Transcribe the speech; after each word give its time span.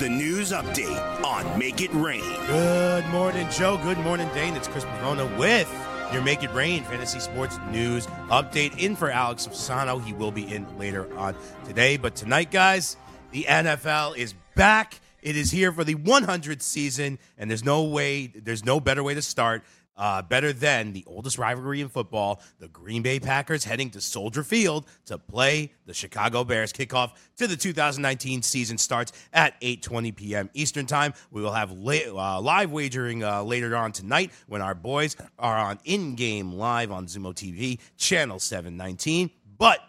The 0.00 0.08
news 0.08 0.50
update 0.50 1.22
on 1.22 1.58
Make 1.58 1.82
It 1.82 1.92
Rain. 1.92 2.22
Good 2.46 3.04
morning, 3.08 3.46
Joe. 3.50 3.78
Good 3.82 3.98
morning, 3.98 4.30
Dane. 4.32 4.56
It's 4.56 4.66
Chris 4.66 4.82
Pavona 4.82 5.36
with 5.36 5.70
your 6.10 6.22
Make 6.22 6.42
It 6.42 6.50
Rain 6.54 6.84
Fantasy 6.84 7.20
Sports 7.20 7.58
News 7.70 8.06
update. 8.30 8.78
In 8.78 8.96
for 8.96 9.10
Alex 9.10 9.46
Fasano. 9.46 10.02
He 10.02 10.14
will 10.14 10.30
be 10.32 10.50
in 10.50 10.66
later 10.78 11.14
on 11.18 11.36
today. 11.66 11.98
But 11.98 12.14
tonight, 12.14 12.50
guys, 12.50 12.96
the 13.32 13.44
NFL 13.46 14.16
is 14.16 14.32
back. 14.54 14.98
It 15.20 15.36
is 15.36 15.50
here 15.50 15.70
for 15.70 15.84
the 15.84 15.96
100th 15.96 16.62
season, 16.62 17.18
and 17.36 17.50
there's 17.50 17.62
no 17.62 17.82
way, 17.82 18.28
there's 18.28 18.64
no 18.64 18.80
better 18.80 19.02
way 19.02 19.12
to 19.12 19.20
start 19.20 19.62
uh, 20.00 20.22
better 20.22 20.52
than 20.52 20.94
the 20.94 21.04
oldest 21.06 21.36
rivalry 21.36 21.82
in 21.82 21.88
football, 21.90 22.40
the 22.58 22.68
Green 22.68 23.02
Bay 23.02 23.20
Packers 23.20 23.64
heading 23.64 23.90
to 23.90 24.00
Soldier 24.00 24.42
Field 24.42 24.86
to 25.04 25.18
play 25.18 25.74
the 25.84 25.92
Chicago 25.92 26.42
Bears. 26.42 26.72
Kickoff 26.72 27.12
to 27.36 27.46
the 27.46 27.56
2019 27.56 28.40
season 28.40 28.78
starts 28.78 29.12
at 29.32 29.60
8:20 29.60 30.16
p.m. 30.16 30.50
Eastern 30.54 30.86
Time. 30.86 31.12
We 31.30 31.42
will 31.42 31.52
have 31.52 31.70
la- 31.70 32.36
uh, 32.36 32.40
live 32.40 32.72
wagering 32.72 33.22
uh, 33.22 33.42
later 33.42 33.76
on 33.76 33.92
tonight 33.92 34.32
when 34.46 34.62
our 34.62 34.74
boys 34.74 35.16
are 35.38 35.58
on 35.58 35.78
in-game 35.84 36.52
live 36.52 36.90
on 36.90 37.06
Zumo 37.06 37.34
TV, 37.34 37.78
channel 37.98 38.38
719. 38.38 39.30
But 39.58 39.80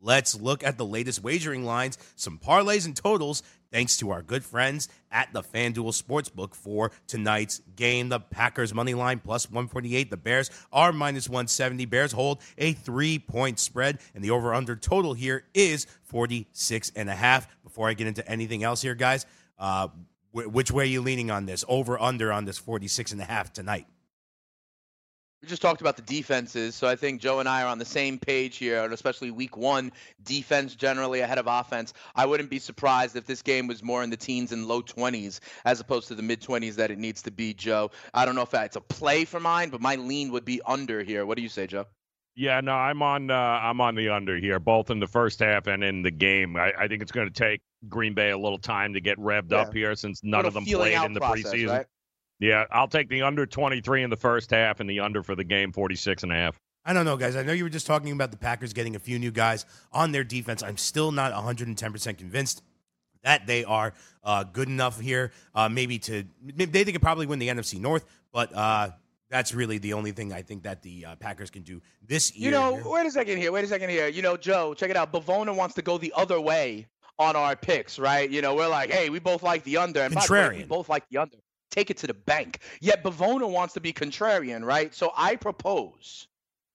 Let's 0.00 0.40
look 0.40 0.62
at 0.62 0.78
the 0.78 0.86
latest 0.86 1.24
wagering 1.24 1.64
lines, 1.64 1.98
some 2.14 2.38
parlays 2.38 2.86
and 2.86 2.94
totals, 2.96 3.42
thanks 3.72 3.96
to 3.98 4.10
our 4.10 4.22
good 4.22 4.44
friends 4.44 4.88
at 5.10 5.32
the 5.32 5.42
FanDuel 5.42 6.00
Sportsbook 6.02 6.54
for 6.54 6.90
tonight's 7.06 7.60
game. 7.76 8.08
The 8.08 8.20
Packers 8.20 8.74
money 8.74 8.94
line 8.94 9.18
plus 9.18 9.50
148. 9.50 10.10
The 10.10 10.16
Bears 10.16 10.50
are 10.72 10.92
minus 10.92 11.28
170. 11.28 11.84
Bears 11.86 12.12
hold 12.12 12.40
a 12.56 12.72
three 12.72 13.18
point 13.18 13.58
spread, 13.58 13.98
and 14.14 14.22
the 14.22 14.30
over 14.30 14.54
under 14.54 14.76
total 14.76 15.14
here 15.14 15.44
is 15.54 15.86
46 16.04 16.92
and 16.96 17.08
a 17.08 17.14
half. 17.14 17.48
Before 17.62 17.88
I 17.88 17.94
get 17.94 18.06
into 18.06 18.26
anything 18.28 18.62
else 18.62 18.82
here, 18.82 18.94
guys, 18.94 19.26
uh, 19.58 19.88
wh- 20.32 20.52
which 20.52 20.70
way 20.70 20.84
are 20.84 20.86
you 20.86 21.02
leaning 21.02 21.30
on 21.30 21.46
this? 21.46 21.64
Over 21.68 22.00
under 22.00 22.32
on 22.32 22.44
this 22.44 22.58
46 22.58 23.12
and 23.12 23.20
a 23.20 23.24
half 23.24 23.52
tonight? 23.52 23.86
We 25.42 25.46
just 25.46 25.62
talked 25.62 25.80
about 25.80 25.94
the 25.94 26.02
defenses, 26.02 26.74
so 26.74 26.88
I 26.88 26.96
think 26.96 27.20
Joe 27.20 27.38
and 27.38 27.48
I 27.48 27.62
are 27.62 27.68
on 27.68 27.78
the 27.78 27.84
same 27.84 28.18
page 28.18 28.56
here, 28.56 28.82
and 28.82 28.92
especially 28.92 29.30
week 29.30 29.56
one, 29.56 29.92
defense 30.24 30.74
generally 30.74 31.20
ahead 31.20 31.38
of 31.38 31.46
offense. 31.46 31.92
I 32.16 32.26
wouldn't 32.26 32.50
be 32.50 32.58
surprised 32.58 33.14
if 33.14 33.24
this 33.24 33.40
game 33.40 33.68
was 33.68 33.80
more 33.80 34.02
in 34.02 34.10
the 34.10 34.16
teens 34.16 34.50
and 34.50 34.66
low 34.66 34.82
20s 34.82 35.38
as 35.64 35.78
opposed 35.78 36.08
to 36.08 36.16
the 36.16 36.22
mid 36.22 36.40
20s 36.40 36.74
that 36.74 36.90
it 36.90 36.98
needs 36.98 37.22
to 37.22 37.30
be, 37.30 37.54
Joe. 37.54 37.92
I 38.14 38.24
don't 38.24 38.34
know 38.34 38.42
if 38.42 38.52
it's 38.52 38.74
a 38.74 38.80
play 38.80 39.24
for 39.24 39.38
mine, 39.38 39.70
but 39.70 39.80
my 39.80 39.94
lean 39.94 40.32
would 40.32 40.44
be 40.44 40.60
under 40.66 41.04
here. 41.04 41.24
What 41.24 41.36
do 41.36 41.42
you 41.44 41.48
say, 41.48 41.68
Joe? 41.68 41.84
Yeah, 42.34 42.60
no, 42.60 42.72
I'm 42.72 43.00
on. 43.02 43.30
Uh, 43.30 43.34
I'm 43.34 43.80
on 43.80 43.94
the 43.94 44.08
under 44.08 44.36
here, 44.38 44.58
both 44.58 44.90
in 44.90 44.98
the 44.98 45.06
first 45.06 45.38
half 45.38 45.68
and 45.68 45.84
in 45.84 46.02
the 46.02 46.10
game. 46.10 46.56
I, 46.56 46.72
I 46.76 46.88
think 46.88 47.02
it's 47.02 47.12
going 47.12 47.28
to 47.28 47.32
take 47.32 47.60
Green 47.88 48.14
Bay 48.14 48.30
a 48.30 48.38
little 48.38 48.58
time 48.58 48.94
to 48.94 49.00
get 49.00 49.18
revved 49.18 49.52
Yeah. 49.52 49.58
up 49.58 49.72
here, 49.74 49.94
since 49.94 50.20
none 50.24 50.46
of 50.46 50.54
them 50.54 50.64
played 50.64 51.00
in 51.00 51.12
the 51.12 51.20
process, 51.20 51.52
preseason. 51.52 51.68
right? 51.68 51.86
Yeah, 52.40 52.64
I'll 52.70 52.88
take 52.88 53.08
the 53.08 53.22
under 53.22 53.46
23 53.46 54.02
in 54.04 54.10
the 54.10 54.16
first 54.16 54.50
half 54.50 54.80
and 54.80 54.88
the 54.88 55.00
under 55.00 55.22
for 55.22 55.34
the 55.34 55.44
game, 55.44 55.72
46 55.72 56.22
and 56.22 56.32
a 56.32 56.36
half. 56.36 56.60
I 56.84 56.92
don't 56.92 57.04
know, 57.04 57.16
guys. 57.16 57.36
I 57.36 57.42
know 57.42 57.52
you 57.52 57.64
were 57.64 57.70
just 57.70 57.86
talking 57.86 58.12
about 58.12 58.30
the 58.30 58.36
Packers 58.36 58.72
getting 58.72 58.96
a 58.96 58.98
few 58.98 59.18
new 59.18 59.30
guys 59.30 59.66
on 59.92 60.12
their 60.12 60.24
defense. 60.24 60.62
I'm 60.62 60.76
still 60.76 61.12
not 61.12 61.32
110% 61.32 62.16
convinced 62.18 62.62
that 63.24 63.46
they 63.46 63.64
are 63.64 63.92
uh, 64.24 64.44
good 64.44 64.68
enough 64.68 64.98
here. 65.00 65.32
Uh, 65.54 65.68
maybe 65.68 65.98
to 65.98 66.24
they 66.42 66.64
they 66.64 66.84
could 66.92 67.02
probably 67.02 67.26
win 67.26 67.38
the 67.38 67.48
NFC 67.48 67.80
North, 67.80 68.06
but 68.32 68.54
uh, 68.54 68.90
that's 69.28 69.52
really 69.52 69.78
the 69.78 69.92
only 69.92 70.12
thing 70.12 70.32
I 70.32 70.42
think 70.42 70.62
that 70.62 70.82
the 70.82 71.04
uh, 71.04 71.16
Packers 71.16 71.50
can 71.50 71.62
do 71.62 71.82
this 72.06 72.34
year. 72.34 72.46
You 72.46 72.50
know, 72.52 72.76
here. 72.76 72.88
wait 72.88 73.06
a 73.06 73.10
second 73.10 73.38
here. 73.38 73.52
Wait 73.52 73.64
a 73.64 73.68
second 73.68 73.90
here. 73.90 74.08
You 74.08 74.22
know, 74.22 74.36
Joe, 74.36 74.72
check 74.72 74.90
it 74.90 74.96
out. 74.96 75.12
Bavona 75.12 75.54
wants 75.54 75.74
to 75.74 75.82
go 75.82 75.98
the 75.98 76.12
other 76.16 76.40
way 76.40 76.86
on 77.18 77.36
our 77.36 77.56
picks, 77.56 77.98
right? 77.98 78.30
You 78.30 78.40
know, 78.40 78.54
we're 78.54 78.68
like, 78.68 78.90
hey, 78.90 79.10
we 79.10 79.18
both 79.18 79.42
like 79.42 79.64
the 79.64 79.76
under. 79.78 80.00
And 80.00 80.14
by 80.14 80.24
the 80.24 80.32
way, 80.32 80.48
we 80.48 80.64
Contrarian. 80.64 80.68
both 80.68 80.88
like 80.88 81.08
the 81.10 81.18
under. 81.18 81.36
Take 81.70 81.90
it 81.90 81.98
to 81.98 82.06
the 82.06 82.14
bank. 82.14 82.60
Yet 82.80 83.04
Bavona 83.04 83.48
wants 83.50 83.74
to 83.74 83.80
be 83.80 83.92
contrarian, 83.92 84.64
right? 84.64 84.94
So 84.94 85.12
I 85.16 85.36
propose, 85.36 86.26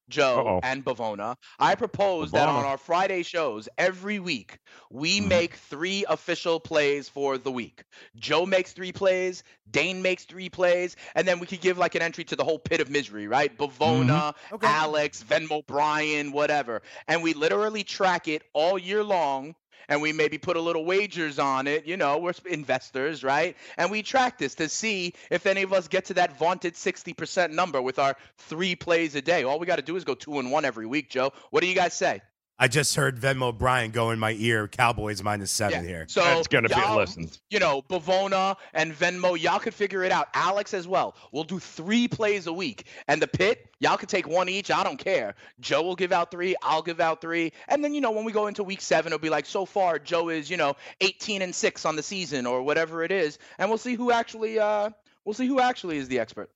Joe 0.09 0.37
Uh-oh. 0.39 0.61
and 0.61 0.83
Bavona, 0.85 1.35
I 1.59 1.75
propose 1.75 2.33
that 2.33 2.49
on 2.49 2.65
our 2.65 2.77
Friday 2.77 3.23
shows 3.23 3.69
every 3.77 4.19
week, 4.19 4.59
we 4.91 5.19
Mhm. 5.19 5.27
make 5.29 5.55
three 5.55 6.05
official 6.09 6.59
plays 6.59 7.09
for 7.09 7.37
the 7.37 7.51
week. 7.51 7.83
Joe 8.15 8.45
makes 8.45 8.73
three 8.73 8.91
plays, 8.91 9.43
Dane 9.71 10.01
makes 10.01 10.25
three 10.25 10.49
plays, 10.49 10.95
and 11.15 11.27
then 11.27 11.39
we 11.39 11.47
could 11.47 11.61
give 11.61 11.77
like 11.77 11.95
an 11.95 12.01
entry 12.01 12.25
to 12.25 12.35
the 12.35 12.43
whole 12.43 12.59
pit 12.59 12.81
of 12.81 12.89
misery, 12.89 13.27
right? 13.27 13.57
Bavona, 13.57 14.35
Okay. 14.51 14.67
Alex, 14.67 15.23
Venmo 15.23 15.65
Brian, 15.65 16.31
whatever. 16.33 16.81
And 17.07 17.23
we 17.23 17.33
literally 17.33 17.83
track 17.83 18.27
it 18.27 18.43
all 18.53 18.77
year 18.77 19.03
long. 19.03 19.55
And 19.89 20.01
we 20.01 20.13
maybe 20.13 20.37
put 20.37 20.57
a 20.57 20.61
little 20.61 20.85
wagers 20.85 21.39
on 21.39 21.67
it. 21.67 21.85
You 21.85 21.97
know, 21.97 22.17
we're 22.17 22.33
investors, 22.45 23.23
right? 23.23 23.55
And 23.77 23.91
we 23.91 24.03
track 24.03 24.37
this 24.37 24.55
to 24.55 24.69
see 24.69 25.13
if 25.29 25.45
any 25.45 25.63
of 25.63 25.73
us 25.73 25.87
get 25.87 26.05
to 26.05 26.15
that 26.15 26.37
vaunted 26.37 26.73
60% 26.73 27.51
number 27.51 27.81
with 27.81 27.99
our 27.99 28.15
three 28.37 28.75
plays 28.75 29.15
a 29.15 29.21
day. 29.21 29.43
All 29.43 29.59
we 29.59 29.65
got 29.65 29.77
to 29.77 29.81
do 29.81 29.95
is 29.95 30.03
go 30.03 30.15
two 30.15 30.39
and 30.39 30.51
one 30.51 30.65
every 30.65 30.85
week, 30.85 31.09
Joe. 31.09 31.31
What 31.51 31.61
do 31.61 31.67
you 31.67 31.75
guys 31.75 31.93
say? 31.93 32.21
I 32.59 32.67
just 32.67 32.95
heard 32.95 33.19
Venmo 33.19 33.57
Brian 33.57 33.89
go 33.91 34.11
in 34.11 34.19
my 34.19 34.35
ear. 34.37 34.67
Cowboys 34.67 35.23
minus 35.23 35.49
seven 35.51 35.83
here. 35.85 36.05
So 36.07 36.21
That's 36.23 36.47
going 36.47 36.63
to 36.65 36.69
be 36.69 36.79
y'all- 36.79 36.95
listen. 36.97 37.29
you 37.49 37.59
know, 37.59 37.81
Bavona 37.81 38.55
and 38.73 38.93
Venmo, 38.93 39.37
y'all 39.39 39.59
could 39.59 39.73
figure 39.73 40.03
it 40.03 40.11
out. 40.11 40.27
Alex 40.35 40.73
as 40.73 40.87
well. 40.87 41.15
We'll 41.31 41.43
do 41.43 41.59
three 41.59 42.07
plays 42.07 42.45
a 42.47 42.53
week. 42.53 42.85
And 43.07 43.19
the 43.21 43.27
pit, 43.27 43.69
y'all 43.79 43.97
could 43.97 44.07
take 44.07 44.27
one 44.27 44.49
each. 44.49 44.69
I 44.69 44.83
don't 44.83 44.97
care. 44.97 45.33
Joe 45.59 45.81
will 45.81 45.95
give 45.95 46.11
out 46.11 46.29
three. 46.29 46.55
I'll 46.61 46.83
give 46.83 46.99
out 46.99 47.21
three. 47.21 47.51
And 47.69 47.83
then, 47.83 47.93
you 47.93 48.01
know, 48.01 48.11
when 48.11 48.23
we 48.23 48.31
go 48.31 48.45
into 48.47 48.63
week 48.63 48.81
seven, 48.81 49.11
it'll 49.11 49.21
be 49.21 49.31
like, 49.31 49.47
so 49.47 49.65
far, 49.65 49.97
Joe 49.97 50.29
is, 50.29 50.49
you 50.49 50.57
know, 50.57 50.75
18 51.01 51.41
and 51.41 51.53
six 51.55 51.85
on 51.85 51.95
the 51.95 52.03
season 52.03 52.45
or 52.45 52.61
whatever 52.61 53.03
it 53.03 53.11
is. 53.11 53.39
And 53.57 53.67
we'll 53.69 53.79
see 53.79 53.95
who 53.95 54.11
actually, 54.11 54.59
uh, 54.59 54.91
we'll 55.25 55.33
see 55.33 55.47
who 55.47 55.59
actually 55.59 55.97
is 55.97 56.07
the 56.07 56.19
expert. 56.19 56.51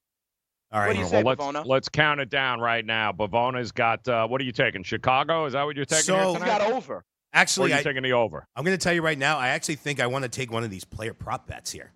All 0.71 0.79
right. 0.81 0.87
what 0.87 0.93
do 0.93 0.99
you 0.99 1.05
well, 1.05 1.11
say, 1.11 1.23
let's, 1.23 1.41
Bavona? 1.41 1.65
let's 1.65 1.89
count 1.89 2.19
it 2.19 2.29
down 2.29 2.59
right 2.59 2.85
now. 2.85 3.11
Bavona's 3.11 3.71
got, 3.71 4.07
uh, 4.07 4.27
what 4.27 4.41
are 4.41 4.43
you 4.43 4.51
taking? 4.51 4.83
Chicago? 4.83 5.45
Is 5.45 5.53
that 5.53 5.63
what 5.63 5.75
you're 5.75 5.85
taking 5.85 6.03
So- 6.03 6.17
here 6.17 6.25
Who's 6.39 6.43
got 6.45 6.61
over? 6.61 7.03
Actually, 7.33 7.71
you 7.71 7.77
I, 7.77 7.83
taking 7.83 8.03
the 8.03 8.13
over? 8.13 8.47
I'm 8.55 8.63
going 8.63 8.77
to 8.77 8.83
tell 8.83 8.93
you 8.93 9.01
right 9.01 9.17
now. 9.17 9.37
I 9.37 9.49
actually 9.49 9.75
think 9.75 9.99
I 9.99 10.07
want 10.07 10.23
to 10.23 10.29
take 10.29 10.51
one 10.51 10.63
of 10.63 10.69
these 10.69 10.83
player 10.85 11.13
prop 11.13 11.47
bets 11.47 11.71
here. 11.71 11.91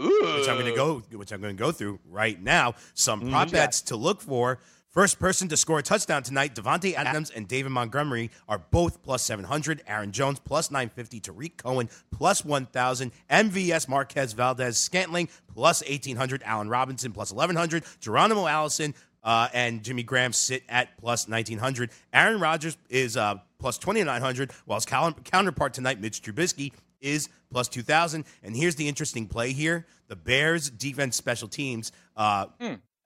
Ooh. 0.00 0.36
which 0.38 0.48
I'm 0.48 0.56
going 0.58 0.66
to 0.70 0.74
go, 0.74 1.02
which 1.16 1.32
I'm 1.32 1.40
going 1.40 1.56
to 1.56 1.60
go 1.60 1.70
through 1.70 2.00
right 2.10 2.40
now. 2.42 2.74
Some 2.94 3.22
Mhm. 3.22 3.30
prop 3.30 3.46
Yeah. 3.48 3.52
bets 3.64 3.80
to 3.82 3.96
look 3.96 4.20
for. 4.20 4.58
First 4.94 5.18
person 5.18 5.48
to 5.48 5.56
score 5.56 5.80
a 5.80 5.82
touchdown 5.82 6.22
tonight, 6.22 6.54
Davante 6.54 6.94
Adams 6.94 7.28
and 7.28 7.48
David 7.48 7.70
Montgomery 7.70 8.30
are 8.48 8.60
both 8.70 9.02
plus 9.02 9.24
700. 9.24 9.82
Aaron 9.88 10.12
Jones 10.12 10.38
plus 10.38 10.70
950. 10.70 11.18
Tarik 11.18 11.56
Cohen 11.56 11.88
plus 12.12 12.44
1,000. 12.44 13.10
MVS 13.28 13.88
Marquez 13.88 14.34
Valdes-Scantling 14.34 15.28
plus 15.52 15.82
1,800. 15.82 16.44
Allen 16.44 16.68
Robinson 16.68 17.10
plus 17.10 17.32
1,100. 17.32 17.82
Geronimo 17.98 18.46
Allison 18.46 18.94
uh, 19.24 19.48
and 19.52 19.82
Jimmy 19.82 20.04
Graham 20.04 20.32
sit 20.32 20.62
at 20.68 20.96
plus 20.96 21.26
1,900. 21.26 21.90
Aaron 22.12 22.38
Rodgers 22.38 22.76
is 22.88 23.16
uh, 23.16 23.34
plus 23.58 23.78
2,900, 23.78 24.52
while 24.64 24.78
his 24.78 24.86
counterpart 24.86 25.74
tonight, 25.74 26.00
Mitch 26.00 26.22
Trubisky, 26.22 26.70
is 27.00 27.28
plus 27.50 27.66
2,000. 27.66 28.24
And 28.44 28.56
here's 28.56 28.76
the 28.76 28.86
interesting 28.86 29.26
play 29.26 29.50
here 29.54 29.86
the 30.06 30.14
Bears 30.14 30.70
defense 30.70 31.16
special 31.16 31.48
teams 31.48 31.90
uh, 32.16 32.46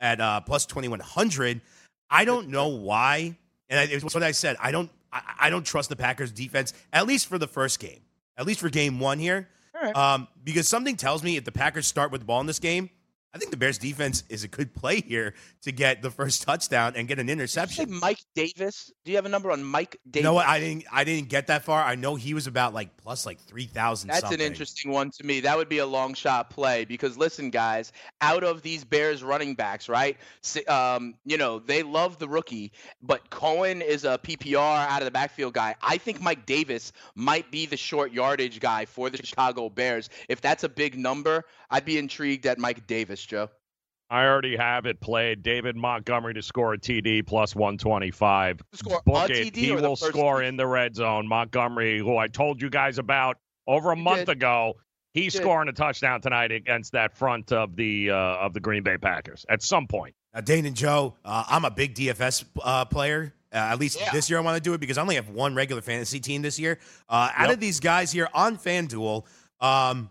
at 0.01 0.21
uh, 0.21 0.41
plus 0.43 0.67
2,100. 0.67 1.63
I 2.11 2.25
don't 2.25 2.49
know 2.49 2.69
why. 2.69 3.37
And 3.69 3.81
I, 3.81 3.85
it's 3.85 4.05
what 4.05 4.23
I 4.23 4.33
said. 4.33 4.57
I 4.61 4.73
don't. 4.73 4.91
I, 5.13 5.23
I 5.41 5.51
don't 5.51 5.65
trust 5.65 5.89
the 5.89 5.97
Packers 5.97 6.31
defense 6.31 6.75
at 6.93 7.07
least 7.07 7.27
for 7.27 7.39
the 7.39 7.47
first 7.47 7.81
game, 7.81 8.01
at 8.37 8.47
least 8.47 8.61
for 8.61 8.69
game 8.69 9.01
one 9.01 9.19
here, 9.19 9.49
right. 9.75 9.97
um, 9.97 10.29
because 10.45 10.69
something 10.69 10.97
tells 10.97 11.23
me 11.23 11.37
if 11.37 11.45
the 11.45 11.53
Packers 11.53 11.87
start 11.87 12.13
with 12.13 12.21
the 12.21 12.25
ball 12.27 12.41
in 12.41 12.47
this 12.47 12.59
game, 12.59 12.91
I 13.35 13.39
think 13.39 13.51
the 13.51 13.59
Bears 13.59 13.77
defense 13.77 14.25
is 14.31 14.43
a 14.43 14.49
good 14.49 14.75
play 14.75 15.03
here 15.03 15.35
to 15.63 15.71
get 15.71 16.01
the 16.01 16.11
first 16.11 16.43
touchdown 16.43 16.95
and 16.97 17.07
get 17.07 17.19
an 17.19 17.29
interception. 17.29 17.93
Mike 18.01 18.21
Davis. 18.35 18.91
Do 19.05 19.13
you 19.13 19.17
have 19.17 19.27
a 19.27 19.29
number 19.29 19.51
on 19.51 19.63
Mike 19.63 19.99
Davis? 20.11 20.25
You 20.25 20.33
know? 20.33 20.39
I 20.39 20.59
didn't. 20.59 20.85
I 20.91 21.05
didn't 21.05 21.29
get 21.29 21.49
that 21.49 21.63
far. 21.63 21.83
I 21.83 21.95
know 21.95 22.15
he 22.15 22.33
was 22.33 22.47
about 22.47 22.73
like 22.73 22.97
plus 22.97 23.27
like 23.27 23.39
three 23.39 23.67
thousand. 23.67 24.09
That's 24.09 24.21
something. 24.21 24.41
an 24.41 24.47
interesting 24.47 24.93
one 24.93 25.11
to 25.11 25.27
me. 25.27 25.41
That 25.41 25.59
would 25.59 25.69
be 25.69 25.79
a 25.79 25.87
long 25.87 26.15
shot 26.15 26.49
play 26.49 26.87
because 26.87 27.19
listen, 27.19 27.51
guys, 27.51 27.93
out 28.23 28.45
of 28.45 28.63
these 28.63 28.83
Bears 28.83 29.23
running 29.23 29.55
backs, 29.55 29.91
right? 29.91 30.17
Um, 30.67 31.15
you 31.27 31.37
know 31.37 31.59
they 31.59 31.83
love 31.83 32.19
the 32.19 32.29
rookie, 32.29 32.73
but 33.03 33.29
Cohen 33.29 33.83
is 33.83 34.05
a 34.05 34.19
PPR 34.19 34.89
out 34.89 35.03
of 35.03 35.05
the 35.05 35.11
backfield 35.11 35.53
guy. 35.53 35.75
I 35.83 35.99
think 35.99 36.23
Mike 36.23 36.47
Davis 36.47 36.93
might 37.15 37.51
be 37.51 37.67
the 37.67 37.77
short 37.77 38.13
yardage 38.13 38.59
guy 38.59 38.87
for 38.87 39.11
the 39.11 39.19
Chicago 39.19 39.69
Bears. 39.69 40.09
If 40.29 40.41
that's 40.41 40.65
a 40.65 40.69
big 40.69 40.99
number, 40.99 41.45
I'd 41.71 41.85
be 41.85 41.99
intrigued 41.99 42.47
at 42.47 42.59
Mike 42.59 42.87
Davis, 42.87 43.18
Joe. 43.27 43.49
I 44.11 44.25
already 44.25 44.57
have 44.57 44.87
it 44.87 45.01
played. 45.01 45.43
David 45.43 45.77
Montgomery 45.77 46.33
to 46.35 46.43
score 46.43 46.73
a 46.73 46.79
TD 46.79 47.27
plus 47.27 47.55
125. 47.55 48.61
Score 48.73 49.03
Book 49.05 49.29
a 49.31 49.41
it. 49.41 49.53
TD 49.53 49.57
he 49.57 49.73
will 49.73 49.97
score 49.97 50.37
TD? 50.41 50.49
in 50.49 50.57
the 50.57 50.67
red 50.67 50.95
zone. 50.97 51.27
Montgomery, 51.29 51.99
who 51.99 52.17
I 52.17 52.27
told 52.29 52.63
you 52.63 52.71
guys 52.71 52.99
about 52.99 53.37
over 53.67 53.93
a 53.93 53.97
You 53.97 54.03
month 54.03 54.21
did. 54.21 54.31
ago, 54.31 54.75
he's 55.13 55.35
did. 55.35 55.43
scoring 55.43 55.69
a 55.69 55.73
touchdown 55.73 56.23
tonight 56.23 56.53
against 56.53 56.93
that 56.93 57.15
front 57.17 57.53
of 57.53 57.77
the 57.77 58.11
uh, 58.11 58.15
of 58.17 58.55
the 58.55 58.61
Green 58.61 58.83
Bay 58.83 58.97
Packers 58.97 59.45
at 59.51 59.63
some 59.63 59.87
point. 59.87 60.15
Now, 60.35 60.41
Dane 60.41 60.65
and 60.65 60.77
Joe, 60.77 61.15
uh, 61.25 61.45
I'm 61.47 61.65
a 61.67 61.71
big 61.71 61.95
DFS 61.95 62.45
uh, 62.63 62.85
player. 62.87 63.35
Uh, 63.53 63.57
at 63.57 63.79
least 63.81 63.99
Yeah. 64.01 64.11
this 64.13 64.29
year, 64.29 64.39
I 64.39 64.43
want 64.43 64.57
to 64.57 64.63
do 64.63 64.75
it 64.75 64.79
because 64.79 64.99
I 64.99 65.03
only 65.03 65.15
have 65.17 65.31
one 65.31 65.55
regular 65.55 65.81
fantasy 65.83 66.21
team 66.21 66.43
this 66.43 66.59
year. 66.59 66.79
Uh, 67.09 67.31
Out 67.35 67.51
of 67.51 67.61
these 67.61 67.81
guys 67.81 68.13
here 68.13 68.29
on 68.35 68.59
FanDuel, 68.59 69.25
um, 69.61 70.11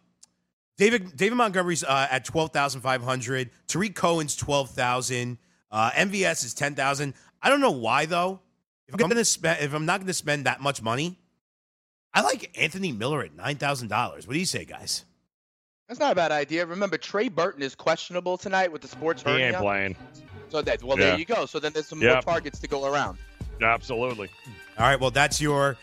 David 0.77 1.15
David 1.18 1.35
Montgomery's 1.35 1.83
uh, 1.83 2.07
at 2.09 2.24
twelve 2.25 2.51
thousand 2.51 2.81
five 2.81 3.03
hundred. 3.03 3.50
Tarik 3.68 3.95
Cohen's 3.95 4.35
twelve 4.35 4.69
thousand. 4.71 5.38
Uh, 5.71 5.91
MVS 5.91 6.45
is 6.45 6.53
ten 6.53 6.75
thousand. 6.75 7.13
I 7.41 7.50
don't 7.50 7.62
know 7.62 7.71
why 7.71 8.06
though. 8.06 8.39
If 8.88 8.94
I'm 8.94 9.09
gonna 9.09 9.25
spend, 9.25 9.62
if 9.63 9.74
I'm 9.74 9.85
not 9.85 10.00
gonna 10.00 10.13
spend 10.13 10.45
that 10.45 10.62
much 10.62 10.81
money, 10.81 11.18
I 12.13 12.21
like 12.21 12.57
Anthony 12.59 12.91
Miller 12.91 13.24
at 13.24 13.35
nine 13.35 13.57
thousand 13.57 13.88
dollars. 13.89 14.27
What 14.27 14.33
do 14.33 14.39
you 14.39 14.45
say, 14.45 14.65
guys? 14.65 15.03
That's 15.88 16.00
not 16.00 16.12
a 16.12 16.15
bad 16.15 16.31
idea. 16.31 16.65
Remember, 16.65 16.97
Trey 16.97 17.29
Burton 17.29 17.62
is 17.63 17.74
questionable 17.74 18.38
tonight 18.38 18.71
with 18.71 18.81
the 18.81 18.88
sports 18.89 19.24
He 19.24 19.29
ain't 19.29 19.56
playing. 19.56 19.95
So 20.50 20.62
that 20.62 20.83
well, 20.83 20.97
Yeah. 21.00 21.07
there 21.07 21.19
you 21.19 21.25
go. 21.25 21.45
So 21.45 21.59
then 21.59 21.74
there's 21.74 21.88
some 21.88 22.00
more 22.00 22.21
targets 22.21 22.59
to 22.59 22.68
go 22.68 22.85
around. 22.85 23.18
Absolutely. 23.62 24.29
All 24.77 24.85
right, 24.85 25.00
well, 25.00 25.12
that's 25.12 25.41
your 25.41 25.77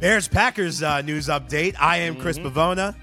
Bears 0.00 0.28
Packers 0.28 0.82
uh, 0.82 1.02
news 1.02 1.28
update. 1.28 1.74
I 1.80 1.98
am 1.98 2.16
Chris 2.16 2.38
Pavona, 2.38 2.94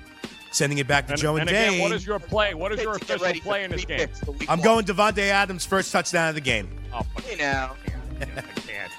sending 0.55 0.77
it 0.77 0.87
back 0.87 1.07
to 1.07 1.13
And, 1.13 1.21
Joe 1.21 1.31
and, 1.35 1.41
and 1.41 1.49
again, 1.49 1.71
Dane. 1.73 1.81
what 1.81 1.91
is 1.91 2.05
your 2.05 2.19
play? 2.19 2.53
What 2.53 2.71
is 2.71 2.81
your 2.81 2.95
official 2.95 3.25
ready 3.25 3.39
play 3.41 3.63
in 3.63 3.71
this 3.71 3.85
game? 3.85 3.99
picks 3.99 4.19
for 4.21 4.31
week 4.31 4.49
I'm 4.49 4.59
one. 4.59 4.63
going 4.65 4.85
Davante 4.85 5.19
Adams 5.29 5.65
first 5.65 5.91
touchdown 5.91 6.29
of 6.29 6.35
the 6.35 6.41
game. 6.41 6.69
Oh, 6.93 7.01
fuck, 7.13 7.23
Hey 7.23 7.35
now. 7.37 7.75
I. 8.21 8.89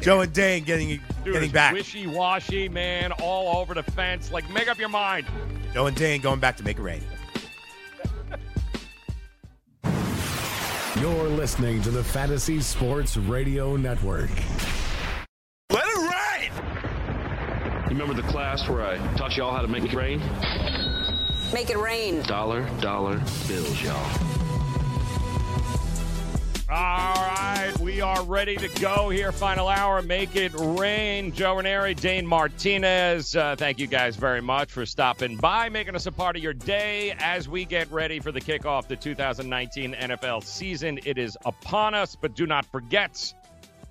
Joe 0.00 0.20
and 0.22 0.32
Dane 0.32 0.64
getting 0.64 0.88
Dude, 0.88 1.00
getting 1.24 1.42
it's 1.44 1.52
back. 1.52 1.72
wishy-washy, 1.74 2.68
man, 2.70 3.12
all 3.12 3.58
over 3.60 3.74
the 3.74 3.82
fence. 3.82 4.30
Like, 4.32 4.48
make 4.50 4.66
up 4.68 4.78
your 4.78 4.88
mind. 4.88 5.26
Joe 5.74 5.86
and 5.86 5.96
Dane 5.96 6.20
going 6.22 6.40
back 6.40 6.56
to 6.58 6.64
make 6.64 6.78
it 6.78 6.82
rain. 6.82 7.02
You're 10.98 11.28
listening 11.28 11.80
to 11.82 11.90
the 11.90 12.02
Fantasy 12.04 12.60
Sports 12.60 13.16
Radio 13.16 13.76
Network. 13.76 14.30
Let 15.70 15.84
it 15.86 15.96
rain! 15.96 16.52
You 17.84 17.96
remember 17.96 18.14
the 18.14 18.26
class 18.28 18.68
where 18.68 18.82
I 18.86 18.96
taught 19.16 19.36
y'all 19.36 19.54
how 19.54 19.62
to 19.62 19.68
make 19.68 19.84
it 19.84 19.94
rain? 19.94 20.20
Make 21.52 21.70
it 21.70 21.78
rain. 21.78 22.22
Dollar, 22.22 22.68
dollar 22.80 23.18
bills, 23.48 23.82
y'all. 23.82 24.30
All 26.72 27.14
right, 27.14 27.72
we 27.80 28.00
are 28.00 28.22
ready 28.22 28.54
to 28.54 28.68
go 28.80 29.08
here. 29.08 29.32
Final 29.32 29.66
hour, 29.66 30.02
make 30.02 30.36
it 30.36 30.52
rain. 30.54 31.32
Joe 31.32 31.56
Ranieri, 31.56 31.94
Dane 31.94 32.24
Martinez. 32.24 33.34
Uh, 33.34 33.56
thank 33.58 33.80
you 33.80 33.88
guys 33.88 34.14
very 34.14 34.40
much 34.40 34.70
for 34.70 34.86
stopping 34.86 35.36
by, 35.36 35.68
making 35.68 35.96
us 35.96 36.06
a 36.06 36.12
part 36.12 36.36
of 36.36 36.42
your 36.44 36.54
day 36.54 37.16
as 37.18 37.48
we 37.48 37.64
get 37.64 37.90
ready 37.90 38.20
for 38.20 38.30
the 38.30 38.40
kickoff 38.40 38.86
the 38.86 38.94
2019 38.94 39.94
NFL 39.94 40.44
season. 40.44 41.00
It 41.04 41.18
is 41.18 41.36
upon 41.44 41.94
us, 41.94 42.14
but 42.14 42.36
do 42.36 42.46
not 42.46 42.64
forget. 42.66 43.34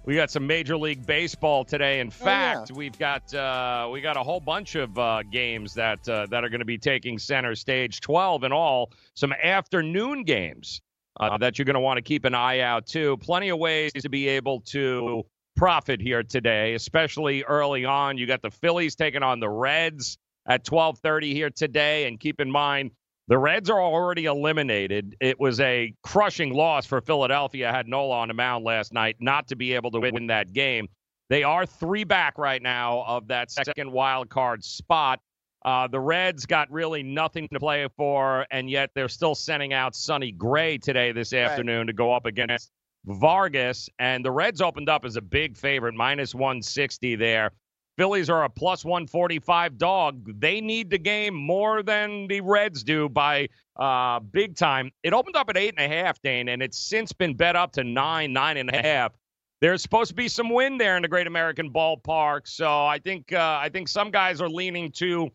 We 0.09 0.15
got 0.15 0.31
some 0.31 0.47
Major 0.47 0.75
League 0.75 1.06
Baseball 1.06 1.63
today. 1.63 2.00
In 2.00 2.09
fact, 2.09 2.71
we've 2.71 2.97
got 2.97 3.31
uh, 3.31 3.89
we 3.91 4.01
got 4.01 4.17
a 4.17 4.23
whole 4.23 4.39
bunch 4.39 4.73
of 4.73 4.97
uh, 4.97 5.21
games 5.21 5.75
that 5.75 6.09
uh, 6.09 6.25
that 6.31 6.44
are 6.44 6.50
going 6.50 6.61
to 6.61 6.65
be 6.65 6.79
taking 6.79 7.19
center 7.19 7.53
stage. 7.53 8.01
Twelve 8.01 8.44
in 8.44 8.51
all. 8.51 8.91
Some 9.13 9.31
afternoon 9.33 10.23
games 10.23 10.81
uh, 11.19 11.38
that 11.38 11.59
you're 11.59 11.65
going 11.65 11.75
to 11.75 11.79
want 11.79 11.97
to 11.97 12.01
keep 12.01 12.25
an 12.25 12.33
eye 12.33 12.61
out 12.61 12.88
to. 12.88 13.17
Plenty 13.17 13.50
of 13.50 13.59
ways 13.59 13.91
to 13.94 14.09
be 14.09 14.27
able 14.29 14.61
to 14.61 15.21
profit 15.56 16.01
here 16.01 16.23
today, 16.23 16.73
especially 16.73 17.44
early 17.44 17.85
on. 17.85 18.17
You 18.17 18.25
got 18.25 18.41
the 18.41 18.50
Phillies 18.50 18.95
taking 18.95 19.21
on 19.21 19.39
the 19.39 19.50
Reds 19.50 20.17
at 20.47 20.65
12:30 20.65 21.33
here 21.33 21.51
today, 21.51 22.07
and 22.07 22.19
keep 22.19 22.41
in 22.41 22.50
mind 22.50 22.89
the 23.29 23.37
Reds 23.37 23.69
are 23.69 23.79
already 23.79 24.25
eliminated. 24.25 25.15
It 25.21 25.39
was 25.39 25.59
a 25.59 25.93
crushing 26.01 26.51
loss 26.51 26.87
for 26.87 26.99
Philadelphia. 26.99 27.71
Had 27.71 27.87
Nola 27.87 28.17
on 28.17 28.27
the 28.27 28.33
mound 28.33 28.65
last 28.65 28.91
night, 28.91 29.17
not 29.19 29.47
to 29.49 29.55
be 29.55 29.73
able 29.73 29.91
to 29.91 29.99
win 29.99 30.27
that 30.27 30.51
game. 30.51 30.87
They 31.29 31.43
are 31.43 31.67
three 31.67 32.03
back 32.03 32.39
right 32.39 32.61
now 32.61 33.03
of 33.05 33.27
that 33.27 33.51
second 33.51 33.91
wild 33.91 34.29
card 34.29 34.63
spot. 34.63 35.19
Uh, 35.63 35.87
the 35.87 35.99
Reds 35.99 36.47
got 36.47 36.71
really 36.71 37.03
nothing 37.03 37.47
to 37.53 37.59
play 37.59 37.87
for, 37.95 38.47
and 38.49 38.67
yet 38.67 38.89
they're 38.95 39.07
still 39.07 39.35
sending 39.35 39.73
out 39.73 39.95
Sonny 39.95 40.31
Gray 40.31 40.79
today, 40.79 41.11
this 41.11 41.31
afternoon, 41.31 41.85
to 41.85 41.93
go 41.93 42.11
up 42.11 42.25
against 42.25 42.71
Vargas. 43.05 43.89
And 43.99 44.25
the 44.25 44.31
Reds 44.31 44.59
opened 44.59 44.89
up 44.89 45.05
as 45.05 45.17
a 45.17 45.21
big 45.21 45.55
favorite, 45.55 45.93
minus 45.93 46.33
160 46.33 47.15
there. 47.17 47.51
Phillies 48.00 48.30
are 48.30 48.46
a 48.46 48.50
plus 48.50 48.86
145 48.86 49.78
dog. 49.78 50.40
They 50.40 50.62
need 50.62 50.90
the 50.90 50.98
game 50.98 51.36
more 51.36 51.84
than 51.84 52.30
the 52.30 52.40
Reds 52.40 52.81
do 52.81 53.10
by 53.10 53.50
uh, 53.75 54.22
big 54.22 54.56
time. 54.56 54.90
It 55.04 55.12
opened 55.12 55.36
up 55.36 55.50
at 55.50 55.57
eight 55.57 55.74
and 55.78 55.92
a 55.92 55.94
half, 55.94 56.22
Dane, 56.22 56.48
and 56.48 56.63
it's 56.63 56.80
since 56.80 57.12
been 57.12 57.34
bet 57.34 57.57
up 57.57 57.74
to 57.74 57.84
nine, 57.84 58.31
nine 58.31 58.56
and 58.56 58.69
a 58.69 58.81
half. 58.81 59.12
There's 59.60 59.81
supposed 59.81 60.07
to 60.12 60.16
be 60.16 60.30
some 60.30 60.50
wind 60.50 60.80
there 60.80 60.96
in 60.96 61.01
the 61.01 61.10
Great 61.10 61.28
American 61.28 61.74
Ballpark, 61.74 62.48
so 62.48 62.86
I 62.86 63.00
think 63.00 63.34
uh, 63.34 63.60
I 63.62 63.68
think 63.68 63.90
some 63.90 64.12
guys 64.12 64.40
are 64.40 64.48
leaning 64.48 64.94
to 64.94 65.30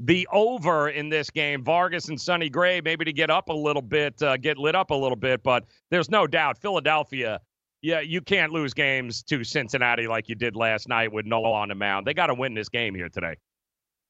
the 0.00 0.26
over 0.32 0.88
in 0.88 1.10
this 1.10 1.28
game. 1.28 1.62
Vargas 1.62 2.08
and 2.08 2.18
Sonny 2.18 2.48
Gray 2.48 2.80
maybe 2.80 3.04
to 3.04 3.12
get 3.12 3.28
up 3.28 3.50
a 3.50 3.54
little 3.54 3.82
bit, 3.82 4.22
uh, 4.22 4.38
get 4.38 4.56
lit 4.56 4.74
up 4.74 4.90
a 4.90 4.94
little 4.94 5.16
bit, 5.16 5.42
but 5.42 5.66
there's 5.90 6.08
no 6.08 6.26
doubt 6.26 6.56
Philadelphia. 6.56 7.42
Yeah, 7.86 8.00
you 8.00 8.20
can't 8.20 8.50
lose 8.50 8.74
games 8.74 9.22
to 9.28 9.44
Cincinnati 9.44 10.08
like 10.08 10.28
you 10.28 10.34
did 10.34 10.56
last 10.56 10.88
night 10.88 11.12
with 11.12 11.24
Nola 11.24 11.52
on 11.52 11.68
the 11.68 11.76
mound. 11.76 12.04
They 12.04 12.14
got 12.14 12.26
to 12.26 12.34
win 12.34 12.52
this 12.52 12.68
game 12.68 12.96
here 12.96 13.08
today. 13.08 13.36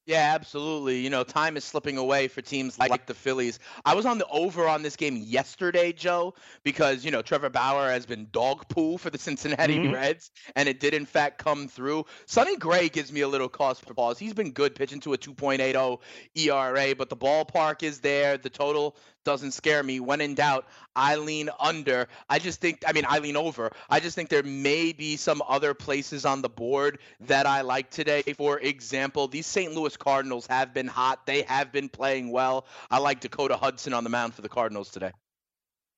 Yeah, 0.07 0.33
absolutely. 0.35 1.01
You 1.01 1.11
know, 1.11 1.25
time 1.25 1.59
is 1.59 1.65
slipping 1.65 1.99
away 1.99 2.29
for 2.29 2.41
teams 2.41 2.79
like 2.79 3.05
the 3.05 3.13
Phillies. 3.13 3.59
I 3.85 3.95
was 3.95 4.07
on 4.07 4.17
the 4.17 4.27
over 4.29 4.67
on 4.67 4.83
this 4.83 4.97
game 4.97 5.17
yesterday, 5.17 5.93
Joe, 5.93 6.33
because, 6.63 7.05
you 7.05 7.11
know, 7.11 7.21
Trevor 7.21 7.51
Bauer 7.51 7.91
has 7.91 8.07
been 8.07 8.29
dog 8.31 8.67
poo 8.69 8.97
for 8.97 9.11
the 9.11 9.19
Cincinnati 9.19 9.79
Mhm. 9.79 9.93
Reds, 9.93 10.31
and 10.55 10.71
it 10.71 10.81
did, 10.81 10.95
in 10.95 11.05
fact, 11.05 11.37
come 11.37 11.69
through. 11.69 12.07
Sonny 12.25 12.57
Gray 12.57 12.89
gives 12.89 13.13
me 13.13 13.21
a 13.21 13.29
little 13.29 13.49
cause 13.49 13.79
for 13.79 13.93
pause. 13.93 14.19
He's 14.19 14.33
been 14.33 14.53
good 14.53 14.75
pitching 14.75 15.01
to 15.01 15.13
a 15.13 15.19
2.80 15.19 16.01
ERA, 16.35 16.95
but 16.95 17.11
the 17.11 17.17
ballpark 17.17 17.83
is 17.83 18.01
there. 18.01 18.39
The 18.39 18.49
total 18.49 18.97
doesn't 19.27 19.51
scare 19.53 19.83
me. 19.83 20.01
When 20.01 20.23
in 20.23 20.35
doubt, 20.35 20.67
I 20.95 21.17
lean 21.17 21.51
under. 21.61 22.09
I 22.31 22.39
just 22.39 22.61
think, 22.61 22.85
I 22.87 22.93
mean, 22.93 23.05
I 23.07 23.19
lean 23.19 23.37
over. 23.37 23.73
I 23.91 24.01
just 24.01 24.15
think 24.15 24.31
there 24.31 24.43
may 24.43 24.93
be 24.93 25.17
some 25.17 25.43
other 25.47 25.75
places 25.75 26.25
on 26.25 26.41
the 26.41 26.49
board 26.49 27.01
that 27.21 27.45
I 27.45 27.61
like 27.61 27.91
today. 27.91 28.23
For 28.23 28.59
example, 28.59 29.29
these 29.29 29.47
St. 29.47 29.75
Louis 29.75 29.95
Cardinals 29.97 30.47
have 30.47 30.73
been 30.73 30.87
hot. 30.87 31.27
They 31.27 31.43
have 31.43 31.73
been 31.73 31.91
playing 31.91 32.31
well. 32.31 32.65
I 32.91 32.99
like 32.99 33.21
Dakota 33.21 33.57
Hudson 33.57 33.93
on 33.93 34.05
the 34.05 34.11
mound 34.11 34.35
for 34.35 34.43
the 34.43 34.49
Cardinals 34.49 34.91
today. 34.91 35.11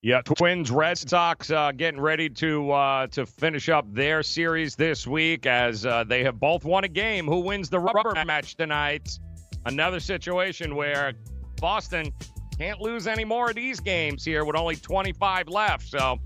Yeah, 0.00 0.22
Twins, 0.22 0.70
Red 0.70 0.96
Sox 0.96 1.50
uh, 1.50 1.72
getting 1.72 2.00
ready 2.00 2.30
to 2.30 2.70
uh, 2.70 3.06
to 3.08 3.26
finish 3.26 3.68
up 3.68 3.92
their 3.92 4.22
series 4.22 4.76
this 4.76 5.06
week 5.06 5.44
as 5.44 5.84
uh, 5.84 6.04
they 6.04 6.22
have 6.22 6.38
both 6.38 6.64
won 6.64 6.84
a 6.84 6.88
game. 6.88 7.26
Who 7.26 7.40
wins 7.40 7.68
the 7.68 7.80
rubber 7.80 8.14
match 8.24 8.56
tonight? 8.56 9.18
Another 9.66 9.98
situation 9.98 10.76
where 10.76 11.14
Boston 11.60 12.12
can't 12.58 12.80
lose 12.80 13.06
any 13.06 13.24
more 13.24 13.50
of 13.50 13.56
these 13.56 13.80
games 13.80 14.24
here 14.24 14.44
with 14.44 14.56
only 14.56 14.76
25 14.76 15.48
left. 15.48 15.88
So 15.88 16.18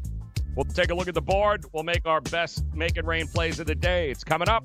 we'll 0.57 0.65
take 0.65 0.91
a 0.91 0.95
look 0.95 1.09
at 1.09 1.15
the 1.15 1.23
board. 1.23 1.67
We'll 1.73 1.85
make 1.85 2.07
our 2.07 2.21
best 2.21 2.65
make 2.75 2.97
it 2.97 3.05
rain 3.05 3.27
plays 3.27 3.61
of 3.61 3.67
the 3.67 3.75
day. 3.75 4.11
It's 4.11 4.25
coming 4.25 4.49
up. 4.49 4.65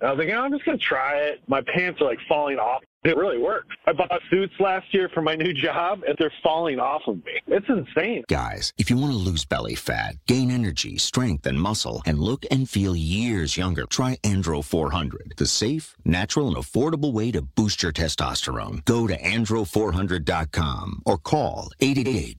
I 0.00 0.10
was 0.12 0.18
like, 0.18 0.28
oh, 0.34 0.40
I'm 0.40 0.52
just 0.52 0.64
gonna 0.64 0.78
try 0.78 1.16
it. 1.18 1.42
My 1.46 1.62
pants 1.62 2.00
are 2.00 2.04
like 2.04 2.18
falling 2.28 2.58
off. 2.58 2.82
It 3.04 3.18
really 3.18 3.36
works. 3.36 3.76
I 3.86 3.92
bought 3.92 4.18
suits 4.30 4.54
last 4.58 4.94
year 4.94 5.10
for 5.10 5.20
my 5.20 5.34
new 5.34 5.52
job, 5.52 6.02
and 6.08 6.16
they're 6.18 6.32
falling 6.42 6.80
off 6.80 7.02
of 7.06 7.16
me. 7.16 7.32
It's 7.48 7.68
insane. 7.68 8.24
Guys, 8.28 8.72
if 8.78 8.88
you 8.88 8.96
want 8.96 9.12
to 9.12 9.18
lose 9.18 9.44
belly 9.44 9.74
fat, 9.74 10.16
gain 10.26 10.50
energy, 10.50 10.96
strength, 10.96 11.46
and 11.46 11.60
muscle, 11.60 12.00
and 12.06 12.18
look 12.18 12.46
and 12.50 12.66
feel 12.68 12.96
years 12.96 13.58
younger, 13.58 13.84
try 13.84 14.16
Andro 14.22 14.64
400, 14.64 15.34
the 15.36 15.46
safe, 15.46 15.94
natural, 16.06 16.48
and 16.48 16.56
affordable 16.56 17.12
way 17.12 17.30
to 17.30 17.42
boost 17.42 17.82
your 17.82 17.92
testosterone. 17.92 18.82
Go 18.86 19.06
to 19.06 19.18
andro400.com 19.18 21.02
or 21.04 21.18
call 21.18 21.72
888 21.80 22.38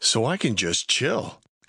So 0.00 0.24
I 0.24 0.38
can 0.38 0.56
just 0.56 0.88
chill. 0.88 1.40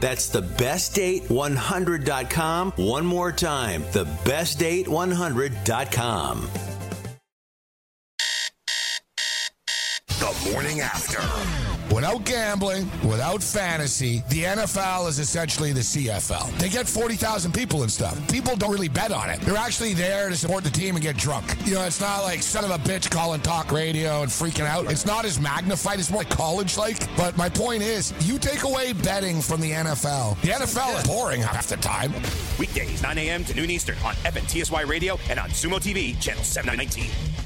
That's 0.00 0.34
thebestdate100.com. 0.34 2.72
One 2.76 3.06
more 3.06 3.32
time, 3.32 3.82
thebestdate100.com. 3.82 6.65
The 10.26 10.50
morning 10.50 10.80
after. 10.80 11.20
Without 11.94 12.24
gambling, 12.24 12.90
without 13.08 13.40
fantasy, 13.40 14.24
the 14.28 14.42
NFL 14.42 15.08
is 15.08 15.20
essentially 15.20 15.72
the 15.72 15.82
CFL. 15.82 16.50
They 16.58 16.68
get 16.68 16.88
40,000 16.88 17.52
people 17.54 17.82
and 17.82 17.92
stuff. 17.92 18.18
People 18.28 18.56
don't 18.56 18.72
really 18.72 18.88
bet 18.88 19.12
on 19.12 19.30
it. 19.30 19.40
They're 19.42 19.56
actually 19.56 19.94
there 19.94 20.28
to 20.28 20.34
support 20.34 20.64
the 20.64 20.70
team 20.70 20.96
and 20.96 21.02
get 21.02 21.16
drunk. 21.16 21.56
You 21.64 21.74
know, 21.74 21.84
it's 21.84 22.00
not 22.00 22.24
like 22.24 22.42
son 22.42 22.64
of 22.64 22.72
a 22.72 22.78
bitch 22.78 23.08
calling 23.08 23.40
talk 23.40 23.70
radio 23.70 24.22
and 24.22 24.28
freaking 24.28 24.66
out. 24.66 24.90
It's 24.90 25.06
not 25.06 25.24
as 25.24 25.38
magnified. 25.38 26.00
It's 26.00 26.10
more 26.10 26.24
college 26.24 26.76
like. 26.76 26.98
But 27.16 27.36
my 27.36 27.48
point 27.48 27.84
is, 27.84 28.12
you 28.28 28.40
take 28.40 28.64
away 28.64 28.94
betting 28.94 29.40
from 29.40 29.60
the 29.60 29.70
NFL. 29.70 30.40
The 30.40 30.48
NFL 30.48 30.98
is 30.98 31.06
boring 31.06 31.40
half 31.40 31.68
the 31.68 31.76
time. 31.76 32.12
Weekdays, 32.58 33.00
9 33.00 33.16
a.m. 33.16 33.44
to 33.44 33.54
noon 33.54 33.70
Eastern 33.70 33.96
on 34.04 34.14
FNTSY 34.16 34.88
Radio 34.88 35.20
and 35.30 35.38
on 35.38 35.50
Sumo 35.50 35.78
TV, 35.78 36.20
channel 36.20 36.42
719. 36.42 37.45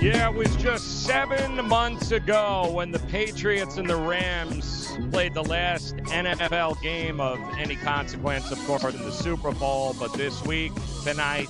Yeah, 0.00 0.30
it 0.30 0.34
was 0.34 0.56
just 0.56 1.04
seven 1.04 1.68
months 1.68 2.10
ago 2.10 2.70
when 2.72 2.90
the 2.90 3.00
Patriots 3.00 3.76
and 3.76 3.88
the 3.88 3.96
Rams 3.96 4.88
played 5.10 5.34
the 5.34 5.44
last 5.44 5.94
NFL 5.96 6.80
game 6.80 7.20
of 7.20 7.38
any 7.58 7.76
consequence, 7.76 8.50
of 8.50 8.58
course, 8.66 8.82
in 8.84 9.02
the 9.02 9.12
Super 9.12 9.52
Bowl. 9.52 9.94
But 10.00 10.14
this 10.14 10.42
week, 10.46 10.72
tonight, 11.04 11.48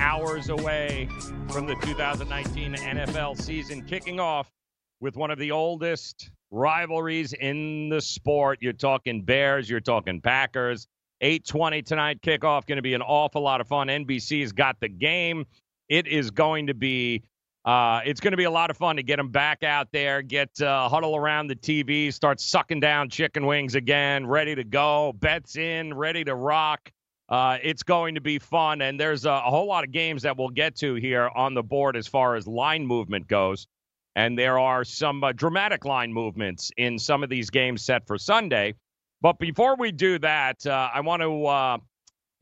hours 0.00 0.48
away 0.48 1.08
from 1.48 1.68
the 1.68 1.76
2019 1.82 2.74
NFL 2.74 3.40
season 3.40 3.84
kicking 3.84 4.18
off 4.18 4.50
with 4.98 5.16
one 5.16 5.30
of 5.30 5.38
the 5.38 5.52
oldest 5.52 6.32
rivalries 6.50 7.32
in 7.32 7.90
the 7.90 8.00
sport. 8.00 8.58
You're 8.60 8.72
talking 8.72 9.22
Bears, 9.22 9.70
you're 9.70 9.78
talking 9.78 10.20
Packers. 10.20 10.88
820 11.20 11.82
tonight 11.82 12.20
kickoff 12.22 12.66
going 12.66 12.76
to 12.76 12.82
be 12.82 12.94
an 12.94 13.02
awful 13.02 13.42
lot 13.42 13.60
of 13.60 13.68
fun. 13.68 13.86
NBC's 13.86 14.50
got 14.50 14.80
the 14.80 14.88
game. 14.88 15.46
It 15.88 16.08
is 16.08 16.32
going 16.32 16.66
to 16.66 16.74
be 16.74 17.22
uh, 17.64 18.00
it's 18.04 18.20
going 18.20 18.32
to 18.32 18.36
be 18.36 18.44
a 18.44 18.50
lot 18.50 18.70
of 18.70 18.76
fun 18.76 18.96
to 18.96 19.02
get 19.02 19.16
them 19.16 19.30
back 19.30 19.62
out 19.62 19.88
there, 19.90 20.20
get 20.20 20.60
uh, 20.60 20.88
huddle 20.88 21.16
around 21.16 21.46
the 21.46 21.56
TV, 21.56 22.12
start 22.12 22.38
sucking 22.40 22.80
down 22.80 23.08
chicken 23.08 23.46
wings 23.46 23.74
again, 23.74 24.26
ready 24.26 24.54
to 24.54 24.64
go, 24.64 25.14
bets 25.14 25.56
in, 25.56 25.94
ready 25.94 26.24
to 26.24 26.34
rock. 26.34 26.92
Uh, 27.30 27.56
it's 27.62 27.82
going 27.82 28.16
to 28.16 28.20
be 28.20 28.38
fun, 28.38 28.82
and 28.82 29.00
there's 29.00 29.24
a, 29.24 29.30
a, 29.30 29.50
whole 29.50 29.66
lot 29.66 29.82
of 29.82 29.90
games 29.90 30.22
that 30.22 30.36
we'll 30.36 30.50
get 30.50 30.76
to 30.76 30.94
here 30.96 31.30
on 31.34 31.54
the 31.54 31.62
board 31.62 31.96
as 31.96 32.06
far 32.06 32.36
as 32.36 32.46
line 32.46 32.86
movement 32.86 33.26
goes. 33.26 33.66
And 34.14 34.38
there 34.38 34.58
are 34.58 34.84
some 34.84 35.24
uh, 35.24 35.32
dramatic 35.32 35.86
line 35.86 36.12
movements 36.12 36.70
in 36.76 36.98
some 36.98 37.22
of 37.22 37.30
these 37.30 37.48
games 37.48 37.82
set 37.82 38.06
for 38.06 38.18
Sunday. 38.18 38.74
But 39.22 39.38
before 39.38 39.74
we 39.76 39.90
do 39.90 40.18
that, 40.18 40.66
uh, 40.66 40.90
I 40.92 41.00
want 41.00 41.22
to 41.22 41.46
uh, 41.46 41.78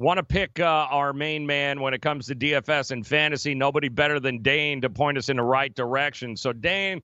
want 0.02 0.18
to 0.18 0.24
pick 0.24 0.60
uh, 0.60 0.64
our 0.90 1.12
main 1.12 1.46
man 1.46 1.80
when 1.80 1.94
it 1.94 2.02
comes 2.02 2.26
to 2.26 2.34
DFS 2.34 2.90
and 2.90 3.06
fantasy. 3.06 3.54
Nobody 3.54 3.88
better 3.88 4.20
than 4.20 4.42
Dane 4.42 4.80
to 4.82 4.90
point 4.90 5.16
us 5.16 5.28
in 5.28 5.36
the 5.36 5.42
right 5.42 5.74
direction. 5.74 6.36
So, 6.36 6.52
Dane, 6.52 7.00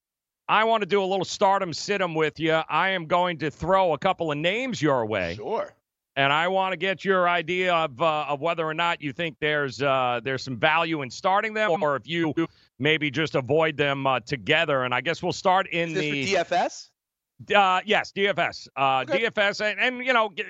I 0.49 0.64
want 0.64 0.83
to 0.83 0.87
do 0.87 1.02
a 1.02 1.05
little 1.05 1.25
stardom 1.25 1.73
situm 1.73 2.14
with 2.14 2.40
you. 2.40 2.52
I 2.69 2.90
am 2.90 3.07
going 3.07 3.38
to 3.38 3.50
throw 3.50 3.93
a 3.95 3.99
couple 3.99 4.33
of 4.33 4.38
names 4.38 4.83
your 4.83 5.07
way. 5.07 5.37
Sure. 5.37 5.73
And 6.17 6.33
I 6.33 6.49
want 6.49 6.73
to 6.73 6.76
get 6.76 7.05
your 7.05 7.28
idea 7.28 7.73
of 7.73 8.02
uh, 8.02 8.26
of 8.28 8.40
whether 8.40 8.67
or 8.67 8.75
not 8.75 9.00
you 9.00 9.12
think 9.12 9.37
there's 9.40 9.81
uh, 9.81 10.21
there's 10.25 10.43
some 10.43 10.57
value 10.57 11.02
in 11.02 11.11
starting 11.11 11.55
them, 11.55 11.81
or 11.81 11.95
if 11.95 12.09
you 12.09 12.35
maybe 12.81 13.09
just 13.09 13.37
avoid 13.37 13.76
them 13.76 14.05
uh, 14.05 14.19
together. 14.19 14.83
And 14.83 14.93
I 14.93 15.00
guess 15.00 15.23
we'll 15.23 15.33
start 15.33 15.69
in 15.69 15.95
the 15.95 16.35
DFS. 16.35 16.88
Uh, 17.54 17.80
yes, 17.85 18.12
DFS. 18.12 18.66
Uh, 18.76 19.04
Okay. 19.09 19.26
DFS, 19.26 19.61
and, 19.61 19.78
and 19.80 20.04
you 20.04 20.12
know, 20.12 20.30
g- 20.35 20.45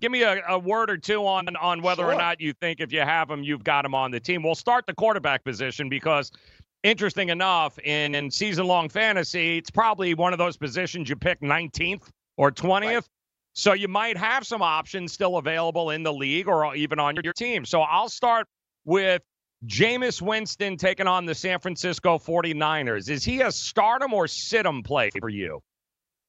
give 0.00 0.10
me 0.10 0.22
a, 0.22 0.42
a 0.48 0.58
word 0.58 0.90
or 0.90 0.96
two 0.96 1.24
on 1.26 1.54
on 1.56 1.82
whether 1.82 2.04
or 2.04 2.14
not 2.18 2.40
you 2.40 2.52
think 2.52 2.80
if 2.80 2.92
you 2.92 3.00
have 3.00 3.28
them, 3.28 3.44
you've 3.44 3.62
got 3.64 3.82
them 3.82 3.94
on 3.94 4.10
the 4.10 4.18
team. 4.20 4.42
We'll 4.42 4.54
start 4.56 4.86
the 4.86 4.94
quarterback 4.94 5.44
position 5.44 5.88
because, 5.88 6.32
interesting 6.82 7.28
enough, 7.28 7.78
in 7.78 8.14
in 8.16 8.30
season 8.30 8.66
long 8.66 8.88
fantasy, 8.88 9.58
it's 9.58 9.70
probably 9.70 10.14
one 10.14 10.32
of 10.32 10.38
those 10.40 10.56
positions 10.56 11.08
you 11.08 11.14
pick 11.16 11.40
19th 11.40 12.08
or 12.36 12.50
20th. 12.50 13.06
So 13.54 13.74
you 13.74 13.86
might 13.86 14.16
have 14.16 14.44
some 14.46 14.62
options 14.62 15.12
still 15.12 15.36
available 15.36 15.90
in 15.90 16.02
the 16.02 16.12
league 16.12 16.48
or 16.48 16.74
even 16.74 16.98
on 16.98 17.16
your 17.22 17.34
team. 17.34 17.64
So 17.66 17.82
I'll 17.82 18.08
start 18.08 18.48
with 18.84 19.22
Jameis 19.66 20.20
Winston 20.22 20.76
taking 20.76 21.06
on 21.06 21.26
the 21.26 21.34
San 21.34 21.60
Francisco 21.60 22.18
49ers. 22.18 23.08
Is 23.10 23.24
he 23.24 23.42
a 23.42 23.52
stardom 23.52 24.12
or 24.14 24.26
sit 24.26 24.66
him 24.66 24.82
play 24.82 25.10
for 25.20 25.28
you? 25.28 25.60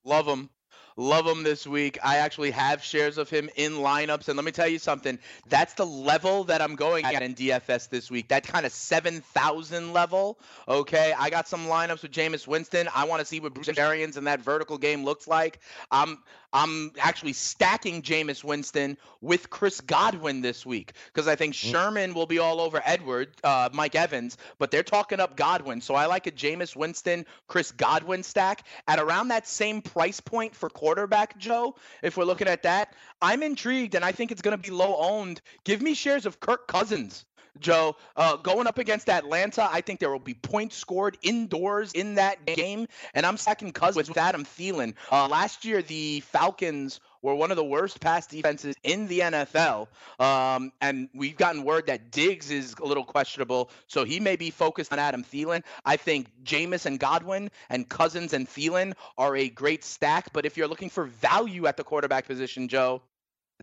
Love 0.03 0.27
him. 0.27 0.49
Love 0.95 1.25
him 1.25 1.41
this 1.43 1.65
week. 1.65 1.97
I 2.03 2.17
actually 2.17 2.51
have 2.51 2.83
shares 2.83 3.17
of 3.17 3.29
him 3.29 3.49
in 3.55 3.73
lineups. 3.73 4.27
And 4.27 4.35
let 4.35 4.45
me 4.45 4.51
tell 4.51 4.67
you 4.67 4.77
something. 4.77 5.17
That's 5.49 5.73
the 5.73 5.85
level 5.85 6.43
that 6.45 6.61
I'm 6.61 6.75
going 6.75 7.05
at 7.05 7.21
in 7.21 7.33
DFS 7.33 7.89
this 7.89 8.11
week. 8.11 8.27
That 8.27 8.45
kind 8.45 8.65
of 8.65 8.71
7,000 8.71 9.91
level. 9.91 10.37
Okay. 10.67 11.13
I 11.17 11.29
got 11.31 11.47
some 11.47 11.65
lineups 11.65 12.03
with 12.03 12.11
Jameis 12.11 12.45
Winston. 12.47 12.87
I 12.93 13.05
want 13.05 13.21
to 13.21 13.25
see 13.25 13.39
what 13.39 13.55
Bruce 13.55 13.75
Arians 13.75 14.17
and 14.17 14.27
that 14.27 14.41
vertical 14.41 14.77
game 14.77 15.03
looks 15.03 15.27
like. 15.27 15.59
I'm 15.89 16.19
I'm 16.53 16.91
actually 16.99 17.33
stacking 17.33 18.03
Jameis 18.03 18.43
Winston 18.43 18.97
with 19.21 19.49
Chris 19.49 19.81
Godwin 19.81 20.41
this 20.41 20.65
week 20.65 20.93
because 21.07 21.27
I 21.27 21.35
think 21.35 21.55
Sherman 21.55 22.13
will 22.13 22.27
be 22.27 22.37
all 22.37 22.61
over 22.61 22.81
Edward, 22.85 23.29
uh, 23.43 23.69
Mike 23.73 23.95
Evans, 23.95 24.37
but 24.59 24.69
they're 24.69 24.83
talking 24.83 25.19
up 25.19 25.35
Godwin. 25.35 25.81
So 25.81 25.95
I 25.95 26.05
like 26.05 26.27
a 26.27 26.31
Jameis 26.31 26.75
Winston, 26.75 27.25
Chris 27.47 27.71
Godwin 27.71 28.21
stack 28.21 28.67
at 28.87 28.99
around 28.99 29.29
that 29.29 29.47
same 29.47 29.81
price 29.81 30.19
point 30.19 30.55
for 30.55 30.69
quarterback, 30.69 31.37
Joe. 31.39 31.75
If 32.03 32.17
we're 32.17 32.25
looking 32.25 32.47
at 32.47 32.63
that, 32.63 32.93
I'm 33.21 33.41
intrigued 33.41 33.95
and 33.95 34.05
I 34.05 34.11
think 34.11 34.31
it's 34.31 34.41
going 34.41 34.55
to 34.55 34.61
be 34.61 34.71
low 34.71 34.95
owned. 34.97 35.41
Give 35.63 35.81
me 35.81 35.95
shares 35.95 36.25
of 36.25 36.39
Kirk 36.39 36.67
Cousins. 36.67 37.25
Joe, 37.59 37.95
uh, 38.15 38.37
going 38.37 38.67
up 38.67 38.79
against 38.79 39.09
Atlanta, 39.09 39.67
I 39.71 39.81
think 39.81 39.99
there 39.99 40.09
will 40.09 40.19
be 40.19 40.33
points 40.33 40.75
scored 40.75 41.17
indoors 41.21 41.91
in 41.93 42.15
that 42.15 42.45
game, 42.45 42.87
and 43.13 43.25
I'm 43.25 43.37
second 43.37 43.73
Cousins 43.73 44.07
with 44.07 44.17
Adam 44.17 44.43
Thielen. 44.43 44.95
Uh, 45.11 45.27
last 45.27 45.63
year, 45.63 45.81
the 45.81 46.21
Falcons 46.21 46.99
were 47.21 47.35
one 47.35 47.51
of 47.51 47.57
the 47.57 47.63
worst 47.63 48.01
pass 48.01 48.25
defenses 48.27 48.75
in 48.83 49.07
the 49.07 49.19
NFL, 49.19 49.87
um, 50.19 50.71
and 50.81 51.09
we've 51.13 51.37
gotten 51.37 51.63
word 51.63 51.85
that 51.87 52.11
Diggs 52.11 52.49
is 52.49 52.73
a 52.81 52.85
little 52.85 53.05
questionable, 53.05 53.69
so 53.87 54.03
he 54.03 54.19
may 54.19 54.35
be 54.35 54.49
focused 54.49 54.91
on 54.91 54.97
Adam 54.99 55.23
Thielen. 55.23 55.63
I 55.85 55.97
think 55.97 56.27
Jameis 56.43 56.87
and 56.87 56.99
Godwin 56.99 57.51
and 57.69 57.87
Cousins 57.87 58.33
and 58.33 58.47
Thielen 58.47 58.93
are 59.17 59.37
a 59.37 59.47
great 59.47 59.83
stack, 59.83 60.33
but 60.33 60.45
if 60.45 60.57
you're 60.57 60.67
looking 60.67 60.89
for 60.89 61.05
value 61.05 61.67
at 61.67 61.77
the 61.77 61.83
quarterback 61.83 62.25
position, 62.25 62.67
Joe, 62.67 63.03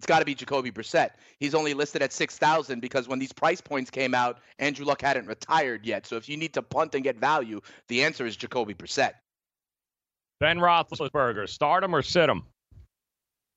it's 0.00 0.06
got 0.06 0.20
to 0.20 0.24
be 0.24 0.34
Jacoby 0.34 0.70
Brissett. 0.70 1.10
He's 1.38 1.54
only 1.54 1.74
listed 1.74 2.00
at 2.00 2.10
6,000 2.10 2.80
because 2.80 3.06
when 3.06 3.18
these 3.18 3.34
price 3.34 3.60
points 3.60 3.90
came 3.90 4.14
out, 4.14 4.38
Andrew 4.58 4.86
Luck 4.86 5.02
hadn't 5.02 5.26
retired 5.26 5.84
yet. 5.84 6.06
So 6.06 6.16
if 6.16 6.26
you 6.26 6.38
need 6.38 6.54
to 6.54 6.62
punt 6.62 6.94
and 6.94 7.04
get 7.04 7.18
value, 7.18 7.60
the 7.88 8.04
answer 8.04 8.24
is 8.24 8.34
Jacoby 8.34 8.72
Brissett. 8.72 9.12
Ben 10.38 10.56
Roethlisberger, 10.56 11.46
start 11.50 11.84
him 11.84 11.94
or 11.94 12.00
sit 12.00 12.30
him? 12.30 12.44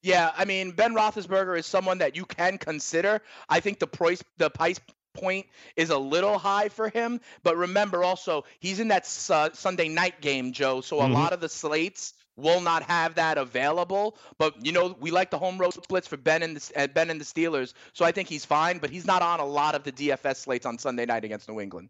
Yeah, 0.01 0.33
I 0.35 0.43
mean 0.43 0.71
Ben 0.71 0.93
Roethlisberger 0.93 1.57
is 1.57 1.65
someone 1.65 1.99
that 1.99 2.17
you 2.17 2.25
can 2.25 2.57
consider. 2.57 3.21
I 3.47 3.61
think 3.61 3.79
the 3.79 3.87
price 3.87 4.21
the 4.37 4.49
price 4.49 4.81
point 5.13 5.45
is 5.77 5.91
a 5.91 5.97
little 5.97 6.37
high 6.37 6.67
for 6.67 6.89
him, 6.89 7.21
but 7.43 7.55
remember 7.55 8.03
also 8.03 8.43
he's 8.59 8.81
in 8.81 8.89
that 8.89 9.03
uh, 9.29 9.51
Sunday 9.53 9.87
night 9.87 10.19
game, 10.19 10.51
Joe. 10.51 10.81
So 10.81 10.99
a 10.99 11.03
mm-hmm. 11.03 11.13
lot 11.13 11.31
of 11.31 11.39
the 11.39 11.47
slates 11.47 12.13
will 12.35 12.61
not 12.61 12.83
have 12.83 13.15
that 13.15 13.37
available. 13.37 14.17
But 14.37 14.65
you 14.65 14.71
know, 14.71 14.95
we 14.99 15.11
like 15.11 15.31
the 15.31 15.37
home 15.37 15.57
road 15.57 15.73
splits 15.73 16.07
for 16.07 16.17
Ben 16.17 16.43
and 16.43 16.57
the 16.57 16.83
uh, 16.83 16.87
Ben 16.87 17.09
and 17.09 17.19
the 17.19 17.25
Steelers, 17.25 17.73
so 17.93 18.05
I 18.05 18.11
think 18.11 18.29
he's 18.29 18.45
fine. 18.45 18.77
But 18.79 18.89
he's 18.89 19.05
not 19.05 19.21
on 19.21 19.39
a 19.39 19.45
lot 19.45 19.75
of 19.75 19.83
the 19.83 19.91
DFS 19.91 20.37
slates 20.37 20.65
on 20.65 20.77
Sunday 20.77 21.05
night 21.05 21.23
against 21.23 21.47
New 21.49 21.59
England. 21.59 21.89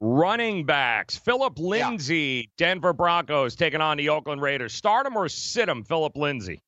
Running 0.00 0.66
backs, 0.66 1.16
Philip 1.16 1.58
Lindsay, 1.58 2.44
yeah. 2.44 2.52
Denver 2.58 2.92
Broncos 2.92 3.56
taking 3.56 3.80
on 3.80 3.96
the 3.96 4.10
Oakland 4.10 4.42
Raiders. 4.42 4.74
Start 4.74 5.06
him 5.06 5.16
or 5.16 5.28
sit 5.28 5.68
him, 5.68 5.84
Philip 5.84 6.16
Lindsay. 6.16 6.60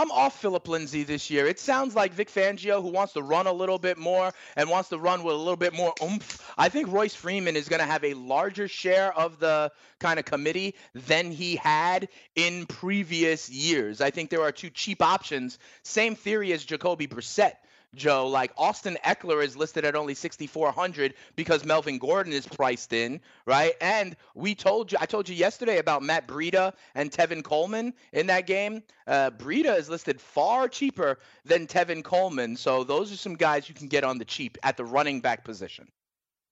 I'm 0.00 0.10
off 0.12 0.40
Philip 0.40 0.66
Lindsay 0.66 1.02
this 1.02 1.28
year. 1.28 1.46
It 1.46 1.60
sounds 1.60 1.94
like 1.94 2.14
Vic 2.14 2.30
Fangio, 2.30 2.80
who 2.80 2.88
wants 2.88 3.12
to 3.12 3.22
run 3.22 3.46
a 3.46 3.52
little 3.52 3.78
bit 3.78 3.98
more 3.98 4.32
and 4.56 4.70
wants 4.70 4.88
to 4.88 4.98
run 4.98 5.22
with 5.22 5.34
a 5.34 5.38
little 5.38 5.58
bit 5.58 5.74
more 5.74 5.92
oomph. 6.02 6.42
I 6.56 6.70
think 6.70 6.90
Royce 6.90 7.14
Freeman 7.14 7.54
is 7.54 7.68
going 7.68 7.80
to 7.80 7.86
have 7.86 8.02
a 8.02 8.14
larger 8.14 8.66
share 8.66 9.12
of 9.12 9.38
the 9.40 9.70
kind 9.98 10.18
of 10.18 10.24
committee 10.24 10.74
than 10.94 11.30
he 11.30 11.56
had 11.56 12.08
in 12.34 12.64
previous 12.64 13.50
years. 13.50 14.00
I 14.00 14.08
think 14.08 14.30
there 14.30 14.40
are 14.40 14.52
two 14.52 14.70
cheap 14.70 15.02
options. 15.02 15.58
Same 15.82 16.14
theory 16.14 16.54
as 16.54 16.64
Jacoby 16.64 17.06
Brissett. 17.06 17.56
Joe. 17.94 18.28
Like 18.28 18.52
Austin 18.56 18.96
Ekeler 19.04 19.44
is 19.44 19.56
listed 19.56 19.84
at 19.84 19.96
only 19.96 20.14
6,400 20.14 21.14
because 21.36 21.64
Melvin 21.64 21.98
Gordon 21.98 22.32
is 22.32 22.46
priced 22.46 22.92
in, 22.92 23.20
right? 23.46 23.72
And 23.80 24.16
we 24.34 24.54
told 24.54 24.92
you, 24.92 24.98
I 25.00 25.06
told 25.06 25.28
you 25.28 25.34
yesterday 25.34 25.78
about 25.78 26.02
Matt 26.02 26.26
Breida 26.26 26.74
and 26.94 27.10
Tevin 27.10 27.42
Coleman 27.42 27.92
in 28.12 28.26
that 28.28 28.46
game. 28.46 28.82
Uh, 29.06 29.30
Breida 29.30 29.76
is 29.76 29.88
listed 29.88 30.20
far 30.20 30.68
cheaper 30.68 31.18
than 31.44 31.66
Tevin 31.66 32.04
Coleman. 32.04 32.56
So 32.56 32.84
those 32.84 33.12
are 33.12 33.16
some 33.16 33.34
guys 33.34 33.68
you 33.68 33.74
can 33.74 33.88
get 33.88 34.04
on 34.04 34.18
the 34.18 34.24
cheap 34.24 34.56
at 34.62 34.76
the 34.76 34.84
running 34.84 35.20
back 35.20 35.44
position. 35.44 35.88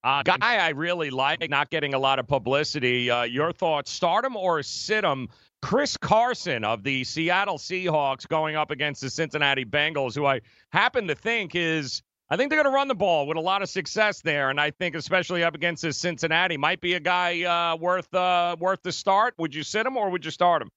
Uh, 0.04 0.22
guy 0.22 0.36
I 0.40 0.70
really 0.70 1.10
like, 1.10 1.48
not 1.50 1.70
getting 1.70 1.92
a 1.92 1.98
lot 1.98 2.20
of 2.20 2.28
publicity. 2.28 3.10
Uh, 3.10 3.24
your 3.24 3.52
thoughts, 3.52 3.90
start 3.90 4.24
him 4.24 4.36
or 4.36 4.62
sit 4.62 5.04
him? 5.04 5.28
Chris 5.60 5.96
Carson 5.96 6.64
of 6.64 6.82
the 6.82 7.04
Seattle 7.04 7.58
Seahawks 7.58 8.26
going 8.28 8.56
up 8.56 8.70
against 8.70 9.00
the 9.00 9.10
Cincinnati 9.10 9.64
Bengals, 9.64 10.14
who 10.14 10.24
I 10.24 10.40
happen 10.70 11.08
to 11.08 11.14
think 11.14 11.54
is, 11.54 12.02
I 12.30 12.36
think 12.36 12.50
they're 12.50 12.62
going 12.62 12.72
to 12.72 12.76
run 12.76 12.88
the 12.88 12.94
ball 12.94 13.26
with 13.26 13.36
a 13.36 13.40
lot 13.40 13.62
of 13.62 13.68
success 13.68 14.20
there, 14.20 14.50
and 14.50 14.60
I 14.60 14.70
think 14.70 14.94
especially 14.94 15.42
up 15.42 15.54
against 15.54 15.82
this 15.82 15.98
Cincinnati 15.98 16.56
might 16.56 16.80
be 16.80 16.94
a 16.94 17.00
guy 17.00 17.42
uh, 17.42 17.76
worth 17.76 18.12
uh, 18.14 18.56
worth 18.58 18.82
the 18.82 18.92
start. 18.92 19.34
Would 19.38 19.54
you 19.54 19.62
sit 19.62 19.86
him 19.86 19.96
or 19.96 20.10
would 20.10 20.24
you 20.24 20.30
start 20.30 20.62
him? 20.62 20.70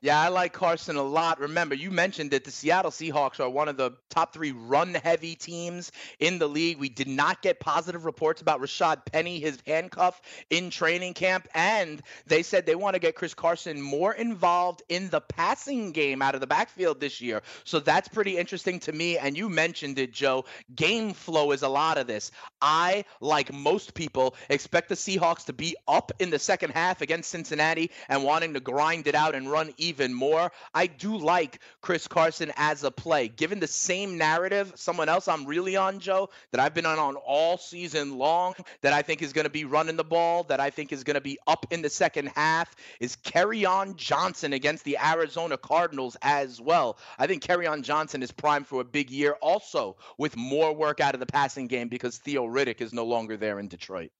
Yeah, 0.00 0.20
I 0.20 0.28
like 0.28 0.52
Carson 0.52 0.96
a 0.96 1.02
lot. 1.02 1.40
Remember, 1.40 1.74
you 1.74 1.90
mentioned 1.90 2.30
that 2.30 2.44
the 2.44 2.50
Seattle 2.50 2.90
Seahawks 2.90 3.40
are 3.40 3.50
one 3.50 3.68
of 3.68 3.76
the 3.76 3.92
top 4.10 4.32
three 4.32 4.52
run 4.52 4.94
heavy 4.94 5.34
teams 5.34 5.90
in 6.20 6.38
the 6.38 6.48
league. 6.48 6.78
We 6.78 6.88
did 6.88 7.08
not 7.08 7.42
get 7.42 7.58
positive 7.58 8.04
reports 8.04 8.40
about 8.40 8.60
Rashaad 8.60 9.06
Penny, 9.06 9.40
his 9.40 9.58
handcuff 9.66 10.20
in 10.50 10.70
training 10.70 11.14
camp. 11.14 11.48
And 11.52 12.00
they 12.26 12.44
said 12.44 12.64
they 12.64 12.76
want 12.76 12.94
to 12.94 13.00
get 13.00 13.16
Chris 13.16 13.34
Carson 13.34 13.82
more 13.82 14.12
involved 14.12 14.82
in 14.88 15.08
the 15.10 15.20
passing 15.20 15.90
game 15.90 16.22
out 16.22 16.34
of 16.34 16.40
the 16.40 16.46
backfield 16.46 17.00
this 17.00 17.20
year. 17.20 17.42
So 17.64 17.80
that's 17.80 18.06
pretty 18.06 18.38
interesting 18.38 18.78
to 18.80 18.92
me. 18.92 19.18
And 19.18 19.36
you 19.36 19.48
mentioned 19.48 19.98
it, 19.98 20.12
Joe. 20.12 20.44
Game 20.76 21.12
flow 21.12 21.50
is 21.50 21.62
a 21.62 21.68
lot 21.68 21.98
of 21.98 22.06
this. 22.06 22.30
I, 22.62 23.04
like 23.20 23.52
most 23.52 23.94
people, 23.94 24.36
expect 24.48 24.88
the 24.90 24.94
Seahawks 24.94 25.46
to 25.46 25.52
be 25.52 25.76
up 25.88 26.12
in 26.20 26.30
the 26.30 26.38
second 26.38 26.70
half 26.70 27.00
against 27.00 27.30
Cincinnati 27.30 27.90
and 28.08 28.22
wanting 28.22 28.54
to 28.54 28.60
grind 28.60 29.08
it 29.08 29.16
out 29.16 29.34
and 29.34 29.50
run 29.50 29.72
even 29.88 30.12
more. 30.12 30.52
I 30.74 30.86
do 30.86 31.16
like 31.16 31.60
Chris 31.80 32.06
Carson 32.06 32.52
as 32.56 32.84
a 32.84 32.90
play. 32.90 33.28
Given 33.28 33.58
the 33.58 33.66
same 33.66 34.18
narrative, 34.18 34.72
someone 34.76 35.08
else 35.08 35.26
I'm 35.26 35.46
really 35.46 35.76
on, 35.76 35.98
Joe, 35.98 36.28
that 36.52 36.60
I've 36.60 36.74
been 36.74 36.86
on, 36.86 36.98
on 36.98 37.16
all 37.16 37.56
season 37.56 38.18
long, 38.18 38.54
that 38.82 38.92
I 38.92 39.02
think 39.02 39.22
is 39.22 39.32
going 39.32 39.46
to 39.46 39.50
be 39.50 39.64
running 39.64 39.96
the 39.96 40.04
ball, 40.04 40.44
that 40.44 40.60
I 40.60 40.70
think 40.70 40.92
is 40.92 41.02
going 41.02 41.14
to 41.14 41.20
be 41.20 41.38
up 41.46 41.66
in 41.70 41.82
the 41.82 41.90
second 41.90 42.30
half, 42.36 42.76
is 43.00 43.16
Kerryon 43.16 43.96
Johnson 43.96 44.52
against 44.52 44.84
the 44.84 44.98
Arizona 44.98 45.56
Cardinals 45.56 46.16
as 46.22 46.60
well. 46.60 46.98
I 47.18 47.26
think 47.26 47.42
Kerryon 47.42 47.82
Johnson 47.82 48.22
is 48.22 48.30
primed 48.30 48.66
for 48.66 48.80
a 48.80 48.84
big 48.84 49.10
year 49.10 49.36
also 49.40 49.96
with 50.18 50.36
more 50.36 50.74
work 50.74 51.00
out 51.00 51.14
of 51.14 51.20
the 51.20 51.26
passing 51.26 51.66
game 51.66 51.88
because 51.88 52.18
Theo 52.18 52.46
Riddick 52.46 52.80
is 52.80 52.92
no 52.92 53.04
longer 53.04 53.36
there 53.36 53.58
in 53.58 53.68
Detroit. 53.68 54.10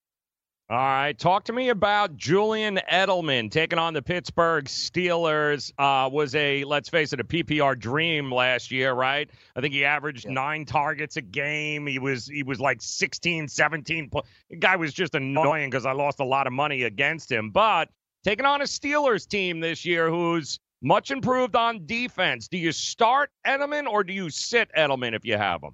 All 0.70 0.76
right, 0.76 1.18
talk 1.18 1.44
to 1.44 1.54
me 1.54 1.70
about 1.70 2.14
Julian 2.18 2.78
Edelman 2.92 3.50
taking 3.50 3.78
on 3.78 3.94
the 3.94 4.02
Pittsburgh 4.02 4.66
Steelers. 4.66 5.72
Uh, 5.78 6.10
was 6.10 6.34
a 6.34 6.62
let's 6.64 6.90
face 6.90 7.14
it, 7.14 7.20
a 7.20 7.24
PPR 7.24 7.78
dream 7.78 8.30
last 8.30 8.70
year, 8.70 8.92
right? 8.92 9.30
I 9.56 9.62
think 9.62 9.72
he 9.72 9.86
averaged 9.86 10.26
yeah. 10.26 10.32
nine 10.32 10.66
targets 10.66 11.16
a 11.16 11.22
game. 11.22 11.86
He 11.86 11.98
was 11.98 12.26
he 12.26 12.42
was 12.42 12.60
like 12.60 12.82
16, 12.82 13.48
17. 13.48 14.10
The 14.50 14.56
guy 14.56 14.76
was 14.76 14.92
just 14.92 15.14
annoying 15.14 15.70
because 15.70 15.86
I 15.86 15.92
lost 15.92 16.20
a 16.20 16.24
lot 16.26 16.46
of 16.46 16.52
money 16.52 16.82
against 16.82 17.32
him. 17.32 17.48
But 17.48 17.88
taking 18.22 18.44
on 18.44 18.60
a 18.60 18.64
Steelers 18.64 19.26
team 19.26 19.60
this 19.60 19.86
year, 19.86 20.10
who's 20.10 20.60
much 20.82 21.10
improved 21.10 21.56
on 21.56 21.86
defense. 21.86 22.46
Do 22.46 22.58
you 22.58 22.72
start 22.72 23.30
Edelman 23.46 23.86
or 23.86 24.04
do 24.04 24.12
you 24.12 24.28
sit 24.28 24.70
Edelman 24.76 25.14
if 25.14 25.24
you 25.24 25.38
have 25.38 25.62
him? 25.62 25.72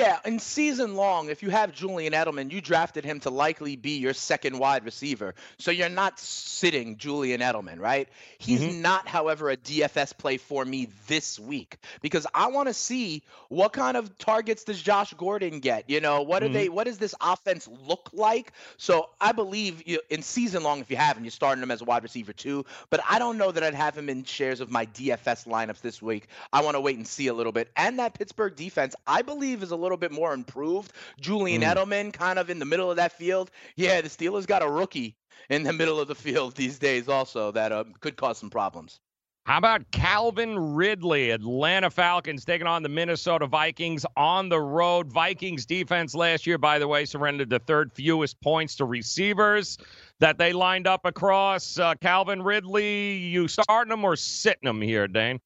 Yeah, 0.00 0.18
in 0.24 0.38
season 0.38 0.96
long, 0.96 1.28
if 1.28 1.42
you 1.42 1.50
have 1.50 1.72
Julian 1.72 2.14
Edelman, 2.14 2.50
you 2.50 2.62
drafted 2.62 3.04
him 3.04 3.20
to 3.20 3.30
likely 3.30 3.76
be 3.76 3.98
your 3.98 4.14
second 4.14 4.58
wide 4.58 4.84
receiver. 4.86 5.34
So 5.58 5.70
you're 5.70 5.90
not 5.90 6.18
sitting 6.18 6.96
Julian 6.96 7.42
Edelman, 7.42 7.78
right? 7.78 8.08
He's 8.38 8.62
mm-hmm. 8.62 8.80
not, 8.80 9.06
however, 9.06 9.50
a 9.50 9.58
DFS 9.58 10.16
play 10.16 10.38
for 10.38 10.64
me 10.64 10.88
this 11.06 11.38
week 11.38 11.76
because 12.00 12.26
I 12.34 12.48
want 12.48 12.68
to 12.68 12.74
see 12.74 13.22
what 13.48 13.74
kind 13.74 13.96
of 13.96 14.16
targets 14.16 14.64
does 14.64 14.80
Josh 14.80 15.12
Gordon 15.14 15.60
get? 15.60 15.90
You 15.90 16.00
know, 16.00 16.22
what 16.22 16.42
mm-hmm. 16.42 16.50
are 16.50 16.54
they 16.54 16.68
what 16.70 16.84
does 16.84 16.96
this 16.96 17.14
offense 17.20 17.68
look 17.86 18.08
like? 18.14 18.52
So 18.78 19.10
I 19.20 19.32
believe 19.32 19.86
you, 19.86 20.00
in 20.08 20.22
season 20.22 20.62
long, 20.62 20.80
if 20.80 20.90
you 20.90 20.96
have 20.96 21.18
him, 21.18 21.24
you're 21.24 21.30
starting 21.30 21.62
him 21.62 21.70
as 21.70 21.82
a 21.82 21.84
wide 21.84 22.02
receiver 22.02 22.32
too. 22.32 22.64
But 22.88 23.00
I 23.08 23.18
don't 23.18 23.36
know 23.36 23.52
that 23.52 23.62
I'd 23.62 23.74
have 23.74 23.98
him 23.98 24.08
in 24.08 24.24
shares 24.24 24.60
of 24.60 24.70
my 24.70 24.86
DFS 24.86 25.46
lineups 25.46 25.82
this 25.82 26.00
week. 26.00 26.28
I 26.52 26.62
want 26.62 26.76
to 26.76 26.80
wait 26.80 26.96
and 26.96 27.06
see 27.06 27.26
a 27.26 27.34
little 27.34 27.52
bit. 27.52 27.70
And 27.76 27.98
that 27.98 28.14
Pittsburgh 28.14 28.56
defense, 28.56 28.94
I 29.06 29.22
believe, 29.22 29.62
is 29.62 29.70
a 29.70 29.76
little 29.76 29.89
bit 29.96 30.12
more 30.12 30.32
improved. 30.32 30.92
Julian 31.20 31.62
mm. 31.62 31.74
Edelman, 31.74 32.12
kind 32.12 32.38
of 32.38 32.50
in 32.50 32.58
the 32.58 32.64
middle 32.64 32.90
of 32.90 32.96
that 32.96 33.12
field. 33.12 33.50
Yeah, 33.76 34.00
the 34.00 34.08
Steelers 34.08 34.46
got 34.46 34.62
a 34.62 34.68
rookie 34.68 35.16
in 35.48 35.62
the 35.62 35.72
middle 35.80 36.00
of 36.00 36.08
the 36.08 36.14
field 36.14 36.54
these 36.54 36.78
days, 36.78 37.08
also 37.08 37.50
that 37.52 37.72
uh, 37.72 37.84
could 38.00 38.16
cause 38.16 38.38
some 38.38 38.50
problems. 38.50 39.00
How 39.46 39.58
about 39.58 39.90
Calvin 39.90 40.58
Ridley? 40.58 41.30
Atlanta 41.30 41.90
Falcons 41.90 42.44
taking 42.44 42.66
on 42.66 42.82
the 42.82 42.88
Minnesota 42.88 43.46
Vikings 43.46 44.04
on 44.16 44.48
the 44.48 44.60
road. 44.60 45.10
Vikings 45.10 45.66
defense 45.66 46.14
last 46.14 46.46
year, 46.46 46.58
by 46.58 46.78
the 46.78 46.86
way, 46.86 47.04
surrendered 47.04 47.50
the 47.50 47.58
third 47.58 47.92
fewest 47.92 48.40
points 48.40 48.76
to 48.76 48.84
receivers. 48.84 49.78
that 50.20 50.36
they 50.36 50.52
lined 50.52 50.86
up 50.86 51.06
across. 51.06 51.78
Uh, 51.78 51.94
Calvin 51.94 52.42
Ridley, 52.42 53.16
you 53.16 53.48
starting 53.48 53.92
him 53.92 54.04
or 54.04 54.14
sitting 54.14 54.68
him 54.68 54.82
here, 54.82 55.08
Dane? 55.08 55.40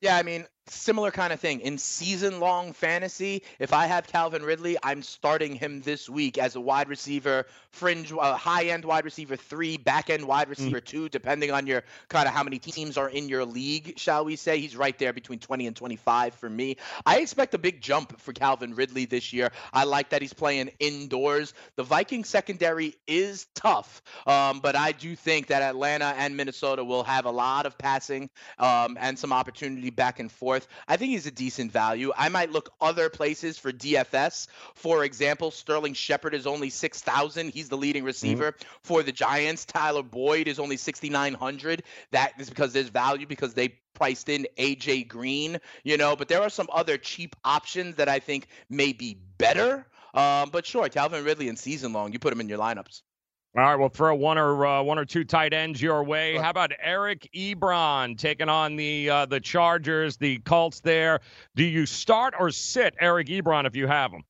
Yeah, 0.00 0.16
I 0.16 0.24
mean, 0.24 0.44
similar 0.72 1.10
kind 1.10 1.32
of 1.32 1.40
thing. 1.40 1.60
In 1.60 1.78
season 1.78 2.40
long 2.40 2.72
fantasy 2.72 3.42
if 3.58 3.72
i 3.72 3.86
have 3.86 4.06
calvin 4.06 4.42
ridley 4.42 4.76
i'm 4.82 5.02
starting 5.02 5.54
him 5.54 5.80
this 5.82 6.08
week 6.08 6.38
as 6.38 6.56
a 6.56 6.60
wide 6.60 6.88
receiver 6.88 7.46
fringe 7.70 8.12
uh, 8.12 8.36
high 8.36 8.64
end 8.64 8.84
wide 8.84 9.04
receiver 9.04 9.36
three 9.36 9.76
back 9.76 10.10
end 10.10 10.24
wide 10.26 10.46
mm. 10.46 10.50
receiver 10.50 10.80
mm. 10.80 10.84
two 10.84 11.08
depending 11.08 11.50
on 11.50 11.66
your 11.66 11.82
kind 12.08 12.26
of 12.26 12.34
how 12.34 12.42
many 12.42 12.58
teams 12.58 12.96
are 12.96 13.08
in 13.08 13.28
your 13.28 13.44
league 13.44 13.98
shall 13.98 14.24
we 14.24 14.36
say. 14.36 14.58
He's 14.58 14.76
right 14.76 14.98
there 14.98 15.12
between 15.12 15.38
20 15.38 15.66
and 15.66 15.76
25 15.76 16.34
for 16.34 16.48
me. 16.48 16.76
I 17.06 17.18
expect 17.18 17.54
a 17.54 17.58
big 17.58 17.80
jump 17.80 18.18
for 18.20 18.32
calvin 18.32 18.74
ridley 18.74 19.04
this 19.04 19.32
year. 19.32 19.50
I 19.72 19.84
like 19.84 20.10
that 20.10 20.22
he's 20.22 20.32
playing 20.32 20.70
indoors. 20.78 21.54
The 21.76 21.82
viking 21.82 22.24
secondary 22.24 22.94
is 23.06 23.46
tough 23.54 24.02
um, 24.26 24.60
but 24.60 24.76
i 24.76 24.92
do 24.92 25.14
think 25.14 25.48
that 25.48 25.62
atlanta 25.62 26.14
and 26.16 26.36
minnesota 26.36 26.84
will 26.84 27.04
have 27.04 27.26
a 27.26 27.30
lot 27.30 27.66
of 27.66 27.76
passing 27.78 28.30
um, 28.58 28.96
and 29.00 29.18
some 29.18 29.32
opportunity 29.32 29.90
back 29.90 30.20
and 30.20 30.30
forth 30.30 30.61
I 30.88 30.96
think 30.96 31.10
he's 31.10 31.26
a 31.26 31.30
decent 31.30 31.72
value. 31.72 32.12
I 32.16 32.28
might 32.28 32.50
look 32.50 32.72
other 32.80 33.08
places 33.08 33.58
for 33.58 33.72
DFS. 33.72 34.48
For 34.74 35.04
example, 35.04 35.50
Sterling 35.50 35.94
Shepard 35.94 36.34
is 36.34 36.46
only 36.46 36.70
6,000. 36.70 37.52
He's 37.52 37.68
the 37.68 37.76
leading 37.76 38.00
mm-hmm. 38.00 38.06
receiver 38.06 38.52
mm-hmm. 38.52 38.68
for 38.82 39.02
the 39.02 39.12
Giants. 39.12 39.64
Tyler 39.64 40.02
Boyd 40.02 40.48
is 40.48 40.58
only 40.58 40.76
6,900. 40.76 41.82
That 42.10 42.32
is 42.38 42.48
because 42.48 42.72
there's 42.72 42.88
value 42.88 43.26
because 43.26 43.54
they 43.54 43.78
priced 43.94 44.28
in 44.28 44.46
AJ 44.58 45.08
Green, 45.08 45.60
you 45.84 45.96
know, 45.96 46.16
but 46.16 46.28
there 46.28 46.42
are 46.42 46.50
some 46.50 46.68
other 46.72 46.96
cheap 46.98 47.36
options 47.44 47.96
that 47.96 48.08
I 48.08 48.18
think 48.18 48.46
may 48.68 48.92
be 48.92 49.18
better. 49.38 49.86
Um, 50.14 50.50
but 50.50 50.66
sure, 50.66 50.88
Calvin 50.88 51.24
Ridley 51.24 51.48
and 51.48 51.58
season 51.58 51.92
long, 51.92 52.12
you 52.12 52.18
put 52.18 52.32
him 52.32 52.40
in 52.40 52.48
your 52.48 52.58
lineups. 52.58 53.02
All 53.54 53.62
right, 53.62 53.76
we'll 53.76 53.90
throw 53.90 54.14
one 54.14 54.38
or 54.38 54.64
uh, 54.64 54.82
one 54.82 54.98
or 54.98 55.04
two 55.04 55.24
tight 55.24 55.52
ends 55.52 55.82
your 55.82 56.04
way. 56.04 56.38
How 56.38 56.48
about 56.48 56.72
Eric 56.80 57.28
Ebron 57.34 58.16
taking 58.16 58.48
on 58.48 58.76
the 58.76 59.10
uh, 59.10 59.26
the 59.26 59.40
Chargers, 59.40 60.16
the 60.16 60.38
Colts? 60.38 60.80
There, 60.80 61.20
do 61.54 61.62
you 61.62 61.84
start 61.84 62.32
or 62.38 62.50
sit 62.50 62.94
Eric 62.98 63.26
Ebron 63.26 63.66
if 63.66 63.76
you 63.76 63.86
have 63.86 64.10
him? 64.10 64.24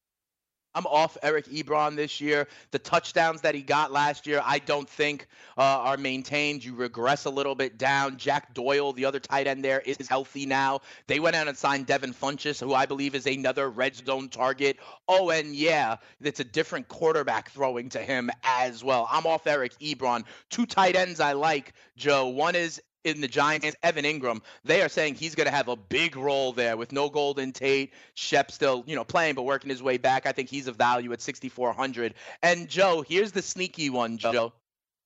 I'm 0.74 0.87
off 0.87 1.18
Eric 1.22 1.46
Ebron 1.46 1.96
this 1.96 2.20
year. 2.20 2.48
The 2.70 2.78
touchdowns 2.78 3.42
that 3.42 3.54
he 3.54 3.62
got 3.62 3.92
last 3.92 4.26
year, 4.26 4.40
I 4.44 4.58
don't 4.58 4.88
think 4.88 5.26
uh, 5.58 5.62
are 5.62 5.96
maintained. 5.96 6.64
You 6.64 6.74
regress 6.74 7.26
a 7.26 7.30
little 7.30 7.54
bit 7.54 7.76
down. 7.76 8.16
Jack 8.16 8.54
Doyle, 8.54 8.92
the 8.92 9.04
other 9.04 9.20
tight 9.20 9.46
end 9.46 9.64
there, 9.64 9.80
is 9.80 10.08
healthy 10.08 10.46
now. 10.46 10.80
They 11.06 11.20
went 11.20 11.37
out 11.37 11.48
and 11.48 11.56
signed 11.56 11.87
Devin 11.87 12.14
Funchess, 12.14 12.61
who 12.61 12.72
I 12.72 12.87
believe 12.87 13.14
is 13.14 13.26
another 13.26 13.68
red 13.68 13.94
zone 13.96 14.28
target. 14.28 14.78
Oh, 15.08 15.30
and 15.30 15.54
yeah, 15.54 15.96
it's 16.22 16.40
a 16.40 16.44
different 16.44 16.88
quarterback 16.88 17.50
throwing 17.50 17.90
to 17.90 17.98
him 17.98 18.30
as 18.42 18.82
well. 18.82 19.06
I'm 19.11 19.26
off 19.26 19.46
Eric 19.46 19.78
Ebron. 19.78 20.24
Two 20.48 20.64
tight 20.64 20.96
ends 20.96 21.20
I 21.20 21.32
like, 21.32 21.74
Joe. 21.96 22.28
One 22.28 22.54
is 22.54 22.80
in 23.04 23.20
the 23.20 23.28
Giants, 23.28 23.76
Evan 23.82 24.04
Engram, 24.04 24.40
they 24.64 24.82
are 24.82 24.88
saying 24.88 25.14
he's 25.14 25.34
going 25.34 25.46
to 25.46 25.54
have 25.54 25.68
a 25.68 25.76
big 25.76 26.16
role 26.16 26.52
there 26.52 26.76
with 26.76 26.92
no 26.92 27.08
Golden 27.08 27.52
Tate, 27.52 27.92
Shep 28.14 28.50
still, 28.50 28.84
you 28.86 28.96
know, 28.96 29.04
playing 29.04 29.34
but 29.34 29.42
working 29.42 29.70
his 29.70 29.82
way 29.82 29.98
back. 29.98 30.26
I 30.26 30.32
think 30.32 30.48
he's 30.48 30.68
a 30.68 30.72
value 30.72 31.12
at 31.12 31.20
6400. 31.20 32.14
And 32.42 32.68
Joe, 32.68 33.04
here's 33.06 33.32
the 33.32 33.42
sneaky 33.42 33.90
one, 33.90 34.18
Joe. 34.18 34.52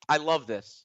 I 0.09 0.18
love 0.18 0.46
this. 0.46 0.85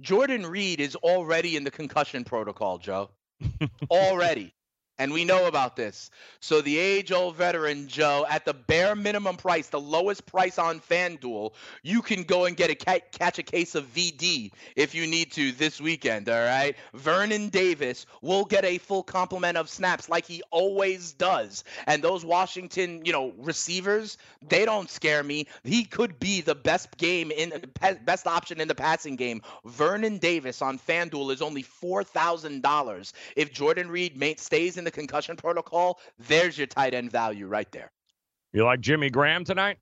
Jordan 0.00 0.44
Reed 0.46 0.80
is 0.80 0.96
already 0.96 1.56
in 1.56 1.64
the 1.64 1.70
concussion 1.70 2.24
protocol, 2.24 2.78
Joe. 2.78 3.10
already 3.90 4.54
and 4.98 5.12
we 5.12 5.24
know 5.24 5.46
about 5.46 5.76
this. 5.76 6.10
So 6.40 6.60
the 6.60 6.78
age-old 6.78 7.36
veteran 7.36 7.88
Joe, 7.88 8.24
at 8.28 8.44
the 8.44 8.54
bare 8.54 8.94
minimum 8.94 9.36
price, 9.36 9.68
the 9.68 9.80
lowest 9.80 10.24
price 10.26 10.58
on 10.58 10.80
FanDuel, 10.80 11.52
you 11.82 12.00
can 12.00 12.22
go 12.22 12.44
and 12.44 12.56
get 12.56 12.70
a 12.70 12.74
ca- 12.74 13.00
catch 13.10 13.38
a 13.38 13.42
case 13.42 13.74
of 13.74 13.86
VD 13.86 14.52
if 14.76 14.94
you 14.94 15.06
need 15.06 15.32
to 15.32 15.52
this 15.52 15.80
weekend. 15.80 16.28
All 16.28 16.44
right, 16.44 16.76
Vernon 16.94 17.48
Davis 17.48 18.06
will 18.22 18.44
get 18.44 18.64
a 18.64 18.78
full 18.78 19.02
complement 19.02 19.56
of 19.56 19.68
snaps 19.68 20.08
like 20.08 20.26
he 20.26 20.42
always 20.50 21.12
does, 21.12 21.64
and 21.86 22.02
those 22.02 22.24
Washington, 22.24 23.04
you 23.04 23.12
know, 23.12 23.32
receivers, 23.38 24.18
they 24.48 24.64
don't 24.64 24.90
scare 24.90 25.22
me. 25.22 25.46
He 25.64 25.84
could 25.84 26.18
be 26.20 26.40
the 26.40 26.54
best 26.54 26.96
game 26.96 27.30
in 27.30 27.50
the 27.50 27.98
best 28.04 28.26
option 28.26 28.60
in 28.60 28.68
the 28.68 28.74
passing 28.74 29.16
game. 29.16 29.42
Vernon 29.64 30.18
Davis 30.18 30.62
on 30.62 30.78
FanDuel 30.78 31.32
is 31.32 31.42
only 31.42 31.62
four 31.62 32.04
thousand 32.04 32.62
dollars 32.62 33.12
if 33.36 33.52
Jordan 33.52 33.90
Reed 33.90 34.14
stays 34.38 34.76
in 34.76 34.83
in 34.84 34.86
the 34.86 34.90
concussion 34.90 35.36
protocol, 35.36 35.98
there's 36.28 36.58
your 36.58 36.66
tight 36.66 36.92
end 36.92 37.10
value 37.10 37.46
right 37.46 37.70
there. 37.72 37.90
You 38.52 38.64
like 38.64 38.80
Jimmy 38.80 39.10
Graham 39.10 39.44
tonight? 39.44 39.78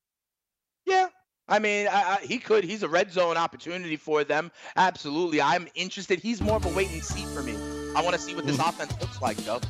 Yeah. 0.87 1.09
I 1.49 1.59
mean, 1.59 1.89
I, 1.89 2.19
I, 2.21 2.25
he 2.25 2.39
could. 2.39 2.63
He's 2.63 2.85
a 2.85 2.89
red 2.89 3.13
zone 3.13 3.37
opportunity 3.37 3.97
for 3.97 4.23
them. 4.23 4.53
Absolutely. 4.77 5.43
I'm 5.43 5.67
interested. 5.75 6.21
He's 6.21 6.41
more 6.41 6.57
of 6.57 6.65
a 6.65 6.69
wait 6.69 6.91
and 6.93 7.03
see 7.03 7.25
for 7.35 7.43
me. 7.43 7.55
I 7.97 8.03
want 8.03 8.15
to 8.15 8.21
see 8.21 8.35
what 8.35 8.47
this 8.47 8.57
mm. 8.57 8.69
offense 8.69 8.93
looks 9.01 9.21
like, 9.21 9.37
though. 9.39 9.61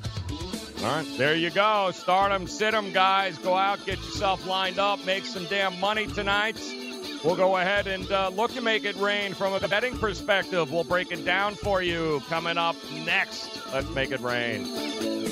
All 0.85 0.97
right, 0.97 1.07
there 1.17 1.35
you 1.35 1.51
go. 1.51 1.91
Start 1.93 2.31
them, 2.33 2.47
sit 2.47 2.73
them, 2.73 2.93
guys. 2.93 3.39
Go 3.39 3.55
out, 3.55 3.87
get 3.87 3.99
yourself 3.99 4.47
lined 4.47 4.79
up, 4.79 5.05
make 5.07 5.25
some 5.25 5.47
damn 5.47 5.79
money 5.81 6.09
tonight. 6.09 6.59
We'll 7.25 7.37
go 7.37 7.57
ahead 7.57 7.87
and 7.87 8.11
uh, 8.11 8.31
look 8.31 8.53
to 8.55 8.61
make 8.61 8.85
it 8.85 8.97
rain 8.97 9.33
from 9.35 9.53
a 9.53 9.69
betting 9.69 9.97
perspective. 9.97 10.73
We'll 10.73 10.85
break 10.85 11.13
it 11.13 11.25
down 11.25 11.55
for 11.55 11.81
you 11.81 12.21
coming 12.29 12.59
up 12.59 12.77
next. 12.93 13.61
Let's 13.73 13.89
make 13.91 14.11
it 14.11 14.21
rain. 14.21 15.32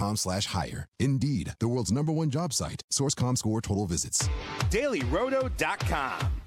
slash 0.15 0.47
hire. 0.47 0.87
Indeed, 0.99 1.55
the 1.59 1.67
world's 1.67 1.91
number 1.91 2.11
one 2.11 2.29
job 2.29 2.53
site. 2.53 2.81
Source.com 2.89 3.35
score 3.35 3.61
total 3.61 3.85
visits. 3.87 4.27
DailyRoto.com. 4.69 6.40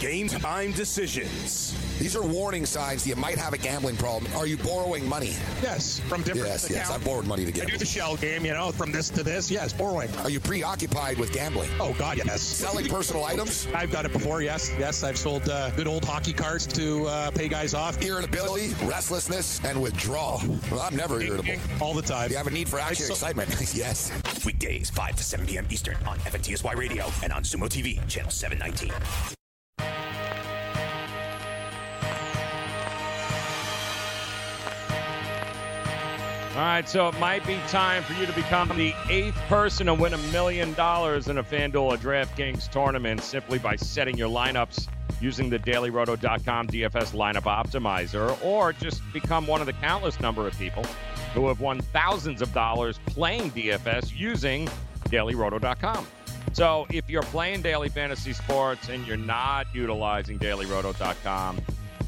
Game 0.00 0.28
time 0.28 0.72
decisions. 0.72 1.74
These 1.98 2.14
are 2.16 2.22
warning 2.22 2.66
signs 2.66 3.02
that 3.04 3.08
you 3.08 3.16
might 3.16 3.38
have 3.38 3.54
a 3.54 3.58
gambling 3.58 3.96
problem. 3.96 4.30
Are 4.36 4.46
you 4.46 4.58
borrowing 4.58 5.08
money? 5.08 5.34
Yes, 5.62 6.00
from 6.00 6.22
different 6.22 6.48
Yes, 6.48 6.68
yes. 6.70 6.90
I 6.90 6.96
accounts. 6.96 7.06
borrowed 7.06 7.26
money 7.26 7.44
to 7.46 7.48
I 7.48 7.52
gamble. 7.52 7.70
do 7.72 7.78
the 7.78 7.86
shell 7.86 8.16
game, 8.18 8.44
you 8.44 8.52
know, 8.52 8.70
from 8.72 8.92
this 8.92 9.08
to 9.10 9.22
this. 9.22 9.50
Yes, 9.50 9.72
borrowing. 9.72 10.10
Are 10.16 10.28
you 10.28 10.38
preoccupied 10.38 11.16
with 11.18 11.32
gambling? 11.32 11.70
Oh 11.80 11.94
God, 11.98 12.18
yes. 12.18 12.42
Selling 12.42 12.86
personal 12.88 13.24
items? 13.24 13.66
I've 13.74 13.90
done 13.90 14.04
it 14.04 14.12
before. 14.12 14.42
Yes, 14.42 14.70
yes. 14.78 15.02
I've 15.02 15.16
sold 15.16 15.48
uh, 15.48 15.70
good 15.70 15.86
old 15.88 16.04
hockey 16.04 16.34
cards 16.34 16.66
to 16.66 17.06
uh, 17.06 17.30
pay 17.30 17.48
guys 17.48 17.72
off. 17.72 18.00
Irritability, 18.02 18.74
restlessness, 18.84 19.64
and 19.64 19.80
withdrawal. 19.80 20.42
Well, 20.70 20.80
I'm 20.82 20.94
never 20.94 21.22
irritable. 21.22 21.54
All 21.80 21.94
the 21.94 22.02
time. 22.02 22.30
You 22.30 22.36
have 22.36 22.46
a 22.46 22.50
need 22.50 22.68
for 22.68 22.78
action, 22.78 23.06
excitement. 23.06 23.48
yes. 23.74 24.12
Weekdays, 24.44 24.90
5 24.90 25.16
to 25.16 25.24
7 25.24 25.46
p.m. 25.46 25.66
Eastern 25.70 25.96
on 26.06 26.18
FNTSY 26.18 26.76
Radio 26.76 27.10
and 27.22 27.32
on 27.32 27.42
Sumo 27.44 27.66
TV, 27.70 28.06
channel 28.08 28.30
719. 28.30 28.92
All 36.56 36.62
right, 36.62 36.88
so 36.88 37.06
it 37.08 37.20
might 37.20 37.46
be 37.46 37.58
time 37.68 38.02
for 38.02 38.14
you 38.14 38.24
to 38.24 38.32
become 38.32 38.68
the 38.78 38.94
eighth 39.10 39.36
person 39.46 39.88
to 39.88 39.94
win 39.94 40.14
a 40.14 40.18
million 40.32 40.72
dollars 40.72 41.28
in 41.28 41.36
a 41.36 41.44
FanDuel 41.44 41.82
or 41.82 41.96
DraftKings 41.98 42.70
tournament 42.70 43.22
simply 43.22 43.58
by 43.58 43.76
setting 43.76 44.16
your 44.16 44.30
lineups 44.30 44.88
using 45.20 45.50
the 45.50 45.58
dailyroto.com 45.58 46.68
DFS 46.68 47.12
lineup 47.12 47.42
optimizer, 47.42 48.42
or 48.42 48.72
just 48.72 49.02
become 49.12 49.46
one 49.46 49.60
of 49.60 49.66
the 49.66 49.74
countless 49.74 50.18
number 50.18 50.46
of 50.46 50.58
people 50.58 50.82
who 51.34 51.46
have 51.46 51.60
won 51.60 51.78
thousands 51.92 52.40
of 52.40 52.50
dollars 52.54 52.98
playing 53.04 53.50
DFS 53.50 54.16
using 54.16 54.66
dailyroto.com. 55.10 56.06
So 56.54 56.86
if 56.88 57.10
you're 57.10 57.22
playing 57.24 57.60
daily 57.60 57.90
fantasy 57.90 58.32
sports 58.32 58.88
and 58.88 59.06
you're 59.06 59.18
not 59.18 59.66
utilizing 59.74 60.38
dailyroto.com, 60.38 61.60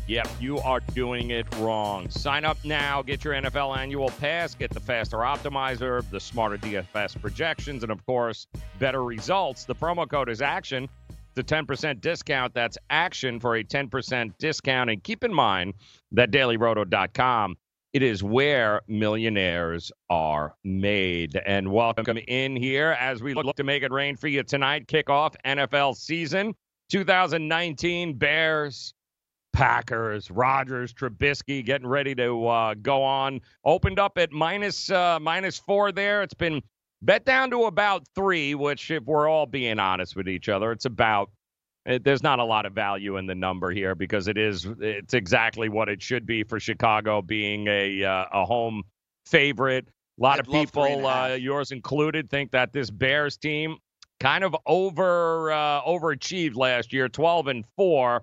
Yep, 0.09 0.29
you 0.41 0.59
are 0.61 0.81
doing 0.95 1.33
it 1.33 1.47
wrong. 1.57 2.09
Sign 2.09 2.47
up 2.47 2.57
now, 2.65 3.03
get 3.03 3.25
your 3.25 3.35
NFL 3.35 3.77
annual 3.77 4.09
pass, 4.09 4.55
get 4.55 4.71
the 4.71 4.81
faster 4.81 5.19
optimizer, 5.19 6.03
the 6.09 6.19
smarter 6.19 6.57
DFS 6.57 7.21
projections, 7.21 7.83
and 7.83 7.93
of 7.93 8.05
course, 8.07 8.47
better 8.79 9.05
results. 9.05 9.65
The 9.65 9.75
promo 9.75 10.09
code 10.09 10.31
is 10.31 10.41
ACTION. 10.41 10.89
A 11.37 11.43
10% 11.43 12.01
discount. 12.01 12.53
That's 12.53 12.77
ACTION 12.91 13.39
for 13.39 13.55
a 13.55 13.63
10% 13.63 14.33
discount. 14.39 14.91
And 14.91 15.01
keep 15.05 15.23
in 15.23 15.33
mind 15.33 15.75
that 16.11 16.33
dailyroto.com, 16.33 17.57
it 17.93 18.03
is 18.03 18.25
where 18.25 18.81
millionaires 18.89 19.93
are 20.11 20.57
made. 20.65 21.41
And 21.47 21.71
welcome 21.71 22.19
in 22.27 22.57
here 22.57 22.97
as 22.99 23.23
we 23.23 23.35
look 23.35 23.55
to 23.55 23.63
make 23.63 23.85
it 23.85 23.93
rain 23.93 24.17
for 24.17 24.27
you 24.27 24.43
tonight. 24.43 24.89
Kickoff 24.89 25.37
NFL 25.45 25.95
season 25.97 26.57
2019 26.89 28.15
Bears 28.15 28.95
Packers, 29.59 30.31
Rodgers, 30.31 30.95
Trubisky 30.95 31.65
getting 31.65 31.89
ready 31.89 32.15
to 32.15 32.47
uh, 32.47 32.75
go 32.75 33.03
on. 33.03 33.41
Opened 33.65 33.99
up 33.99 34.17
at 34.17 34.31
minus, 34.31 34.89
uh, 34.89 35.19
minus 35.21 35.59
four 35.59 35.91
there. 35.91 36.23
It's 36.23 36.33
been 36.33 36.63
bet 37.03 37.25
down 37.25 37.51
to 37.51 37.65
about 37.65 38.07
three, 38.15 38.55
which, 38.55 38.89
if 38.93 39.03
we're 39.03 39.27
all 39.29 39.47
being 39.47 39.81
honest 39.81 40.15
with 40.15 40.29
each 40.29 40.49
other, 40.49 40.71
it's 40.71 40.85
about. 40.85 41.31
It, 41.87 42.05
there's 42.05 42.23
not 42.23 42.39
a 42.39 42.45
lot 42.45 42.67
of 42.67 42.73
value 42.73 43.17
in 43.17 43.27
the 43.27 43.35
number 43.35 43.73
here 43.73 43.97
because 43.97 44.29
it 44.29 44.39
is 44.39 44.65
it's 44.79 45.15
exactly 45.15 45.69
what 45.69 45.89
it 45.89 46.01
should 46.01 46.25
be 46.25 46.45
for 46.45 46.61
Chicago 46.61 47.21
being 47.21 47.67
a 47.67 48.05
uh, 48.05 48.27
a 48.33 48.45
home 48.45 48.85
favorite. 49.27 49.89
A 50.21 50.23
lot 50.23 50.35
I'd 50.35 50.47
of 50.47 50.49
love 50.53 50.71
three 50.71 50.83
and 50.83 50.97
people, 50.99 51.07
uh, 51.09 51.35
yours 51.35 51.73
included, 51.73 52.31
think 52.31 52.53
that 52.53 52.73
this 52.73 52.91
Bears 52.91 53.37
team 53.37 53.79
kind 54.21 54.45
of 54.45 54.55
over 54.67 55.51
uh, 55.51 55.83
overachieved 55.83 56.55
last 56.55 56.93
year, 56.93 57.09
12 57.09 57.49
and 57.49 57.67
four. 57.77 58.23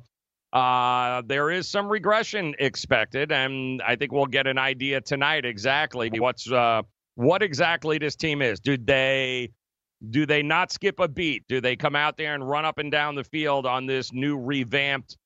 Uh, 0.56 1.22
there 1.26 1.52
is 1.52 1.68
some 1.68 1.90
regression 1.90 2.56
expected, 2.60 3.30
and 3.30 3.82
I 3.82 3.98
think 3.98 4.14
we'll 4.14 4.26
get 4.26 4.48
an 4.48 4.58
idea 4.58 5.02
tonight 5.02 5.44
exactly 5.44 6.10
what's 6.18 6.50
uh, 6.50 6.82
what 7.16 7.44
exactly 7.44 7.98
this 7.98 8.16
team 8.16 8.42
is. 8.42 8.62
Do 8.62 8.78
they 8.78 9.52
do 10.10 10.26
they 10.26 10.44
not 10.44 10.72
skip 10.72 11.02
a 11.02 11.10
beat? 11.10 11.44
Do 11.50 11.60
they 11.60 11.76
come 11.76 11.94
out 11.94 12.16
there 12.16 12.36
and 12.36 12.48
run 12.48 12.64
up 12.64 12.78
and 12.78 12.90
down 12.90 13.16
the 13.16 13.26
field 13.26 13.66
on 13.66 13.86
this 13.86 14.14
new 14.14 14.38
revamped 14.38 15.18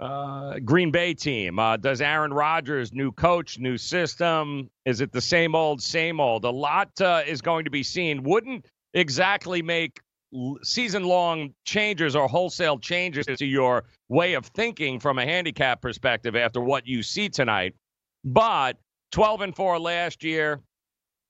uh, 0.00 0.58
Green 0.64 0.90
Bay 0.90 1.12
team? 1.12 1.58
Uh, 1.58 1.76
does 1.76 2.00
Aaron 2.00 2.32
Rodgers, 2.32 2.94
new 2.94 3.12
coach, 3.12 3.58
new 3.58 3.76
system? 3.76 4.70
Is 4.86 5.02
it 5.02 5.12
the 5.12 5.20
same 5.20 5.54
old, 5.54 5.82
same 5.82 6.18
old? 6.18 6.46
A 6.46 6.50
lot 6.50 6.98
uh, 7.02 7.22
is 7.26 7.42
going 7.42 7.66
to 7.66 7.70
be 7.70 7.82
seen. 7.82 8.22
Wouldn't 8.22 8.64
exactly 8.94 9.60
make 9.60 10.00
season 10.62 11.04
long 11.04 11.54
changes 11.64 12.16
or 12.16 12.28
wholesale 12.28 12.78
changes 12.78 13.26
to 13.26 13.46
your 13.46 13.84
way 14.08 14.34
of 14.34 14.46
thinking 14.46 15.00
from 15.00 15.18
a 15.18 15.24
handicap 15.24 15.80
perspective 15.80 16.36
after 16.36 16.60
what 16.60 16.86
you 16.86 17.02
see 17.02 17.28
tonight. 17.28 17.74
But 18.24 18.76
12 19.12 19.40
and 19.42 19.56
4 19.56 19.78
last 19.78 20.24
year. 20.24 20.60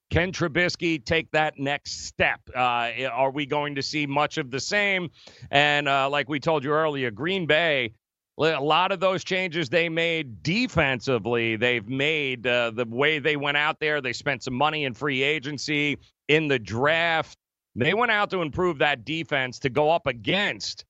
Can 0.09 0.31
Trubisky 0.31 1.03
take 1.03 1.29
that 1.31 1.59
next 1.59 2.05
step? 2.05 2.39
Uh, 2.55 2.91
are 3.11 3.31
we 3.31 3.45
going 3.45 3.75
to 3.75 3.81
see 3.81 4.05
much 4.05 4.37
of 4.37 4.51
the 4.51 4.59
same? 4.59 5.09
And 5.51 5.89
uh, 5.89 6.09
like 6.09 6.29
we 6.29 6.39
told 6.39 6.63
you 6.63 6.71
earlier, 6.71 7.11
Green 7.11 7.45
Bay, 7.45 7.93
a 8.39 8.61
lot 8.61 8.91
of 8.91 8.99
those 8.99 9.23
changes 9.23 9.67
they 9.67 9.89
made 9.89 10.43
defensively, 10.43 11.55
they've 11.55 11.87
made 11.87 12.47
uh, 12.47 12.71
the 12.71 12.85
way 12.85 13.19
they 13.19 13.35
went 13.35 13.57
out 13.57 13.79
there. 13.79 13.99
They 13.99 14.13
spent 14.13 14.43
some 14.43 14.53
money 14.53 14.85
in 14.85 14.93
free 14.93 15.23
agency, 15.23 15.97
in 16.27 16.47
the 16.47 16.59
draft. 16.59 17.37
They 17.77 17.93
went 17.93 18.11
out 18.11 18.31
to 18.31 18.41
improve 18.41 18.79
that 18.79 19.05
defense 19.05 19.59
to 19.59 19.69
go 19.69 19.91
up 19.91 20.07
against 20.07 20.83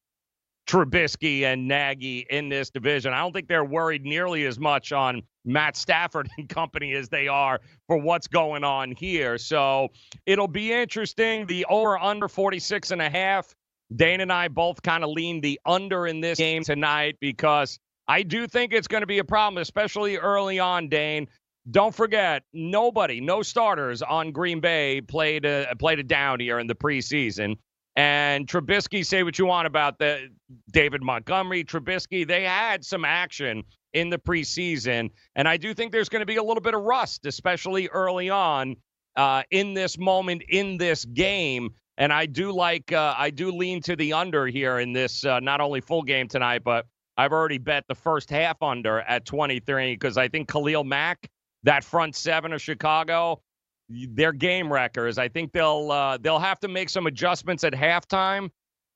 Trubisky 0.67 1.43
and 1.43 1.67
Nagy 1.67 2.25
in 2.29 2.47
this 2.47 2.69
division. 2.69 3.13
I 3.13 3.19
don't 3.19 3.33
think 3.33 3.49
they're 3.49 3.65
worried 3.65 4.05
nearly 4.05 4.45
as 4.45 4.57
much 4.57 4.93
on 4.93 5.21
Matt 5.43 5.75
Stafford 5.75 6.29
and 6.37 6.47
company 6.47 6.93
as 6.93 7.09
they 7.09 7.27
are 7.27 7.59
for 7.87 7.97
what's 7.97 8.27
going 8.27 8.63
on 8.63 8.91
here. 8.91 9.37
So 9.37 9.89
it'll 10.25 10.47
be 10.47 10.71
interesting. 10.71 11.45
The 11.45 11.65
over 11.69 11.97
under 11.97 12.27
46 12.27 12.91
and 12.91 13.01
a 13.01 13.09
half. 13.09 13.53
Dane 13.95 14.19
and 14.19 14.31
I 14.31 14.49
both 14.49 14.81
kind 14.81 15.03
of 15.03 15.09
lean 15.09 15.39
the 15.39 15.59
under 15.65 16.07
in 16.07 16.19
this 16.19 16.37
game 16.37 16.63
tonight 16.63 17.15
because 17.21 17.79
I 18.09 18.23
do 18.23 18.47
think 18.47 18.73
it's 18.73 18.87
going 18.87 19.01
to 19.01 19.07
be 19.07 19.19
a 19.19 19.23
problem, 19.23 19.61
especially 19.61 20.17
early 20.17 20.59
on, 20.59 20.89
Dane. 20.89 21.27
Don't 21.69 21.93
forget, 21.93 22.43
nobody, 22.53 23.19
no 23.19 23.41
starters 23.41 24.01
on 24.01 24.31
Green 24.31 24.59
Bay 24.61 25.01
played 25.01 25.45
a, 25.45 25.75
played 25.77 25.99
a 25.99 26.03
down 26.03 26.39
here 26.39 26.59
in 26.59 26.67
the 26.67 26.75
preseason. 26.75 27.57
And 27.97 28.47
Trubisky, 28.47 29.05
say 29.05 29.23
what 29.23 29.39
you 29.39 29.47
want 29.47 29.65
about 29.65 29.97
the 29.97 30.29
David 30.71 31.01
Montgomery, 31.01 31.63
Trubisky, 31.63 32.27
they 32.27 32.43
had 32.43 32.85
some 32.85 33.03
action 33.03 33.63
in 33.93 34.09
the 34.09 34.19
preseason. 34.19 35.09
And 35.35 35.47
I 35.47 35.57
do 35.57 35.73
think 35.73 35.91
there's 35.91 36.09
going 36.09 36.21
to 36.21 36.25
be 36.27 36.35
a 36.35 36.43
little 36.43 36.61
bit 36.61 36.75
of 36.75 36.83
rust, 36.83 37.25
especially 37.25 37.87
early 37.87 38.29
on 38.29 38.75
uh, 39.15 39.43
in 39.49 39.73
this 39.73 39.97
moment, 39.97 40.43
in 40.47 40.77
this 40.77 41.05
game. 41.05 41.71
And 41.97 42.13
I 42.13 42.27
do 42.27 42.51
like, 42.51 42.91
uh, 42.91 43.15
I 43.17 43.31
do 43.31 43.51
lean 43.51 43.81
to 43.81 43.95
the 43.95 44.13
under 44.13 44.45
here 44.45 44.79
in 44.79 44.93
this, 44.93 45.25
uh, 45.25 45.39
not 45.39 45.59
only 45.59 45.81
full 45.81 46.03
game 46.03 46.27
tonight, 46.27 46.63
but 46.63 46.85
I've 47.17 47.31
already 47.31 47.57
bet 47.57 47.85
the 47.87 47.95
first 47.95 48.29
half 48.29 48.61
under 48.61 48.99
at 49.01 49.25
23 49.25 49.95
because 49.95 50.17
I 50.17 50.27
think 50.27 50.47
Khalil 50.47 50.83
Mack, 50.83 51.27
that 51.67 51.83
front 51.83 52.15
seven 52.15 52.51
of 52.51 52.61
Chicago, 52.61 53.41
they're 53.87 54.33
game 54.33 54.73
wreckers. 54.73 55.17
I 55.17 55.29
think 55.29 55.53
they'll 55.53 55.91
uh, 55.91 56.17
they'll 56.17 56.39
have 56.39 56.59
to 56.61 56.67
make 56.67 56.89
some 56.89 57.07
adjustments 57.07 57.63
at 57.63 57.73
halftime 57.73 58.49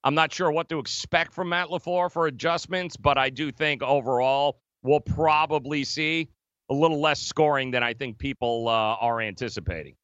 I'm 0.04 0.16
not 0.16 0.34
sure 0.34 0.52
what 0.52 0.70
to 0.70 0.80
expect 0.80 1.34
from 1.34 1.50
Matt 1.50 1.68
LaFleur 1.68 2.12
for 2.12 2.28
adjustments, 2.28 2.98
but 2.98 3.18
I 3.18 3.30
do 3.30 3.52
think 3.52 3.84
overall 3.84 4.60
we'll 4.82 5.00
probably 5.00 5.84
see 5.84 6.30
a 6.70 6.74
little 6.74 7.00
less 7.00 7.22
scoring 7.22 7.72
than 7.72 7.84
I 7.84 7.94
think 7.94 8.18
people 8.18 8.68
uh, 8.68 8.72
are 8.72 9.22
anticipating. 9.22 9.96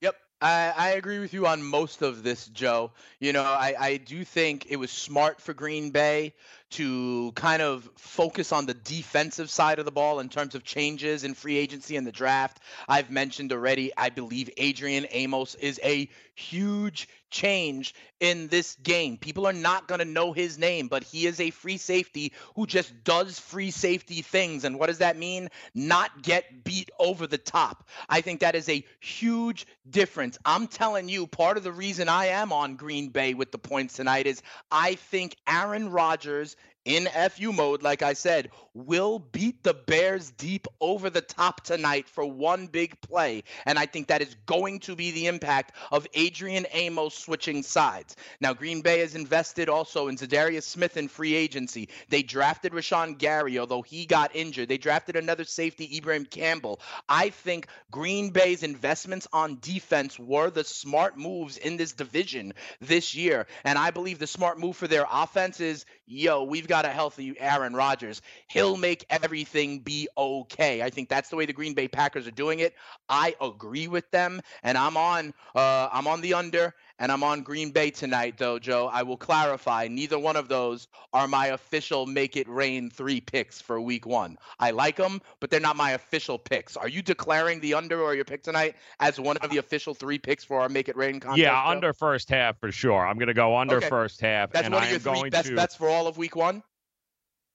Yep, 0.00 0.16
I, 0.40 0.72
I 0.76 0.88
agree 0.90 1.18
with 1.18 1.34
you 1.34 1.46
on 1.46 1.62
most 1.62 2.00
of 2.00 2.22
this, 2.22 2.46
Joe. 2.48 2.92
You 3.20 3.34
know, 3.34 3.42
I, 3.42 3.74
I 3.78 3.96
do 3.98 4.24
think 4.24 4.66
it 4.70 4.76
was 4.76 4.90
smart 4.90 5.40
for 5.40 5.52
Green 5.52 5.90
Bay 5.90 6.34
to 6.70 7.32
kind 7.32 7.62
of 7.62 7.88
focus 7.96 8.52
on 8.52 8.66
the 8.66 8.74
defensive 8.74 9.50
side 9.50 9.78
of 9.78 9.84
the 9.84 9.90
ball 9.90 10.20
in 10.20 10.28
terms 10.28 10.54
of 10.54 10.64
changes 10.64 11.24
in 11.24 11.34
free 11.34 11.56
agency 11.56 11.96
and 11.96 12.06
the 12.06 12.12
draft. 12.12 12.60
I've 12.88 13.10
mentioned 13.10 13.52
already, 13.52 13.92
I 13.96 14.10
believe 14.10 14.50
Adrian 14.56 15.06
Amos 15.10 15.54
is 15.54 15.80
a 15.82 16.08
huge 16.38 17.08
change 17.30 17.94
in 18.20 18.48
this 18.48 18.76
game. 18.76 19.16
People 19.16 19.46
are 19.46 19.52
not 19.52 19.86
going 19.88 19.98
to 19.98 20.04
know 20.04 20.32
his 20.32 20.58
name, 20.58 20.88
but 20.88 21.04
he 21.04 21.26
is 21.26 21.40
a 21.40 21.50
free 21.50 21.76
safety 21.76 22.32
who 22.54 22.66
just 22.66 23.04
does 23.04 23.38
free 23.38 23.70
safety 23.70 24.22
things. 24.22 24.64
And 24.64 24.78
what 24.78 24.86
does 24.86 24.98
that 24.98 25.16
mean? 25.16 25.48
Not 25.74 26.22
get 26.22 26.64
beat 26.64 26.90
over 26.98 27.26
the 27.26 27.38
top. 27.38 27.88
I 28.08 28.20
think 28.20 28.40
that 28.40 28.54
is 28.54 28.68
a 28.68 28.84
huge 29.00 29.66
difference. 29.88 30.38
I'm 30.44 30.66
telling 30.66 31.08
you, 31.08 31.26
part 31.26 31.56
of 31.56 31.64
the 31.64 31.72
reason 31.72 32.08
I 32.08 32.26
am 32.26 32.52
on 32.52 32.76
Green 32.76 33.08
Bay 33.08 33.34
with 33.34 33.52
the 33.52 33.58
points 33.58 33.94
tonight 33.94 34.26
is 34.26 34.42
I 34.70 34.94
think 34.94 35.36
Aaron 35.46 35.90
Rodgers 35.90 36.56
in 36.88 37.06
FU 37.30 37.52
mode, 37.52 37.82
like 37.82 38.02
I 38.02 38.14
said, 38.14 38.50
will 38.72 39.18
beat 39.18 39.62
the 39.62 39.74
Bears 39.74 40.30
deep 40.30 40.66
over 40.80 41.10
the 41.10 41.20
top 41.20 41.62
tonight 41.62 42.08
for 42.08 42.24
one 42.24 42.66
big 42.66 42.98
play. 43.02 43.44
And 43.66 43.78
I 43.78 43.84
think 43.84 44.06
that 44.08 44.22
is 44.22 44.34
going 44.46 44.80
to 44.80 44.96
be 44.96 45.10
the 45.10 45.26
impact 45.26 45.74
of 45.92 46.06
Adrian 46.14 46.66
Amos 46.72 47.14
switching 47.14 47.62
sides. 47.62 48.16
Now, 48.40 48.54
Green 48.54 48.80
Bay 48.80 49.00
has 49.00 49.14
invested 49.14 49.68
also 49.68 50.08
in 50.08 50.16
Za'Darius 50.16 50.62
Smith 50.62 50.96
in 50.96 51.08
free 51.08 51.34
agency. 51.34 51.90
They 52.08 52.22
drafted 52.22 52.72
Rashan 52.72 53.18
Gary, 53.18 53.58
although 53.58 53.82
he 53.82 54.06
got 54.06 54.34
injured. 54.34 54.70
They 54.70 54.78
drafted 54.78 55.16
another 55.16 55.44
safety, 55.44 55.94
Ibraheim 55.94 56.24
Campbell. 56.24 56.80
I 57.06 57.28
think 57.28 57.66
Green 57.90 58.30
Bay's 58.30 58.62
investments 58.62 59.26
on 59.32 59.58
defense 59.60 60.18
were 60.18 60.48
the 60.48 60.64
smart 60.64 61.18
moves 61.18 61.58
in 61.58 61.76
this 61.76 61.92
division 61.92 62.54
this 62.80 63.14
year. 63.14 63.46
And 63.64 63.78
I 63.78 63.90
believe 63.90 64.18
the 64.18 64.26
smart 64.26 64.58
move 64.58 64.76
for 64.76 64.88
their 64.88 65.06
offense 65.10 65.60
is 65.60 65.84
yo, 66.08 66.44
we've 66.44 66.66
got 66.66 66.77
a 66.84 66.88
healthy 66.88 67.34
Aaron 67.38 67.74
Rodgers. 67.74 68.22
He'll 68.48 68.76
make 68.76 69.04
everything 69.10 69.80
be 69.80 70.08
okay. 70.16 70.82
I 70.82 70.90
think 70.90 71.08
that's 71.08 71.28
the 71.28 71.36
way 71.36 71.46
the 71.46 71.52
Green 71.52 71.74
Bay 71.74 71.88
Packers 71.88 72.26
are 72.26 72.32
doing 72.32 72.60
it. 72.60 72.74
I 73.08 73.34
agree 73.40 73.88
with 73.88 74.10
them, 74.10 74.40
and 74.62 74.76
I'm 74.76 74.96
on 74.96 75.34
uh, 75.54 75.88
I'm 75.92 76.06
on 76.06 76.20
the 76.20 76.34
under 76.34 76.74
and 76.98 77.12
I'm 77.12 77.22
on 77.22 77.42
Green 77.42 77.70
Bay 77.70 77.90
tonight, 77.90 78.34
though, 78.38 78.58
Joe. 78.58 78.88
I 78.92 79.02
will 79.02 79.16
clarify 79.16 79.88
neither 79.88 80.18
one 80.18 80.36
of 80.36 80.48
those 80.48 80.88
are 81.12 81.28
my 81.28 81.48
official 81.48 82.06
make 82.06 82.36
it 82.36 82.48
rain 82.48 82.90
three 82.90 83.20
picks 83.20 83.60
for 83.60 83.80
week 83.80 84.06
one. 84.06 84.36
I 84.58 84.70
like 84.72 84.96
them, 84.96 85.20
but 85.40 85.50
they're 85.50 85.60
not 85.60 85.76
my 85.76 85.92
official 85.92 86.38
picks. 86.38 86.76
Are 86.76 86.88
you 86.88 87.02
declaring 87.02 87.60
the 87.60 87.74
under 87.74 88.00
or 88.02 88.14
your 88.14 88.24
pick 88.24 88.42
tonight 88.42 88.76
as 89.00 89.20
one 89.20 89.36
of 89.38 89.50
the 89.50 89.58
official 89.58 89.94
three 89.94 90.18
picks 90.18 90.44
for 90.44 90.60
our 90.60 90.68
make 90.68 90.88
it 90.88 90.96
rain 90.96 91.20
contest? 91.20 91.38
Yeah, 91.38 91.62
under 91.64 91.92
first 91.92 92.28
half 92.30 92.58
for 92.58 92.72
sure. 92.72 93.06
I'm 93.06 93.16
going 93.16 93.28
to 93.28 93.34
go 93.34 93.56
under 93.56 93.76
Okay. 93.76 93.88
first 93.88 94.20
half. 94.20 94.52
That's 94.52 94.66
and 94.66 94.74
one 94.74 94.82
I 94.82 94.86
of 94.86 95.04
your 95.04 95.14
three 95.14 95.30
best 95.30 95.48
to, 95.48 95.54
bets 95.56 95.74
for 95.76 95.88
all 95.88 96.06
of 96.06 96.18
week 96.18 96.34
one. 96.36 96.62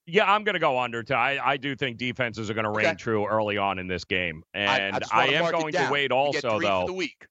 Yeah, 0.05 0.29
I'm 0.29 0.43
going 0.43 0.55
to 0.55 0.59
go 0.59 0.79
under. 0.79 1.01
To, 1.03 1.15
I, 1.15 1.51
I 1.53 1.57
do 1.57 1.75
think 1.77 1.97
defenses 1.97 2.49
are 2.49 2.53
going 2.53 2.65
to 2.65 2.71
reign 2.71 2.87
Okay. 2.87 2.95
true 2.95 3.25
early 3.25 3.57
on 3.57 3.79
in 3.79 3.87
this 3.87 4.03
game. 4.03 4.43
I- 4.53 4.59
I 4.59 4.77
And 4.79 5.03
I, 5.13 5.27
am 5.27 5.51
going 5.51 5.71
to 5.73 5.89
wait 5.89 6.11
also, 6.11 6.59
though. 6.59 6.83
the 6.85 6.93
week. 6.93 7.25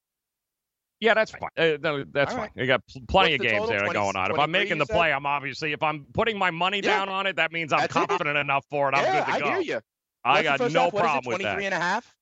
Yeah, 1.02 1.14
that's 1.14 1.32
fine. 1.32 1.50
Uh, 1.56 2.04
that's 2.12 2.30
All 2.30 2.36
fine. 2.36 2.36
right. 2.38 2.50
You 2.54 2.66
got 2.68 2.80
plenty 3.08 3.32
What's 3.32 3.34
of 3.34 3.38
the 3.40 3.44
games 3.48 3.52
total? 3.58 3.66
there 3.66 3.78
20 3.80 3.92
going 3.92 4.16
on. 4.16 4.30
If 4.30 4.38
I'm 4.38 4.52
making 4.52 4.78
the 4.78 4.86
play, 4.86 5.12
I'm 5.12 5.26
obviously 5.26 5.72
if 5.72 5.82
I'm 5.82 6.06
putting 6.14 6.38
my 6.38 6.52
money 6.52 6.76
Yeah. 6.76 6.96
down 6.98 7.08
on 7.08 7.26
it, 7.26 7.34
that 7.36 7.50
means 7.50 7.72
I'm 7.72 7.80
That's 7.80 7.96
it. 7.96 8.06
confident 8.06 8.38
enough 8.38 8.64
for 8.70 8.88
it. 8.88 8.94
I'm 8.94 9.02
yeah, 9.02 9.24
good 9.26 9.32
to 9.34 9.40
go. 9.40 9.46
I 9.46 9.50
hear 9.50 9.60
you. 9.62 9.80
I 10.24 10.42
What's 10.44 10.58
got 10.58 10.72
no 10.72 10.80
half? 10.82 10.94
It, 10.94 10.96
problem 10.98 11.24
with 11.26 11.40
23 11.40 11.42
that. 11.42 11.64
and 11.64 11.74
a 11.74 11.80
half? 11.80 12.14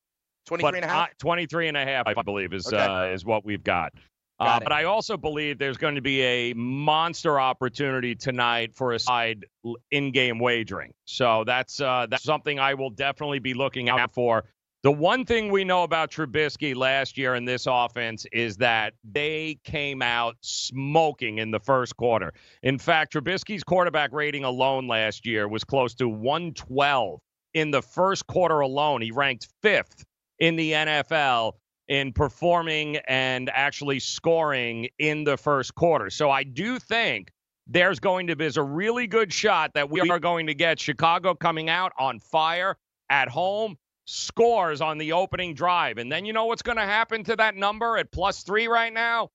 23 0.47 0.77
and 0.79 0.85
a 0.85 0.87
half? 0.87 1.09
I, 1.09 1.11
23 1.19 1.67
and 1.67 1.77
a 1.77 1.85
half, 1.85 2.07
I 2.07 2.13
believe, 2.23 2.53
is 2.53 2.65
Okay. 2.65 2.77
uh, 2.83 3.03
is 3.13 3.23
what 3.23 3.45
we've 3.45 3.63
got. 3.63 3.93
Uh, 4.39 4.59
but 4.59 4.71
I 4.71 4.85
also 4.85 5.15
believe 5.15 5.59
there's 5.59 5.77
going 5.77 5.93
to 5.93 6.01
be 6.01 6.23
a 6.23 6.53
monster 6.53 7.39
opportunity 7.39 8.15
tonight 8.15 8.73
for 8.73 8.93
a 8.93 8.99
side 8.99 9.45
in-game 9.91 10.39
wagering. 10.39 10.91
So 11.05 11.43
that's 11.45 11.79
uh, 11.79 12.07
that's 12.09 12.23
something 12.23 12.57
I 12.59 12.73
will 12.73 12.89
definitely 12.89 13.37
be 13.37 13.53
looking 13.53 13.89
out 13.89 14.11
for. 14.11 14.45
The 14.83 14.91
one 14.91 15.25
thing 15.25 15.51
we 15.51 15.63
know 15.63 15.83
about 15.83 16.09
Trubisky 16.09 16.75
last 16.75 17.15
year 17.15 17.35
in 17.35 17.45
this 17.45 17.67
offense 17.67 18.25
is 18.31 18.57
that 18.57 18.93
they 19.03 19.59
came 19.63 20.01
out 20.01 20.37
smoking 20.41 21.37
in 21.37 21.51
the 21.51 21.59
first 21.59 21.95
quarter. 21.97 22.33
In 22.63 22.79
fact, 22.79 23.13
Trubisky's 23.13 23.63
quarterback 23.63 24.11
rating 24.11 24.43
alone 24.43 24.87
last 24.87 25.23
year 25.23 25.47
was 25.47 25.63
close 25.63 25.93
to 25.95 26.09
112 26.09 27.19
in 27.53 27.69
the 27.69 27.83
first 27.83 28.25
quarter 28.25 28.61
alone. 28.61 29.03
He 29.03 29.11
ranked 29.11 29.49
fifth 29.61 30.03
in 30.39 30.55
the 30.55 30.71
NFL 30.71 31.53
in 31.87 32.11
performing 32.11 32.97
and 33.07 33.51
actually 33.53 33.99
scoring 33.99 34.89
in 34.97 35.25
the 35.25 35.37
first 35.37 35.75
quarter. 35.75 36.09
So 36.09 36.31
I 36.31 36.41
do 36.41 36.79
think 36.79 37.29
there's 37.67 37.99
going 37.99 38.25
to 38.27 38.35
be 38.35 38.49
a 38.55 38.63
really 38.63 39.05
good 39.05 39.31
shot 39.31 39.75
that 39.75 39.91
we 39.91 40.09
are 40.09 40.19
going 40.19 40.47
to 40.47 40.55
get 40.55 40.79
Chicago 40.79 41.35
coming 41.35 41.69
out 41.69 41.91
on 41.99 42.19
fire 42.19 42.77
at 43.11 43.29
home, 43.29 43.77
scores 44.11 44.81
on 44.81 44.97
the 44.97 45.13
opening 45.13 45.53
drive. 45.53 45.97
And 45.97 46.11
then 46.11 46.25
you 46.25 46.33
know 46.33 46.45
what's 46.45 46.61
going 46.61 46.77
to 46.77 46.83
happen 46.83 47.23
to 47.25 47.35
that 47.37 47.55
number 47.55 47.97
at 47.97 48.11
plus 48.11 48.43
3 48.43 48.67
right 48.67 48.93
now? 48.93 49.29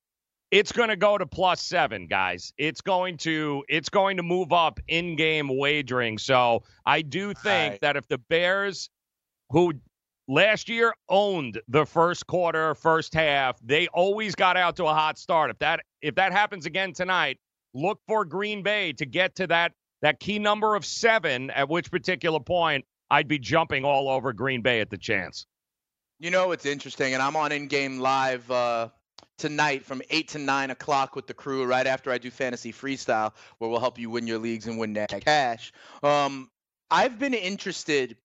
It's 0.51 0.71
going 0.71 0.91
to 0.91 0.97
go 0.97 1.19
to 1.19 1.27
plus 1.27 1.61
7, 1.63 2.07
guys. 2.07 2.53
It's 2.57 2.81
going 2.81 3.17
to 3.19 3.65
it's 3.69 3.89
going 3.89 4.17
to 4.19 4.23
move 4.23 4.53
up 4.53 4.79
in-game 4.87 5.49
wagering. 5.57 6.19
So 6.19 6.63
I 6.85 7.03
do 7.03 7.35
think 7.35 7.73
Right. 7.73 7.81
that 7.81 7.97
if 7.97 8.07
the 8.07 8.19
Bears 8.19 8.91
who 9.51 9.73
last 10.29 10.69
year 10.69 10.93
owned 11.09 11.61
the 11.69 11.87
first 11.87 12.27
quarter, 12.27 12.75
first 12.75 13.15
half. 13.15 13.59
They 13.65 13.87
always 13.89 14.35
got 14.35 14.57
out 14.57 14.77
to 14.77 14.85
a 14.85 14.95
hot 14.95 15.19
start. 15.19 15.51
If 15.51 15.59
that 15.61 15.81
if 16.03 16.15
that 16.17 16.33
happens 16.33 16.67
again 16.67 16.93
tonight, 16.93 17.39
look 17.75 18.01
for 18.07 18.25
Green 18.25 18.63
Bay 18.63 18.93
to 18.95 19.07
get 19.07 19.37
to 19.37 19.47
that 19.49 19.73
that 20.03 20.21
key 20.21 20.39
number 20.39 20.75
of 20.75 20.85
7 20.85 21.51
at 21.51 21.69
which 21.69 21.91
particular 21.91 22.41
point 22.41 22.85
I'd 23.11 23.29
be 23.29 23.39
jumping 23.39 23.85
all 23.85 24.09
over 24.09 24.33
Green 24.33 24.63
Bay 24.63 24.81
at 24.81 24.91
the 24.91 24.99
chance. 24.99 25.47
You 26.19 26.31
know, 26.31 26.53
it's 26.53 26.67
interesting, 26.67 27.15
and 27.15 27.23
I'm 27.23 27.37
on 27.37 27.53
in 27.53 27.67
game 27.69 28.01
live 28.01 28.51
uh, 28.51 28.89
tonight 29.37 29.85
from 29.85 30.01
8 30.11 30.29
to 30.29 30.39
9 30.39 30.71
o'clock 30.71 31.15
with 31.15 31.27
the 31.27 31.35
crew 31.35 31.65
right 31.67 31.87
after 31.87 32.11
I 32.11 32.19
do 32.19 32.31
Fantasy 32.31 32.73
Freestyle, 32.73 33.33
where 33.59 33.71
we'll 33.71 33.81
help 33.81 33.99
you 33.99 34.11
win 34.11 34.27
your 34.27 34.39
leagues 34.39 34.67
and 34.67 34.79
win 34.79 34.95
that 34.95 35.21
cash. 35.25 35.73
Um, 36.03 36.51
I've 36.91 37.19
been 37.19 37.35
interested 37.35 38.17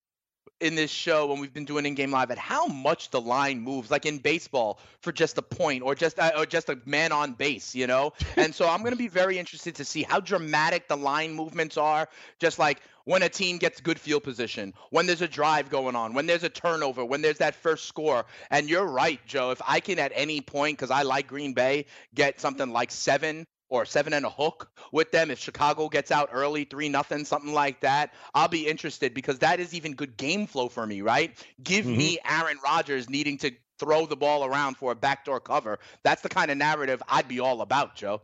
in 0.62 0.76
this 0.76 0.90
show 0.90 1.26
when 1.26 1.40
we've 1.40 1.52
been 1.52 1.64
doing 1.64 1.84
in 1.84 1.94
game 1.94 2.12
live 2.12 2.30
at 2.30 2.38
how 2.38 2.66
much 2.66 3.10
the 3.10 3.20
line 3.20 3.60
moves 3.60 3.90
like 3.90 4.06
in 4.06 4.18
baseball 4.18 4.78
for 5.00 5.10
just 5.10 5.36
a 5.36 5.42
point 5.42 5.82
or 5.82 5.94
just 5.94 6.18
uh, 6.20 6.30
or 6.36 6.46
just 6.46 6.68
a 6.68 6.78
man 6.86 7.10
on 7.10 7.32
base 7.32 7.74
you 7.74 7.86
know 7.86 8.12
and 8.36 8.54
so 8.54 8.68
i'm 8.68 8.78
going 8.78 8.92
to 8.92 8.98
be 8.98 9.08
very 9.08 9.38
interested 9.38 9.74
to 9.74 9.84
see 9.84 10.04
how 10.04 10.20
dramatic 10.20 10.86
the 10.86 10.96
line 10.96 11.34
movements 11.34 11.76
are 11.76 12.08
just 12.38 12.60
like 12.60 12.80
when 13.04 13.22
a 13.22 13.28
team 13.28 13.58
gets 13.58 13.80
good 13.80 13.98
field 13.98 14.22
position 14.22 14.72
when 14.90 15.06
there's 15.06 15.22
a 15.22 15.28
drive 15.28 15.70
going 15.70 15.96
on 15.96 16.14
when 16.14 16.26
there's 16.26 16.44
a 16.44 16.48
turnover 16.48 17.04
when 17.04 17.22
there's 17.22 17.38
that 17.38 17.54
first 17.54 17.86
score 17.86 18.24
and 18.50 18.68
you're 18.68 18.86
right 18.86 19.20
joe 19.26 19.50
if 19.50 19.60
i 19.66 19.80
can 19.80 19.98
at 19.98 20.12
any 20.14 20.40
point 20.40 20.76
because 20.76 20.90
i 20.90 21.02
like 21.02 21.26
green 21.26 21.52
bay 21.52 21.84
get 22.14 22.40
something 22.40 22.70
like 22.70 22.90
seven 22.90 23.46
or 23.72 23.86
seven 23.86 24.12
and 24.12 24.26
a 24.26 24.30
hook 24.30 24.70
with 24.92 25.10
them 25.12 25.30
if 25.30 25.38
Chicago 25.38 25.88
gets 25.88 26.10
out 26.10 26.28
early, 26.30 26.64
three 26.64 26.90
nothing, 26.90 27.24
something 27.24 27.54
like 27.54 27.80
that. 27.80 28.12
I'll 28.34 28.46
be 28.46 28.68
interested 28.68 29.14
because 29.14 29.38
that 29.38 29.60
is 29.60 29.72
even 29.72 29.94
good 29.94 30.18
game 30.18 30.46
flow 30.46 30.68
for 30.68 30.86
me, 30.86 31.00
right? 31.00 31.32
Give 31.62 31.86
me 31.86 32.18
mm-hmm. 32.18 32.42
Aaron 32.42 32.58
Rodgers 32.62 33.08
needing 33.08 33.38
to 33.38 33.50
throw 33.78 34.04
the 34.04 34.14
ball 34.14 34.44
around 34.44 34.76
for 34.76 34.92
a 34.92 34.94
backdoor 34.94 35.40
cover. 35.40 35.78
That's 36.04 36.20
the 36.20 36.28
kind 36.28 36.50
of 36.50 36.58
narrative 36.58 37.02
I'd 37.08 37.28
be 37.28 37.40
all 37.40 37.62
about, 37.62 37.96
Joe. 37.96 38.20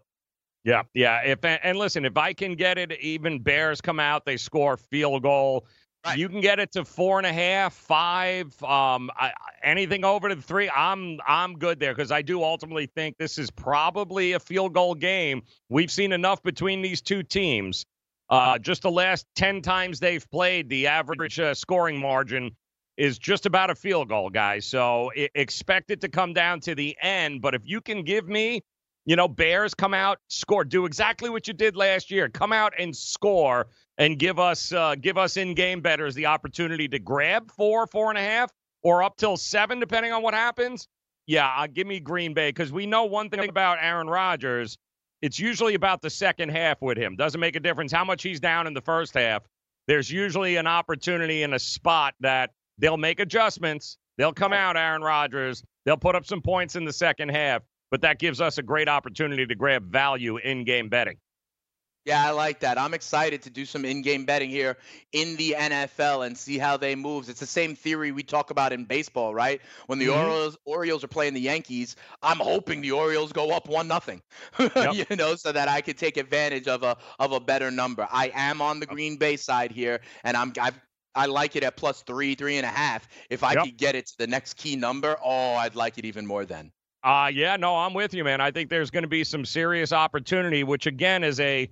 Yeah, 0.68 0.82
yeah. 0.92 1.22
If 1.24 1.38
and 1.44 1.78
listen, 1.78 2.04
if 2.04 2.18
I 2.18 2.34
can 2.34 2.54
get 2.54 2.76
it, 2.76 2.92
even 3.00 3.38
Bears 3.40 3.80
come 3.80 3.98
out, 3.98 4.26
they 4.26 4.36
score 4.36 4.76
field 4.76 5.22
goal. 5.22 5.66
You 6.14 6.28
can 6.28 6.42
get 6.42 6.58
it 6.58 6.72
to 6.72 6.84
four 6.84 7.18
and 7.18 7.26
a 7.26 7.32
half, 7.32 7.74
five, 7.74 8.62
um, 8.62 9.10
I, 9.16 9.32
anything 9.62 10.04
over 10.04 10.28
to 10.28 10.34
the 10.34 10.42
three. 10.42 10.70
I'm 10.70 11.20
I'm 11.26 11.54
good 11.58 11.80
there 11.80 11.94
because 11.94 12.12
I 12.12 12.20
do 12.20 12.42
ultimately 12.42 12.86
think 12.86 13.16
this 13.16 13.38
is 13.38 13.50
probably 13.50 14.32
a 14.32 14.40
field 14.40 14.74
goal 14.74 14.94
game. 14.94 15.42
We've 15.70 15.90
seen 15.90 16.12
enough 16.12 16.42
between 16.42 16.82
these 16.82 17.00
two 17.00 17.22
teams. 17.22 17.86
Uh, 18.28 18.58
just 18.58 18.82
the 18.82 18.90
last 18.90 19.26
ten 19.36 19.62
times 19.62 20.00
they've 20.00 20.28
played, 20.30 20.68
the 20.68 20.86
average 20.88 21.40
uh, 21.40 21.54
scoring 21.54 21.98
margin 21.98 22.50
is 22.98 23.18
just 23.18 23.46
about 23.46 23.70
a 23.70 23.74
field 23.74 24.08
goal, 24.10 24.28
guys. 24.28 24.66
So 24.66 25.10
I- 25.16 25.30
expect 25.34 25.90
it 25.90 26.02
to 26.02 26.10
come 26.10 26.34
down 26.34 26.60
to 26.60 26.74
the 26.74 26.94
end. 27.00 27.40
But 27.40 27.54
if 27.54 27.62
you 27.64 27.80
can 27.80 28.02
give 28.02 28.28
me 28.28 28.62
you 29.08 29.16
know, 29.16 29.26
Bears 29.26 29.72
come 29.72 29.94
out, 29.94 30.18
score, 30.28 30.64
do 30.64 30.84
exactly 30.84 31.30
what 31.30 31.48
you 31.48 31.54
did 31.54 31.76
last 31.76 32.10
year. 32.10 32.28
Come 32.28 32.52
out 32.52 32.74
and 32.78 32.94
score, 32.94 33.68
and 33.96 34.18
give 34.18 34.38
us 34.38 34.70
uh, 34.70 34.96
give 34.96 35.16
us 35.16 35.38
in 35.38 35.54
game 35.54 35.80
betters 35.80 36.14
the 36.14 36.26
opportunity 36.26 36.86
to 36.88 36.98
grab 36.98 37.50
four, 37.50 37.86
four 37.86 38.10
and 38.10 38.18
a 38.18 38.22
half, 38.22 38.52
or 38.82 39.02
up 39.02 39.16
till 39.16 39.38
seven, 39.38 39.80
depending 39.80 40.12
on 40.12 40.22
what 40.22 40.34
happens. 40.34 40.88
Yeah, 41.26 41.48
uh, 41.48 41.66
give 41.66 41.86
me 41.86 42.00
Green 42.00 42.34
Bay 42.34 42.50
because 42.50 42.70
we 42.70 42.84
know 42.84 43.06
one 43.06 43.30
thing 43.30 43.48
about 43.48 43.78
Aaron 43.80 44.08
Rodgers. 44.08 44.76
it's 45.22 45.38
usually 45.38 45.74
about 45.74 46.02
the 46.02 46.10
second 46.10 46.50
half 46.50 46.82
with 46.82 46.98
him. 46.98 47.16
Doesn't 47.16 47.40
make 47.40 47.56
a 47.56 47.60
difference 47.60 47.90
how 47.90 48.04
much 48.04 48.22
he's 48.22 48.40
down 48.40 48.66
in 48.66 48.74
the 48.74 48.82
first 48.82 49.14
half. 49.14 49.42
There's 49.86 50.10
usually 50.10 50.56
an 50.56 50.66
opportunity 50.66 51.42
in 51.42 51.54
a 51.54 51.58
spot 51.58 52.14
that 52.20 52.50
they'll 52.76 52.98
make 52.98 53.20
adjustments. 53.20 53.96
They'll 54.18 54.34
come 54.34 54.52
out, 54.52 54.76
Aaron 54.76 55.02
Rodgers. 55.02 55.62
They'll 55.86 55.96
put 55.96 56.14
up 56.14 56.26
some 56.26 56.42
points 56.42 56.76
in 56.76 56.84
the 56.84 56.92
second 56.92 57.30
half, 57.30 57.62
but 57.90 58.02
that 58.02 58.18
gives 58.18 58.40
us 58.40 58.58
a 58.58 58.62
great 58.62 58.88
opportunity 58.88 59.46
to 59.46 59.54
grab 59.54 59.90
value 59.90 60.36
in 60.36 60.64
game 60.64 60.88
betting. 60.88 61.18
Yeah, 62.08 62.26
I 62.26 62.30
like 62.30 62.60
that. 62.60 62.78
I'm 62.78 62.94
excited 62.94 63.42
to 63.42 63.50
do 63.50 63.66
some 63.66 63.84
in-game 63.84 64.24
betting 64.24 64.48
here 64.48 64.78
in 65.12 65.36
the 65.36 65.54
NFL 65.58 66.26
and 66.26 66.38
see 66.38 66.56
how 66.56 66.78
they 66.78 66.94
move. 66.94 67.28
It's 67.28 67.38
the 67.38 67.44
same 67.44 67.76
theory 67.76 68.12
we 68.12 68.22
talk 68.22 68.50
about 68.50 68.72
in 68.72 68.86
baseball, 68.86 69.34
right? 69.34 69.60
When 69.88 69.98
the 69.98 70.06
mm-hmm. 70.06 70.18
Orioles 70.18 70.56
Orioles 70.64 71.04
are 71.04 71.08
playing 71.08 71.34
the 71.34 71.42
Yankees, 71.42 71.96
I'm 72.22 72.38
hoping 72.38 72.80
the 72.80 72.92
Orioles 72.92 73.30
go 73.30 73.50
up 73.50 73.68
one 73.68 73.88
nothing, 73.88 74.22
yep. 74.58 74.94
you 75.10 75.16
know, 75.16 75.34
so 75.34 75.52
that 75.52 75.68
I 75.68 75.82
could 75.82 75.98
take 75.98 76.16
advantage 76.16 76.66
of 76.66 76.82
a 76.82 76.96
of 77.18 77.32
a 77.32 77.40
better 77.40 77.70
number. 77.70 78.08
I 78.10 78.32
am 78.34 78.62
on 78.62 78.80
the 78.80 78.86
Green 78.86 79.18
Bay 79.18 79.36
side 79.36 79.70
here, 79.70 80.00
and 80.24 80.34
I'm 80.34 80.54
I've 80.58 80.80
I 81.14 81.26
like 81.26 81.56
it 81.56 81.62
at 81.62 81.76
plus 81.76 82.02
three, 82.04 82.34
three 82.34 82.56
and 82.56 82.64
a 82.64 82.70
half. 82.70 83.06
If 83.28 83.44
I 83.44 83.52
yep. 83.52 83.64
could 83.64 83.76
get 83.76 83.94
it 83.94 84.06
to 84.06 84.14
the 84.18 84.26
next 84.26 84.54
key 84.54 84.76
number, 84.76 85.14
oh, 85.22 85.54
I'd 85.56 85.74
like 85.74 85.98
it 85.98 86.06
even 86.06 86.26
more 86.26 86.46
then. 86.46 86.72
Uh 87.08 87.30
yeah, 87.32 87.56
no, 87.56 87.74
I'm 87.74 87.94
with 87.94 88.12
you, 88.12 88.22
man. 88.22 88.42
I 88.42 88.50
think 88.50 88.68
there's 88.68 88.90
going 88.90 89.02
to 89.02 89.08
be 89.08 89.24
some 89.24 89.46
serious 89.46 89.94
opportunity, 89.94 90.62
which 90.62 90.84
again 90.84 91.24
is 91.24 91.40
a 91.40 91.70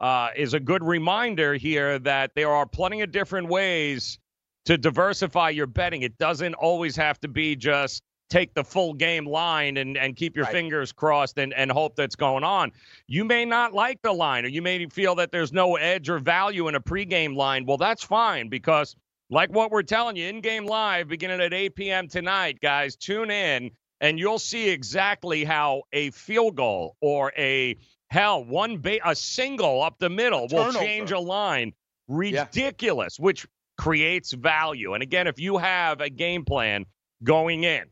uh, 0.00 0.30
is 0.34 0.54
a 0.54 0.60
good 0.60 0.82
reminder 0.82 1.56
here 1.56 1.98
that 1.98 2.30
there 2.34 2.50
are 2.50 2.64
plenty 2.64 3.02
of 3.02 3.12
different 3.12 3.48
ways 3.48 4.18
to 4.64 4.78
diversify 4.78 5.50
your 5.50 5.66
betting. 5.66 6.00
It 6.00 6.16
doesn't 6.16 6.54
always 6.54 6.96
have 6.96 7.20
to 7.20 7.28
be 7.28 7.54
just 7.54 8.02
take 8.30 8.54
the 8.54 8.64
full 8.64 8.94
game 8.94 9.26
line 9.26 9.76
and, 9.76 9.98
and 9.98 10.16
keep 10.16 10.34
your 10.34 10.46
right. 10.46 10.52
fingers 10.52 10.90
crossed 10.90 11.36
and, 11.36 11.52
and 11.52 11.70
hope 11.70 11.94
that's 11.94 12.16
going 12.16 12.44
on. 12.44 12.72
You 13.08 13.26
may 13.26 13.44
not 13.44 13.74
like 13.74 14.00
the 14.00 14.12
line 14.12 14.46
or 14.46 14.48
you 14.48 14.62
may 14.62 14.86
feel 14.86 15.14
that 15.16 15.32
there's 15.32 15.52
no 15.52 15.76
edge 15.76 16.08
or 16.08 16.18
value 16.18 16.66
in 16.66 16.76
a 16.76 16.80
pregame 16.80 17.36
line. 17.36 17.66
Well, 17.66 17.76
that's 17.76 18.04
fine 18.04 18.48
because, 18.48 18.96
like 19.28 19.50
what 19.50 19.70
we're 19.70 19.82
telling 19.82 20.16
you, 20.16 20.28
in 20.28 20.40
game 20.40 20.64
live 20.64 21.08
beginning 21.08 21.42
at 21.42 21.52
8 21.52 21.74
p.m. 21.74 22.08
tonight, 22.08 22.58
guys, 22.62 22.96
tune 22.96 23.30
in 23.30 23.70
and 24.00 24.18
you'll 24.18 24.38
see 24.38 24.68
exactly 24.68 25.44
how 25.44 25.82
a 25.92 26.10
field 26.10 26.56
goal 26.56 26.96
or 27.00 27.32
a 27.36 27.76
Hell, 28.10 28.42
one 28.44 28.78
ba- 28.78 29.00
a 29.04 29.14
single 29.14 29.82
up 29.82 29.98
the 29.98 30.08
middle 30.08 30.48
will 30.50 30.72
change 30.72 31.12
a 31.12 31.18
line. 31.18 31.72
Ridiculous, 32.08 33.18
yeah. 33.18 33.24
which 33.24 33.46
creates 33.76 34.32
value. 34.32 34.94
And 34.94 35.02
again, 35.02 35.26
if 35.26 35.38
you 35.38 35.58
have 35.58 36.00
a 36.00 36.08
game 36.08 36.44
plan 36.44 36.86
going 37.22 37.64
in, 37.64 37.84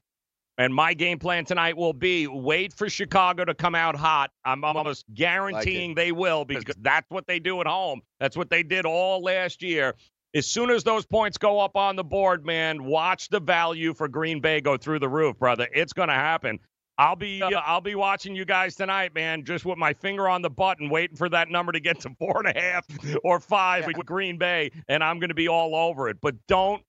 and 0.58 0.74
my 0.74 0.94
game 0.94 1.18
plan 1.18 1.44
tonight 1.44 1.76
will 1.76 1.92
be 1.92 2.26
wait 2.26 2.72
for 2.72 2.88
Chicago 2.88 3.44
to 3.44 3.52
come 3.52 3.74
out 3.74 3.94
hot. 3.94 4.30
I'm 4.42 4.64
almost 4.64 5.04
guaranteeing 5.12 5.90
like 5.90 5.96
they 5.96 6.12
will 6.12 6.46
because 6.46 6.76
that's 6.80 7.04
what 7.10 7.26
they 7.26 7.38
do 7.38 7.60
at 7.60 7.66
home. 7.66 8.00
That's 8.20 8.38
what 8.38 8.48
they 8.48 8.62
did 8.62 8.86
all 8.86 9.20
last 9.20 9.62
year. 9.62 9.94
As 10.36 10.46
soon 10.46 10.70
as 10.70 10.84
those 10.84 11.06
points 11.06 11.38
go 11.38 11.58
up 11.58 11.76
on 11.76 11.96
the 11.96 12.04
board, 12.04 12.44
man, 12.44 12.84
watch 12.84 13.30
the 13.30 13.40
value 13.40 13.94
for 13.94 14.06
Green 14.06 14.38
Bay 14.38 14.60
go 14.60 14.76
through 14.76 14.98
the 14.98 15.08
roof, 15.08 15.38
brother. 15.38 15.66
It's 15.72 15.94
going 15.94 16.10
to 16.10 16.14
happen. 16.14 16.58
I'll 16.98 17.16
be 17.16 17.42
uh, 17.42 17.48
I'll 17.64 17.80
be 17.80 17.94
watching 17.94 18.36
you 18.36 18.44
guys 18.44 18.74
tonight, 18.74 19.14
man. 19.14 19.44
Just 19.46 19.64
with 19.64 19.78
my 19.78 19.94
finger 19.94 20.28
on 20.28 20.42
the 20.42 20.50
button, 20.50 20.90
waiting 20.90 21.16
for 21.16 21.30
that 21.30 21.48
number 21.48 21.72
to 21.72 21.80
get 21.80 22.00
to 22.00 22.10
four 22.18 22.42
and 22.44 22.54
a 22.54 22.60
half 22.60 22.86
or 23.24 23.40
five 23.40 23.84
yeah. 23.84 23.96
with 23.96 24.06
Green 24.06 24.36
Bay, 24.36 24.70
and 24.88 25.02
I'm 25.02 25.18
going 25.18 25.30
to 25.30 25.34
be 25.34 25.48
all 25.48 25.74
over 25.74 26.08
it. 26.10 26.18
But 26.20 26.34
don't 26.48 26.82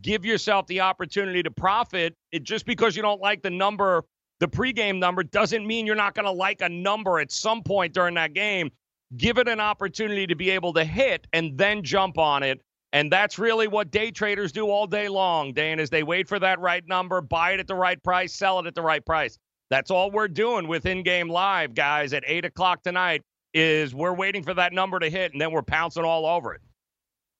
give 0.00 0.24
yourself 0.24 0.68
the 0.68 0.80
opportunity 0.80 1.42
to 1.42 1.50
profit. 1.50 2.14
It 2.30 2.44
just 2.44 2.66
because 2.66 2.94
you 2.94 3.02
don't 3.02 3.20
like 3.20 3.42
the 3.42 3.50
number, 3.50 4.04
the 4.38 4.46
pregame 4.46 5.00
number, 5.00 5.24
doesn't 5.24 5.66
mean 5.66 5.86
you're 5.86 5.96
not 5.96 6.14
going 6.14 6.26
to 6.26 6.32
like 6.32 6.60
a 6.60 6.68
number 6.68 7.18
at 7.18 7.32
some 7.32 7.64
point 7.64 7.94
during 7.94 8.14
that 8.14 8.32
game. 8.32 8.70
Give 9.16 9.38
it 9.38 9.48
an 9.48 9.60
opportunity 9.60 10.26
to 10.28 10.36
be 10.36 10.50
able 10.50 10.72
to 10.74 10.84
hit 10.84 11.26
and 11.32 11.58
then 11.58 11.82
jump 11.82 12.16
on 12.16 12.44
it. 12.44 12.62
And 12.92 13.10
that's 13.10 13.38
really 13.38 13.68
what 13.68 13.90
day 13.90 14.10
traders 14.10 14.52
do 14.52 14.68
all 14.68 14.86
day 14.86 15.08
long, 15.08 15.54
Dan, 15.54 15.80
is 15.80 15.88
they 15.88 16.02
wait 16.02 16.28
for 16.28 16.38
that 16.38 16.60
right 16.60 16.86
number, 16.86 17.20
buy 17.22 17.52
it 17.52 17.60
at 17.60 17.66
the 17.66 17.74
right 17.74 18.02
price, 18.02 18.34
sell 18.34 18.58
it 18.60 18.66
at 18.66 18.74
the 18.74 18.82
right 18.82 19.04
price. 19.04 19.38
That's 19.70 19.90
all 19.90 20.10
we're 20.10 20.28
doing 20.28 20.68
with 20.68 20.84
in-game 20.84 21.30
live, 21.30 21.74
guys, 21.74 22.12
at 22.12 22.24
eight 22.26 22.44
o'clock 22.44 22.82
tonight. 22.82 23.22
Is 23.54 23.94
we're 23.94 24.14
waiting 24.14 24.42
for 24.42 24.54
that 24.54 24.72
number 24.72 24.98
to 24.98 25.10
hit, 25.10 25.32
and 25.32 25.40
then 25.40 25.52
we're 25.52 25.62
pouncing 25.62 26.04
all 26.04 26.24
over 26.24 26.54
it. 26.54 26.62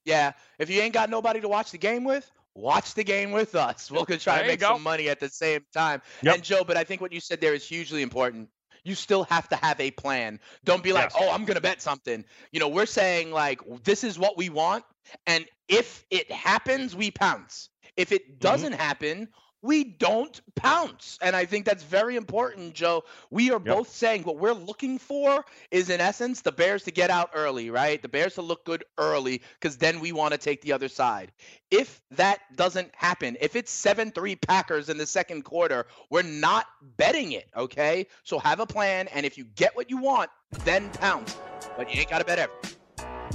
Yeah, 0.04 0.32
if 0.58 0.68
you 0.68 0.80
ain't 0.80 0.92
got 0.92 1.08
nobody 1.08 1.40
to 1.40 1.48
watch 1.48 1.70
the 1.70 1.78
game 1.78 2.04
with, 2.04 2.30
watch 2.54 2.94
the 2.94 3.04
game 3.04 3.32
with 3.32 3.54
us. 3.54 3.90
We'll 3.90 4.04
try 4.04 4.42
to 4.42 4.46
make 4.46 4.60
some 4.60 4.82
money 4.82 5.08
at 5.08 5.20
the 5.20 5.28
same 5.28 5.64
time. 5.72 6.02
Yep. 6.22 6.34
And 6.34 6.44
Joe, 6.44 6.64
but 6.66 6.76
I 6.76 6.84
think 6.84 7.00
what 7.00 7.12
you 7.12 7.20
said 7.20 7.40
there 7.40 7.54
is 7.54 7.66
hugely 7.66 8.02
important. 8.02 8.48
You 8.84 8.94
still 8.94 9.24
have 9.24 9.48
to 9.50 9.56
have 9.56 9.80
a 9.80 9.90
plan. 9.90 10.40
Don't 10.64 10.82
be 10.82 10.92
like, 10.92 11.10
yes. 11.14 11.16
oh, 11.20 11.30
I'm 11.30 11.44
going 11.44 11.54
to 11.54 11.62
bet 11.62 11.80
something. 11.80 12.24
You 12.50 12.60
know, 12.60 12.68
we're 12.68 12.86
saying, 12.86 13.30
like, 13.30 13.60
this 13.84 14.02
is 14.02 14.18
what 14.18 14.36
we 14.36 14.48
want. 14.48 14.84
And 15.26 15.46
if 15.68 16.04
it 16.10 16.30
happens, 16.30 16.94
we 16.94 17.10
pounce. 17.10 17.68
If 17.96 18.12
it 18.12 18.26
mm-hmm. 18.26 18.38
doesn't 18.38 18.72
mm-hmm. 18.72 18.80
happen, 18.80 19.28
we 19.62 19.84
don't 19.84 20.40
pounce. 20.56 21.18
And 21.22 21.36
I 21.36 21.44
think 21.44 21.64
that's 21.64 21.84
very 21.84 22.16
important, 22.16 22.74
Joe. 22.74 23.04
We 23.30 23.50
are 23.50 23.62
yep. 23.64 23.76
both 23.76 23.88
saying 23.88 24.24
what 24.24 24.38
we're 24.38 24.52
looking 24.52 24.98
for 24.98 25.44
is, 25.70 25.88
in 25.88 26.00
essence, 26.00 26.42
the 26.42 26.50
Bears 26.50 26.82
to 26.84 26.90
get 26.90 27.10
out 27.10 27.30
early, 27.32 27.70
right? 27.70 28.02
The 28.02 28.08
Bears 28.08 28.34
to 28.34 28.42
look 28.42 28.64
good 28.64 28.84
early 28.98 29.40
because 29.54 29.76
then 29.76 30.00
we 30.00 30.10
want 30.10 30.32
to 30.32 30.38
take 30.38 30.62
the 30.62 30.72
other 30.72 30.88
side. 30.88 31.30
If 31.70 32.02
that 32.10 32.40
doesn't 32.56 32.90
happen, 32.94 33.36
if 33.40 33.54
it's 33.54 33.70
7 33.70 34.10
3 34.10 34.36
Packers 34.36 34.88
in 34.88 34.98
the 34.98 35.06
second 35.06 35.42
quarter, 35.42 35.86
we're 36.10 36.22
not 36.22 36.66
betting 36.96 37.32
it, 37.32 37.48
okay? 37.56 38.08
So 38.24 38.40
have 38.40 38.58
a 38.58 38.66
plan. 38.66 39.06
And 39.08 39.24
if 39.24 39.38
you 39.38 39.44
get 39.44 39.76
what 39.76 39.88
you 39.88 39.98
want, 39.98 40.30
then 40.64 40.90
pounce. 40.90 41.36
But 41.76 41.94
you 41.94 42.00
ain't 42.00 42.10
got 42.10 42.18
to 42.18 42.24
bet 42.24 42.40
everything. 42.40 42.78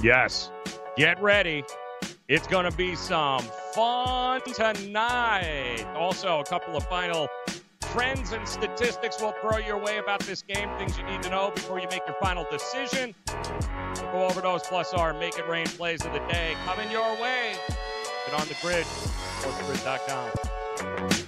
Yes. 0.02 0.50
Get 0.98 1.22
ready. 1.22 1.62
It's 2.26 2.48
going 2.48 2.68
to 2.68 2.76
be 2.76 2.96
some 2.96 3.38
fun 3.72 4.40
tonight. 4.52 5.86
Also, 5.94 6.40
a 6.40 6.44
couple 6.44 6.76
of 6.76 6.84
final 6.88 7.28
trends 7.80 8.32
and 8.32 8.48
statistics 8.48 9.18
we'll 9.20 9.32
throw 9.40 9.58
your 9.58 9.78
way 9.78 9.98
about 9.98 10.18
this 10.22 10.42
game, 10.42 10.68
things 10.76 10.98
you 10.98 11.04
need 11.04 11.22
to 11.22 11.30
know 11.30 11.52
before 11.54 11.78
you 11.78 11.86
make 11.88 12.02
your 12.04 12.16
final 12.20 12.44
decision. 12.50 13.14
Go 14.10 14.26
over 14.28 14.40
those 14.40 14.64
plus 14.64 14.92
our 14.92 15.14
Make 15.14 15.38
It 15.38 15.48
Rain 15.48 15.66
plays 15.66 16.04
of 16.04 16.12
the 16.12 16.18
day 16.26 16.56
coming 16.64 16.90
your 16.90 17.12
way. 17.22 17.54
Get 18.26 18.40
on 18.40 18.48
the 18.48 18.56
grid, 18.60 18.84
sportsgrid.com. 18.84 21.27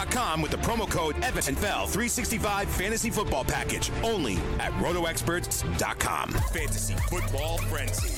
with 0.41 0.49
the 0.49 0.57
promo 0.57 0.89
code 0.89 1.15
NFL 1.17 1.87
365 1.87 2.69
Fantasy 2.69 3.09
Football 3.11 3.43
Package 3.43 3.91
only 4.03 4.35
at 4.59 4.71
rotoexperts.com. 4.73 6.29
Fantasy 6.31 6.95
Football 7.09 7.57
Frenzy. 7.59 8.09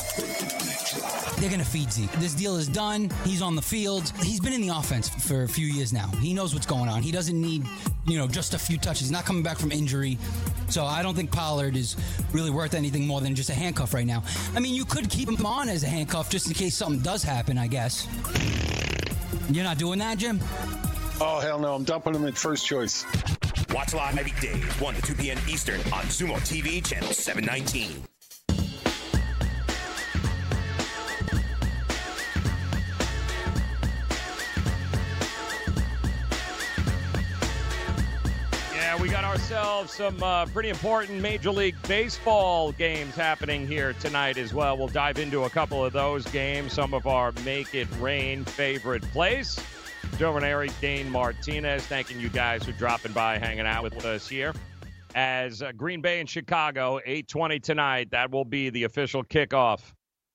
They're 1.40 1.50
going 1.50 1.60
to 1.60 1.70
feed 1.70 1.92
Zeke. 1.92 2.12
This 2.14 2.34
deal 2.34 2.56
is 2.56 2.68
done. 2.68 3.10
He's 3.26 3.42
on 3.42 3.56
the 3.56 3.62
field. 3.62 4.12
He's 4.22 4.40
been 4.40 4.54
in 4.54 4.62
the 4.62 4.70
offense 4.70 5.10
for 5.10 5.44
a 5.44 5.48
few 5.48 5.68
years 5.68 5.92
now. 5.92 6.08
He 6.22 6.34
knows 6.34 6.54
what's 6.54 6.66
going 6.66 6.88
on. 6.88 7.04
He 7.04 7.12
doesn't 7.12 7.40
need, 7.40 7.66
you 8.06 8.18
know, 8.18 8.28
just 8.28 8.54
a 8.54 8.60
few 8.60 8.78
touches. 8.78 9.02
He's 9.02 9.12
not 9.12 9.26
coming 9.26 9.44
back 9.44 9.58
from 9.58 9.72
injury. 9.72 10.18
So 10.70 10.86
I 10.86 11.04
don't 11.04 11.16
think 11.16 11.32
Pollard 11.32 11.76
is 11.76 11.98
really 12.32 12.50
worth 12.50 12.76
anything 12.76 13.06
more 13.06 13.20
than 13.20 13.36
just 13.36 13.50
a 13.50 13.54
handcuff 13.54 13.94
right 13.94 14.08
now. 14.08 14.24
I 14.56 14.60
mean, 14.60 14.74
you 14.74 14.86
could 14.86 15.10
keep 15.10 15.28
him 15.30 15.46
on 15.46 15.68
as 15.68 15.84
a 15.84 15.88
handcuff 15.88 16.30
just 16.30 16.48
in 16.48 16.54
case 16.54 16.76
something 16.76 17.02
does 17.02 17.24
happen, 17.24 17.58
I 17.58 17.68
guess. 17.68 18.08
You're 19.52 19.66
not 19.66 19.78
doing 19.78 20.00
that, 20.00 20.18
Jim? 20.18 20.40
Oh, 21.26 21.40
hell 21.40 21.58
no. 21.58 21.74
I'm 21.74 21.86
dumping 21.86 22.16
him 22.16 22.26
at 22.26 22.38
first 22.38 22.66
choice. 22.66 23.06
Watch 23.74 23.94
live 23.94 24.18
every 24.18 24.34
day, 24.42 24.60
1 24.60 24.96
to 24.96 25.02
2 25.02 25.16
p.m. 25.16 25.38
Eastern 25.48 25.80
on 25.94 26.04
Sumo 26.12 26.36
TV, 26.36 26.86
channel 26.86 27.14
719. 27.14 28.04
Yeah, 38.76 39.02
we 39.02 39.08
got 39.08 39.24
ourselves 39.24 39.94
some 39.94 40.22
uh, 40.22 40.46
pretty 40.48 40.68
important 40.68 41.22
Major 41.22 41.52
League 41.52 41.78
Baseball 41.88 42.74
games 42.74 43.16
happening 43.16 43.66
here 43.66 43.94
tonight 43.94 44.38
as 44.38 44.54
well. 44.54 44.78
We'll 44.78 44.90
dive 44.90 45.18
into 45.20 45.46
a 45.46 45.50
couple 45.50 45.86
of 45.86 45.94
those 45.94 46.26
games, 46.26 46.74
some 46.74 46.94
of 46.94 47.08
our 47.08 47.32
Make 47.46 47.74
It 47.74 47.88
Rain 48.02 48.44
favorite 48.44 49.04
plays. 49.14 49.58
Joe 50.18 50.32
Ranieri, 50.32 50.70
Dane 50.80 51.10
Martinez, 51.10 51.86
thanking 51.86 52.20
you 52.20 52.30
guys 52.30 52.64
for 52.64 52.72
dropping 52.74 53.14
by, 53.14 53.38
hanging 53.38 53.66
out 53.66 53.84
with 53.84 54.06
us 54.06 54.28
here. 54.28 54.54
As 55.16 55.62
uh, 55.62 55.72
Green 55.72 56.02
Bay 56.02 56.20
and 56.20 56.30
Chicago, 56.30 57.00
8:20 57.06 57.62
tonight, 57.62 58.12
that 58.12 58.32
will 58.32 58.46
be 58.46 58.70
the 58.70 58.84
official 58.84 59.24
kickoff 59.24 59.82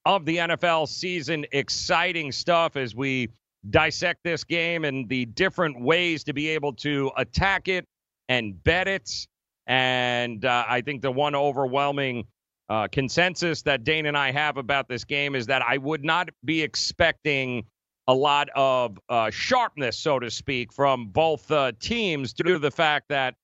of 0.04 0.24
the 0.24 0.38
NFL 0.38 0.88
season. 0.88 1.46
Exciting 1.52 2.32
stuff 2.32 2.76
as 2.76 2.94
we 2.94 3.28
dissect 3.70 4.20
this 4.24 4.44
game 4.44 4.84
and 4.84 5.08
the 5.08 5.26
different 5.26 5.80
ways 5.80 6.24
to 6.24 6.32
be 6.32 6.48
able 6.48 6.72
to 6.74 7.10
attack 7.16 7.68
it 7.68 7.84
and 8.28 8.62
bet 8.62 8.88
it. 8.88 9.26
And 9.66 10.44
uh, 10.44 10.64
I 10.68 10.80
think 10.80 11.02
the 11.02 11.10
one 11.10 11.34
overwhelming 11.34 12.26
uh, 12.68 12.88
consensus 12.90 13.62
that 13.62 13.84
Dane 13.84 14.06
and 14.06 14.16
I 14.16 14.32
have 14.32 14.56
about 14.56 14.88
this 14.88 15.04
game 15.04 15.34
is 15.34 15.46
that 15.46 15.62
I 15.62 15.78
would 15.78 16.04
not 16.04 16.30
be 16.44 16.62
expecting 16.62 17.64
a 18.08 18.14
lot 18.14 18.48
of 18.56 18.98
uh, 19.10 19.30
sharpness, 19.30 19.98
so 19.98 20.18
to 20.18 20.30
speak, 20.30 20.72
from 20.72 21.08
both 21.08 21.50
uh, 21.52 21.72
teams 21.78 22.32
due 22.32 22.54
to 22.54 22.58
the 22.58 22.70
fact 22.70 23.10
that, 23.10 23.34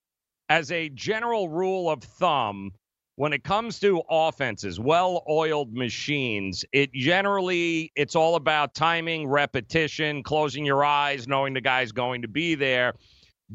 as 0.48 0.72
a 0.72 0.88
general 0.88 1.48
rule 1.48 1.90
of 1.90 2.02
thumb, 2.02 2.72
when 3.16 3.32
it 3.32 3.44
comes 3.44 3.78
to 3.80 4.02
offenses, 4.10 4.80
well-oiled 4.80 5.72
machines, 5.72 6.64
it 6.72 6.92
generally 6.92 7.92
it's 7.94 8.16
all 8.16 8.34
about 8.34 8.74
timing, 8.74 9.28
repetition, 9.28 10.22
closing 10.22 10.64
your 10.64 10.84
eyes, 10.84 11.28
knowing 11.28 11.54
the 11.54 11.60
guy's 11.60 11.92
going 11.92 12.22
to 12.22 12.28
be 12.28 12.54
there. 12.54 12.94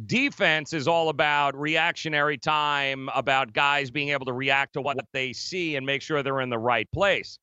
Defense 0.05 0.73
is 0.73 0.87
all 0.87 1.09
about 1.09 1.59
reactionary 1.59 2.37
time, 2.37 3.09
about 3.15 3.51
guys 3.51 3.91
being 3.91 4.09
able 4.09 4.27
to 4.27 4.33
react 4.33 4.73
to 4.73 4.81
what 4.81 4.97
they 5.11 5.33
see 5.33 5.75
and 5.75 5.85
make 5.85 6.01
sure 6.01 6.23
they're 6.23 6.41
in 6.41 6.49
the 6.49 6.59
right 6.59 6.89
place. 6.91 7.39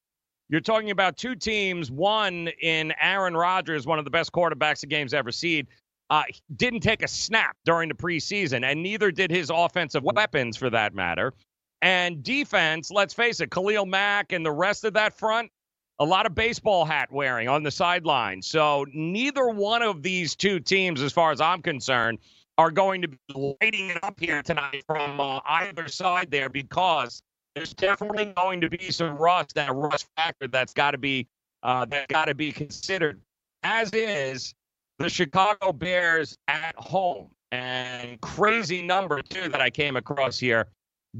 You're 0.48 0.60
talking 0.60 0.90
about 0.92 1.16
two 1.16 1.34
teams, 1.34 1.90
one 1.90 2.48
in 2.62 2.92
Aaron 3.00 3.36
Rodgers, 3.36 3.86
one 3.86 3.98
of 3.98 4.04
the 4.04 4.10
best 4.10 4.32
quarterbacks 4.32 4.80
the 4.80 4.86
game's 4.86 5.12
ever 5.12 5.32
seen, 5.32 5.66
uh, 6.08 6.22
didn't 6.54 6.80
take 6.80 7.02
a 7.02 7.08
snap 7.08 7.56
during 7.64 7.88
the 7.88 7.94
preseason, 7.94 8.64
and 8.64 8.80
neither 8.80 9.10
did 9.10 9.30
his 9.30 9.50
offensive 9.52 10.04
weapons 10.04 10.56
for 10.56 10.70
that 10.70 10.94
matter. 10.94 11.34
And 11.82 12.22
defense, 12.22 12.90
let's 12.92 13.12
face 13.12 13.40
it, 13.40 13.50
Khalil 13.50 13.86
Mack 13.86 14.32
and 14.32 14.46
the 14.46 14.52
rest 14.52 14.84
of 14.84 14.94
that 14.94 15.18
front, 15.18 15.50
a 15.98 16.04
lot 16.04 16.26
of 16.26 16.34
baseball 16.34 16.84
hat 16.84 17.10
wearing 17.10 17.48
on 17.48 17.64
the 17.64 17.70
sideline. 17.70 18.40
So 18.40 18.86
neither 18.92 19.48
one 19.48 19.82
of 19.82 20.02
these 20.02 20.36
two 20.36 20.60
teams, 20.60 21.02
as 21.02 21.12
far 21.12 21.32
as 21.32 21.40
I'm 21.40 21.60
concerned, 21.60 22.18
are 22.56 22.70
going 22.70 23.02
to 23.02 23.08
be 23.08 23.18
lighting 23.34 23.90
it 23.90 24.02
up 24.02 24.18
here 24.18 24.42
tonight 24.42 24.84
from 24.86 25.20
uh, 25.20 25.40
either 25.44 25.88
side 25.88 26.30
there 26.30 26.48
because 26.48 27.22
there's 27.56 27.72
definitely 27.72 28.26
going 28.36 28.60
to 28.60 28.68
be 28.68 28.90
some 28.92 29.16
rust, 29.16 29.54
that 29.54 29.74
rust 29.74 30.06
factor 30.14 30.46
that's 30.46 30.74
got 30.74 30.90
to 30.90 30.98
be 30.98 31.26
uh, 31.62 31.86
that 31.86 32.06
got 32.08 32.26
to 32.26 32.34
be 32.34 32.52
considered. 32.52 33.18
As 33.62 33.90
is 33.92 34.54
the 34.98 35.08
Chicago 35.08 35.72
Bears 35.72 36.36
at 36.46 36.76
home, 36.76 37.30
and 37.52 38.20
crazy 38.20 38.82
number 38.82 39.22
too 39.22 39.48
that 39.48 39.60
I 39.60 39.70
came 39.70 39.96
across 39.96 40.38
here. 40.38 40.66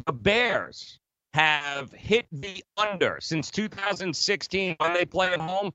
The 0.05 0.13
Bears 0.13 0.99
have 1.33 1.91
hit 1.93 2.27
the 2.31 2.63
under 2.77 3.19
since 3.21 3.51
2016 3.51 4.77
when 4.79 4.93
they 4.93 5.07
play 5.07 5.33
at 5.33 5.41
home. 5.41 5.73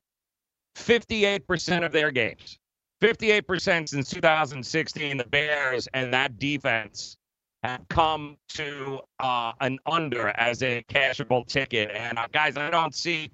58% 0.76 1.84
of 1.84 1.92
their 1.92 2.10
games. 2.10 2.58
58% 3.02 3.88
since 3.88 4.08
2016. 4.10 5.16
The 5.16 5.24
Bears 5.24 5.88
and 5.92 6.14
that 6.14 6.38
defense 6.38 7.16
have 7.62 7.86
come 7.88 8.36
to 8.48 9.00
uh, 9.20 9.52
an 9.60 9.78
under 9.86 10.28
as 10.30 10.62
a 10.62 10.82
cashable 10.88 11.46
ticket. 11.46 11.90
And 11.94 12.18
uh, 12.18 12.26
guys, 12.32 12.56
I 12.56 12.70
don't 12.70 12.94
see 12.94 13.30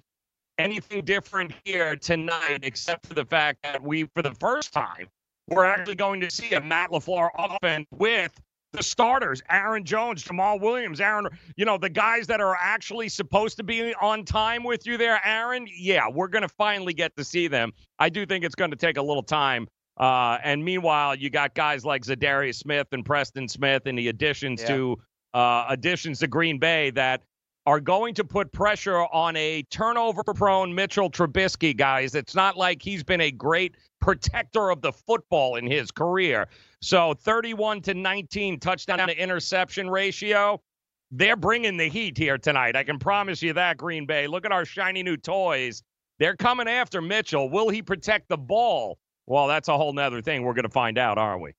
anything 0.58 1.04
different 1.04 1.52
here 1.64 1.96
tonight, 1.96 2.60
except 2.62 3.06
for 3.06 3.14
the 3.14 3.24
fact 3.24 3.62
that 3.62 3.82
we, 3.82 4.04
for 4.14 4.22
the 4.22 4.34
first 4.34 4.72
time, 4.72 5.08
we're 5.48 5.64
actually 5.64 5.94
going 5.94 6.20
to 6.20 6.30
see 6.30 6.52
a 6.52 6.60
Matt 6.60 6.90
LaFleur 6.90 7.30
offense 7.38 7.86
with 7.92 8.38
the 8.72 8.82
starters, 8.82 9.42
Aaron 9.50 9.82
Jones, 9.82 10.22
Jamaal 10.22 10.60
Williams, 10.60 11.00
Aaron, 11.00 11.26
you 11.56 11.64
know, 11.64 11.78
the 11.78 11.88
guys 11.88 12.26
that 12.26 12.42
are 12.42 12.56
actually 12.60 13.08
supposed 13.08 13.56
to 13.56 13.62
be 13.62 13.94
on 13.94 14.24
time 14.24 14.62
with 14.62 14.86
you 14.86 14.98
there, 14.98 15.20
Aaron. 15.24 15.66
Yeah, 15.74 16.06
we're 16.12 16.28
going 16.28 16.42
to 16.42 16.50
finally 16.50 16.92
get 16.92 17.16
to 17.16 17.24
see 17.24 17.48
them. 17.48 17.72
I 17.98 18.10
do 18.10 18.26
think 18.26 18.44
it's 18.44 18.54
going 18.54 18.70
to 18.70 18.76
take 18.76 18.98
a 18.98 19.02
little 19.02 19.22
time 19.22 19.68
uh, 19.98 20.38
and 20.42 20.64
meanwhile, 20.64 21.14
you 21.14 21.30
got 21.30 21.54
guys 21.54 21.84
like 21.84 22.04
Za'Darius 22.04 22.56
Smith 22.56 22.88
and 22.92 23.04
Preston 23.04 23.48
Smith 23.48 23.82
and 23.86 23.98
the 23.98 24.08
additions 24.08 24.60
yeah. 24.62 24.68
to 24.68 24.96
uh, 25.34 25.66
additions 25.68 26.20
to 26.20 26.26
Green 26.26 26.58
Bay 26.58 26.90
that 26.90 27.22
are 27.66 27.80
going 27.80 28.14
to 28.14 28.24
put 28.24 28.50
pressure 28.50 28.96
on 28.96 29.36
a 29.36 29.62
turnover-prone 29.64 30.74
Mitchell 30.74 31.10
Trubisky. 31.10 31.76
Guys, 31.76 32.14
it's 32.14 32.34
not 32.34 32.56
like 32.56 32.80
he's 32.80 33.04
been 33.04 33.20
a 33.20 33.30
great 33.30 33.74
protector 34.00 34.70
of 34.70 34.80
the 34.80 34.92
football 34.92 35.56
in 35.56 35.66
his 35.66 35.90
career. 35.90 36.48
So 36.80 37.12
31 37.12 37.82
to 37.82 37.94
19 37.94 38.60
touchdown 38.60 39.06
to 39.08 39.22
interception 39.22 39.90
ratio. 39.90 40.62
They're 41.10 41.36
bringing 41.36 41.76
the 41.76 41.88
heat 41.88 42.16
here 42.16 42.38
tonight. 42.38 42.76
I 42.76 42.84
can 42.84 42.98
promise 42.98 43.42
you 43.42 43.52
that, 43.54 43.76
Green 43.76 44.06
Bay. 44.06 44.26
Look 44.26 44.44
at 44.46 44.52
our 44.52 44.64
shiny 44.64 45.02
new 45.02 45.16
toys. 45.16 45.82
They're 46.18 46.36
coming 46.36 46.68
after 46.68 47.00
Mitchell. 47.02 47.48
Will 47.50 47.68
he 47.68 47.82
protect 47.82 48.28
the 48.28 48.36
ball? 48.36 48.98
Well, 49.28 49.46
that's 49.46 49.68
a 49.68 49.76
whole 49.76 49.92
nother 49.92 50.22
thing. 50.22 50.42
We're 50.42 50.54
going 50.54 50.64
to 50.64 50.70
find 50.70 50.96
out, 50.96 51.18
aren't 51.18 51.42
we? 51.42 51.52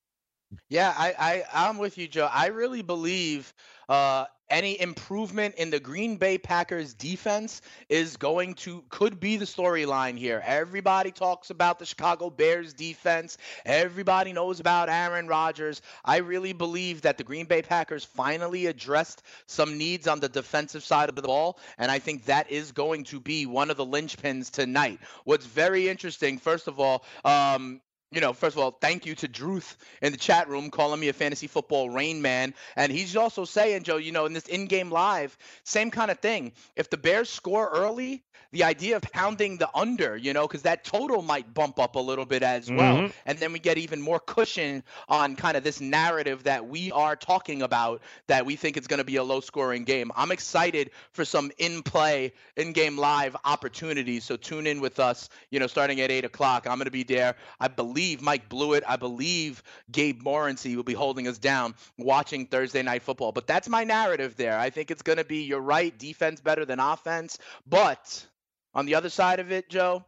Yeah, 0.68 0.92
I, 0.98 1.14
I 1.18 1.68
I'm 1.68 1.78
with 1.78 1.96
you, 1.96 2.08
Joe. 2.08 2.28
I 2.32 2.48
really 2.48 2.82
believe 2.82 3.54
uh, 3.88 4.26
any 4.50 4.80
improvement 4.80 5.54
in 5.54 5.70
the 5.70 5.80
Green 5.80 6.16
Bay 6.16 6.38
Packers 6.38 6.94
defense 6.94 7.62
is 7.88 8.16
going 8.16 8.54
to 8.54 8.82
could 8.88 9.20
be 9.20 9.36
the 9.36 9.44
storyline 9.44 10.18
here. 10.18 10.42
Everybody 10.44 11.10
talks 11.10 11.50
about 11.50 11.78
the 11.78 11.86
Chicago 11.86 12.30
Bears 12.30 12.72
defense. 12.72 13.38
Everybody 13.64 14.32
knows 14.32 14.60
about 14.60 14.88
Aaron 14.88 15.28
Rodgers. 15.28 15.82
I 16.04 16.18
really 16.18 16.52
believe 16.52 17.02
that 17.02 17.16
the 17.18 17.24
Green 17.24 17.46
Bay 17.46 17.62
Packers 17.62 18.04
finally 18.04 18.66
addressed 18.66 19.22
some 19.46 19.78
needs 19.78 20.06
on 20.06 20.20
the 20.20 20.28
defensive 20.28 20.82
side 20.82 21.08
of 21.08 21.14
the 21.14 21.22
ball, 21.22 21.58
and 21.78 21.90
I 21.90 21.98
think 21.98 22.24
that 22.26 22.50
is 22.50 22.72
going 22.72 23.04
to 23.04 23.20
be 23.20 23.46
one 23.46 23.70
of 23.70 23.76
the 23.76 23.86
linchpins 23.86 24.50
tonight. 24.50 24.98
What's 25.24 25.46
very 25.46 25.88
interesting, 25.88 26.38
first 26.38 26.68
of 26.68 26.80
all, 26.80 27.04
um, 27.24 27.80
you 28.12 28.20
know, 28.20 28.32
first 28.32 28.56
of 28.56 28.62
all, 28.62 28.72
thank 28.72 29.06
you 29.06 29.14
to 29.16 29.28
Druth 29.28 29.76
in 30.02 30.12
the 30.12 30.18
chat 30.18 30.48
room 30.48 30.70
calling 30.70 30.98
me 31.00 31.08
a 31.08 31.12
fantasy 31.12 31.46
football 31.46 31.90
rain 31.90 32.22
man. 32.22 32.54
And 32.76 32.90
he's 32.90 33.16
also 33.16 33.44
saying, 33.44 33.84
Joe, 33.84 33.96
you 33.96 34.12
know, 34.12 34.26
in 34.26 34.32
this 34.32 34.46
in 34.46 34.66
game 34.66 34.90
live, 34.90 35.36
same 35.64 35.90
kind 35.90 36.10
of 36.10 36.18
thing. 36.18 36.52
If 36.76 36.90
the 36.90 36.96
Bears 36.96 37.30
score 37.30 37.68
early, 37.68 38.22
the 38.52 38.64
idea 38.64 38.96
of 38.96 39.02
pounding 39.02 39.58
the 39.58 39.70
under, 39.76 40.16
you 40.16 40.32
know, 40.32 40.44
because 40.48 40.62
that 40.62 40.82
total 40.82 41.22
might 41.22 41.54
bump 41.54 41.78
up 41.78 41.94
a 41.94 42.00
little 42.00 42.24
bit 42.24 42.42
as 42.42 42.68
well. 42.68 42.96
Mhm. 42.96 43.12
And 43.24 43.38
then 43.38 43.52
we 43.52 43.60
get 43.60 43.78
even 43.78 44.02
more 44.02 44.18
cushion 44.18 44.82
on 45.08 45.36
kind 45.36 45.56
of 45.56 45.62
this 45.62 45.80
narrative 45.80 46.42
that 46.44 46.66
we 46.66 46.90
are 46.90 47.14
talking 47.14 47.62
about 47.62 48.02
that 48.26 48.46
we 48.46 48.56
think 48.56 48.76
it's 48.76 48.88
going 48.88 48.98
to 48.98 49.04
be 49.04 49.16
a 49.16 49.22
low 49.22 49.40
scoring 49.40 49.84
game. 49.84 50.10
I'm 50.16 50.32
excited 50.32 50.90
for 51.12 51.24
some 51.24 51.52
in 51.58 51.84
play, 51.84 52.32
in 52.56 52.72
game 52.72 52.98
live 52.98 53.36
opportunities. 53.44 54.24
So 54.24 54.36
tune 54.36 54.66
in 54.66 54.80
with 54.80 54.98
us, 54.98 55.28
you 55.50 55.60
know, 55.60 55.68
starting 55.68 56.00
at 56.00 56.10
8 56.10 56.24
o'clock. 56.24 56.66
I'm 56.66 56.78
going 56.78 56.86
to 56.86 56.90
be 56.90 57.04
there. 57.04 57.36
I 57.60 57.68
believe 57.68 57.99
Mike 58.20 58.48
Blewett, 58.48 58.84
I 58.86 58.96
believe 58.96 59.62
Gabe 59.90 60.22
Morency 60.22 60.76
will 60.76 60.82
be 60.82 60.94
holding 60.94 61.28
us 61.28 61.38
down 61.38 61.74
watching 61.98 62.46
Thursday 62.46 62.82
night 62.82 63.02
football. 63.02 63.32
But 63.32 63.46
that's 63.46 63.68
my 63.68 63.84
narrative 63.84 64.36
there. 64.36 64.58
I 64.58 64.70
think 64.70 64.90
it's 64.90 65.02
going 65.02 65.18
to 65.18 65.24
be, 65.24 65.42
you're 65.42 65.60
right, 65.60 65.96
defense 65.98 66.40
better 66.40 66.64
than 66.64 66.80
offense. 66.80 67.38
But 67.66 68.26
on 68.74 68.86
the 68.86 68.94
other 68.94 69.10
side 69.10 69.40
of 69.40 69.52
it, 69.52 69.68
Joe, 69.68 70.04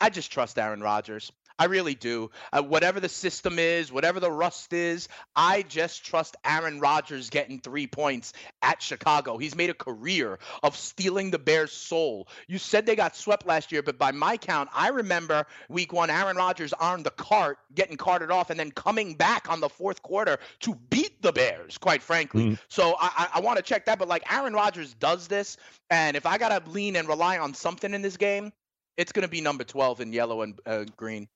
I 0.00 0.10
just 0.10 0.32
trust 0.32 0.58
Aaron 0.58 0.80
Rodgers. 0.80 1.30
I 1.62 1.66
really 1.66 1.94
do. 1.94 2.28
Uh, 2.52 2.60
whatever 2.60 2.98
the 2.98 3.08
system 3.08 3.56
is, 3.56 3.92
whatever 3.92 4.18
the 4.18 4.32
rust 4.32 4.72
is, 4.72 5.06
I 5.36 5.62
just 5.62 6.04
trust 6.04 6.34
Aaron 6.44 6.80
Rodgers 6.80 7.30
getting 7.30 7.60
three 7.60 7.86
points 7.86 8.32
at 8.62 8.82
Chicago. 8.82 9.38
He's 9.38 9.54
made 9.54 9.70
a 9.70 9.74
career 9.74 10.40
of 10.64 10.76
stealing 10.76 11.30
the 11.30 11.38
Bears' 11.38 11.70
soul. 11.70 12.26
You 12.48 12.58
said 12.58 12.84
they 12.84 12.96
got 12.96 13.14
swept 13.14 13.46
last 13.46 13.70
year, 13.70 13.80
but 13.80 13.96
by 13.96 14.10
my 14.10 14.38
count, 14.38 14.70
I 14.74 14.88
remember 14.88 15.46
week 15.68 15.92
one, 15.92 16.10
Aaron 16.10 16.36
Rodgers 16.36 16.72
on 16.72 17.04
the 17.04 17.12
cart, 17.12 17.58
getting 17.76 17.96
carted 17.96 18.32
off, 18.32 18.50
and 18.50 18.58
then 18.58 18.72
coming 18.72 19.14
back 19.14 19.48
on 19.48 19.60
the 19.60 19.68
fourth 19.68 20.02
quarter 20.02 20.38
to 20.62 20.74
beat 20.90 21.22
the 21.22 21.30
Bears, 21.30 21.78
quite 21.78 22.02
frankly. 22.02 22.58
So 22.66 22.96
I, 22.98 23.10
I, 23.16 23.28
I 23.34 23.40
want 23.40 23.58
to 23.58 23.62
check 23.62 23.86
that. 23.86 24.00
But 24.00 24.08
like 24.08 24.24
Aaron 24.32 24.52
Rodgers 24.52 24.94
does 24.94 25.28
this, 25.28 25.56
and 25.90 26.16
if 26.16 26.26
I 26.26 26.38
got 26.38 26.64
to 26.64 26.70
lean 26.72 26.96
and 26.96 27.06
rely 27.06 27.38
on 27.38 27.54
something 27.54 27.94
in 27.94 28.02
this 28.02 28.16
game, 28.16 28.52
it's 28.96 29.12
going 29.12 29.22
to 29.22 29.30
be 29.30 29.40
number 29.40 29.62
12 29.62 30.00
in 30.00 30.12
yellow 30.12 30.42
and 30.42 30.58
uh, 30.66 30.86
green. 30.96 31.28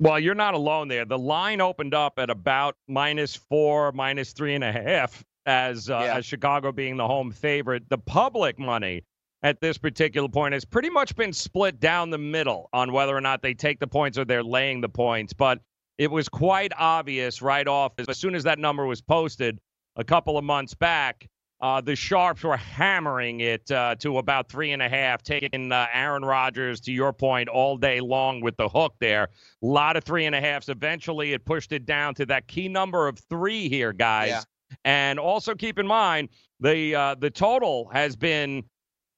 Well, 0.00 0.18
you're 0.18 0.34
not 0.34 0.54
alone 0.54 0.88
there. 0.88 1.04
The 1.04 1.18
line 1.18 1.60
opened 1.60 1.92
up 1.92 2.18
at 2.18 2.30
about 2.30 2.76
minus 2.88 3.36
four, 3.36 3.92
minus 3.92 4.32
three 4.32 4.54
and 4.54 4.64
a 4.64 4.72
half, 4.72 5.22
as 5.44 5.90
uh, 5.90 5.98
as 5.98 6.24
Chicago 6.24 6.72
being 6.72 6.96
the 6.96 7.06
home 7.06 7.30
favorite. 7.30 7.86
The 7.90 7.98
public 7.98 8.58
money 8.58 9.04
at 9.42 9.60
this 9.60 9.76
particular 9.76 10.28
point 10.28 10.54
has 10.54 10.64
pretty 10.64 10.88
much 10.88 11.14
been 11.16 11.34
split 11.34 11.80
down 11.80 12.08
the 12.08 12.18
middle 12.18 12.70
on 12.72 12.92
whether 12.92 13.14
or 13.14 13.20
not 13.20 13.42
they 13.42 13.52
take 13.52 13.78
the 13.78 13.86
points 13.86 14.16
or 14.16 14.24
they're 14.24 14.42
laying 14.42 14.80
the 14.80 14.88
points. 14.88 15.34
But 15.34 15.60
it 15.98 16.10
was 16.10 16.30
quite 16.30 16.72
obvious 16.78 17.42
right 17.42 17.68
off 17.68 17.92
as 18.08 18.16
soon 18.16 18.34
as 18.34 18.42
that 18.44 18.58
number 18.58 18.86
was 18.86 19.02
posted 19.02 19.60
a 19.96 20.04
couple 20.04 20.38
of 20.38 20.44
months 20.44 20.74
back. 20.74 21.28
Uh, 21.60 21.80
the 21.80 21.94
Sharps 21.94 22.42
were 22.42 22.56
hammering 22.56 23.40
it 23.40 23.70
uh, 23.70 23.94
to 23.96 24.18
about 24.18 24.48
three 24.48 24.72
and 24.72 24.80
a 24.80 24.88
half, 24.88 25.22
taking 25.22 25.70
uh, 25.70 25.86
Aaron 25.92 26.24
Rodgers, 26.24 26.80
to 26.82 26.92
your 26.92 27.12
point, 27.12 27.48
all 27.48 27.76
day 27.76 28.00
long 28.00 28.40
with 28.40 28.56
the 28.56 28.68
hook 28.68 28.94
there. 28.98 29.24
A 29.62 29.66
lot 29.66 29.96
of 29.96 30.04
three 30.04 30.24
and 30.24 30.34
a 30.34 30.40
halves. 30.40 30.70
Eventually, 30.70 31.34
it 31.34 31.44
pushed 31.44 31.72
it 31.72 31.84
down 31.84 32.14
to 32.14 32.26
that 32.26 32.48
key 32.48 32.68
number 32.68 33.08
of 33.08 33.18
three 33.28 33.68
here, 33.68 33.92
guys. 33.92 34.28
Yeah. 34.28 34.42
And 34.84 35.18
also 35.18 35.54
keep 35.54 35.78
in 35.78 35.86
mind 35.86 36.30
the 36.60 36.94
uh, 36.94 37.14
the 37.16 37.30
total 37.30 37.90
has 37.92 38.16
been 38.16 38.64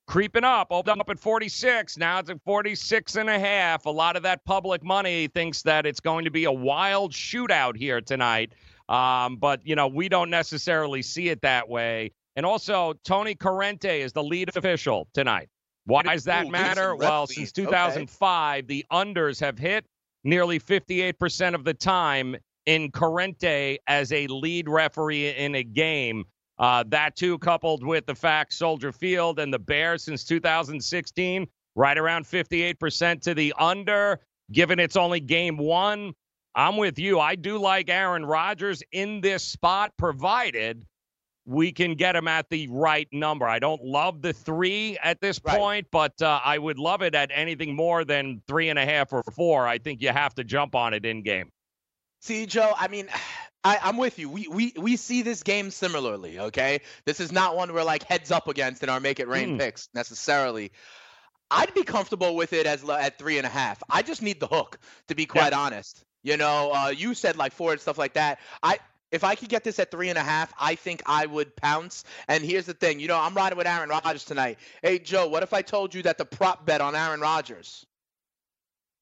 creeping 0.07 0.45
up, 0.45 0.68
opened 0.70 1.01
up 1.01 1.11
at 1.11 1.18
46. 1.18 1.97
Now 1.97 2.18
it's 2.18 2.30
at 2.30 2.43
46 2.45 3.16
and 3.16 3.30
a 3.30 3.38
half. 3.38 3.86
A 3.86 3.90
lot 3.90 4.16
of 4.16 4.22
that 4.24 4.45
public 4.45 4.82
money 4.82 5.28
thinks 5.28 5.62
that 5.62 5.86
it's 5.86 6.01
going 6.01 6.24
to 6.24 6.30
be 6.30 6.45
a 6.45 6.53
wild 6.53 7.12
shootout 7.12 7.76
here 7.76 8.01
tonight. 8.01 8.53
Um, 8.88 9.36
but, 9.36 9.64
you 9.66 9.76
know, 9.76 9.86
we 9.86 10.09
don't 10.09 10.28
necessarily 10.28 11.03
see 11.03 11.28
it 11.28 11.40
that 11.43 11.68
way. 11.68 12.12
And 12.37 12.47
also, 12.47 12.95
Tony 13.05 13.35
Corrente 13.35 14.01
is 14.01 14.12
the 14.12 14.22
lead 14.22 14.57
official 14.57 15.09
tonight. 15.12 15.49
Why 15.85 16.03
does 16.03 16.24
that 16.24 16.47
Ooh, 16.47 16.51
matter? 16.51 16.95
Well, 16.95 17.22
lead. 17.22 17.30
since 17.30 17.51
Okay. 17.51 17.64
2005, 17.64 18.66
the 18.66 18.85
unders 18.93 19.41
have 19.41 19.59
hit 19.59 19.85
nearly 20.24 20.59
58% 20.61 21.55
of 21.55 21.64
the 21.64 21.74
time 21.74 22.37
in 22.66 22.91
Corrente 22.91 23.78
as 23.87 24.12
a 24.12 24.26
lead 24.28 24.68
referee 24.68 25.30
in 25.30 25.57
a 25.57 25.64
game. 25.64 26.24
Uh, 26.59 26.85
that 26.89 27.16
too, 27.16 27.39
coupled 27.39 27.85
with 27.85 28.07
the 28.07 28.14
fact 28.14 28.53
Soldier 28.53 28.93
Field 28.93 29.41
and 29.41 29.53
the 29.53 29.59
Bears 29.59 30.05
since 30.05 30.24
2016, 30.24 31.47
right 31.74 31.99
around 31.99 32.24
58% 32.24 33.20
to 33.22 33.35
the 33.35 33.53
under. 33.59 34.20
Given 34.53 34.78
it's 34.78 34.97
only 34.97 35.18
game 35.18 35.57
one, 35.57 36.12
I'm 36.55 36.76
with 36.76 36.99
you. 36.99 37.18
I 37.18 37.35
do 37.35 37.59
like 37.59 37.89
Aaron 37.89 38.24
Rodgers 38.24 38.83
in 38.93 39.20
this 39.22 39.43
spot, 39.43 39.93
provided 39.97 40.85
we 41.45 41.72
can 41.72 41.95
get 41.95 42.14
him 42.14 42.28
at 42.28 42.49
the 42.51 42.68
right 42.68 43.09
number. 43.12 43.47
I 43.49 43.59
don't 43.59 43.82
love 43.82 44.22
the 44.22 44.32
three 44.32 44.97
at 45.03 45.20
this 45.20 45.38
point, 45.38 45.88
but 45.90 46.20
uh, 46.22 46.40
I 46.45 46.59
would 46.59 46.78
love 46.78 47.03
it 47.03 47.14
at 47.14 47.30
anything 47.34 47.74
more 47.74 48.05
than 48.05 48.43
three 48.47 48.68
and 48.68 48.78
a 48.78 48.84
half 48.86 49.12
or 49.12 49.22
four. 49.24 49.66
I 49.66 49.78
think 49.78 50.03
you 50.03 50.11
have 50.11 50.34
to 50.36 50.45
jump 50.45 50.74
on 50.74 50.95
it 50.95 51.05
in 51.05 51.22
game. 51.22 51.51
See, 52.20 52.47
Joe, 52.47 52.72
I 52.76 52.88
mean, 52.88 53.09
I, 53.64 53.78
I'm 53.82 53.97
with 53.97 54.18
you. 54.18 54.28
We, 54.28 54.49
we 54.49 54.72
we 54.76 54.97
see 54.97 55.22
this 55.22 55.45
game 55.45 55.70
similarly, 55.70 56.40
okay? 56.40 56.80
This 57.07 57.20
is 57.20 57.30
not 57.30 57.55
one 57.55 57.72
we're 57.72 57.84
like 57.84 58.03
heads 58.03 58.32
up 58.32 58.49
against 58.49 58.82
in 58.82 58.88
our 58.88 58.99
make 58.99 59.20
it 59.20 59.28
rain 59.28 59.51
Hmm. 59.51 59.59
picks 59.59 59.88
necessarily. 59.95 60.72
I'd 61.49 61.72
be 61.74 61.84
comfortable 61.84 62.34
with 62.34 62.55
it 62.55 62.66
as 62.66 62.88
at 62.88 63.18
three 63.18 63.38
and 63.38 63.47
a 63.47 63.51
half. 63.51 63.80
I 63.88 64.03
just 64.03 64.22
need 64.22 64.40
the 64.40 64.47
hook, 64.49 64.78
to 65.09 65.14
be 65.14 65.26
quite 65.26 65.53
honest. 65.53 66.03
You 66.24 66.36
know, 66.36 66.72
uh, 66.72 66.88
you 66.88 67.14
said 67.14 67.36
like 67.36 67.53
four 67.53 67.72
and 67.72 67.80
stuff 67.80 67.99
like 67.99 68.14
that. 68.14 68.38
I 68.62 68.78
if 69.12 69.22
I 69.22 69.34
could 69.34 69.50
get 69.50 69.62
this 69.62 69.78
at 69.78 69.90
three 69.90 70.08
and 70.08 70.18
a 70.18 70.22
half, 70.22 70.52
I 70.58 70.74
think 70.74 71.02
I 71.06 71.26
would 71.26 71.54
pounce. 71.54 72.02
And 72.26 72.42
here's 72.42 72.66
the 72.66 72.74
thing, 72.74 72.98
you 72.98 73.06
know, 73.06 73.18
I'm 73.18 73.34
riding 73.34 73.58
with 73.58 73.66
Aaron 73.66 73.90
Rodgers 73.90 74.24
tonight. 74.24 74.58
Hey 74.82 74.98
Joe, 74.98 75.28
what 75.28 75.42
if 75.42 75.52
I 75.52 75.62
told 75.62 75.94
you 75.94 76.02
that 76.04 76.18
the 76.18 76.24
prop 76.24 76.66
bet 76.66 76.80
on 76.80 76.96
Aaron 76.96 77.20
Rodgers 77.20 77.86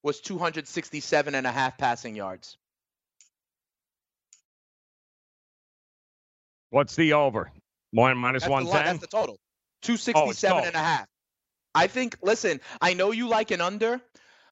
was 0.02 0.20
267 0.20 1.34
and 1.34 1.46
a 1.46 1.52
half 1.52 1.78
passing 1.78 2.16
yards? 2.16 2.58
What's 6.70 6.96
the 6.96 7.14
over? 7.14 7.50
One 7.92 8.16
minus 8.18 8.46
one 8.46 8.66
ten. 8.66 8.84
That's 8.84 8.98
the 9.00 9.06
total. 9.06 9.36
Oh, 9.38 9.82
267 9.82 10.56
total. 10.56 10.66
and 10.66 10.76
a 10.76 10.78
half. 10.78 11.06
I 11.74 11.86
think, 11.86 12.16
listen, 12.22 12.60
I 12.80 12.94
know 12.94 13.12
you 13.12 13.28
like 13.28 13.50
an 13.50 13.60
under, 13.60 14.00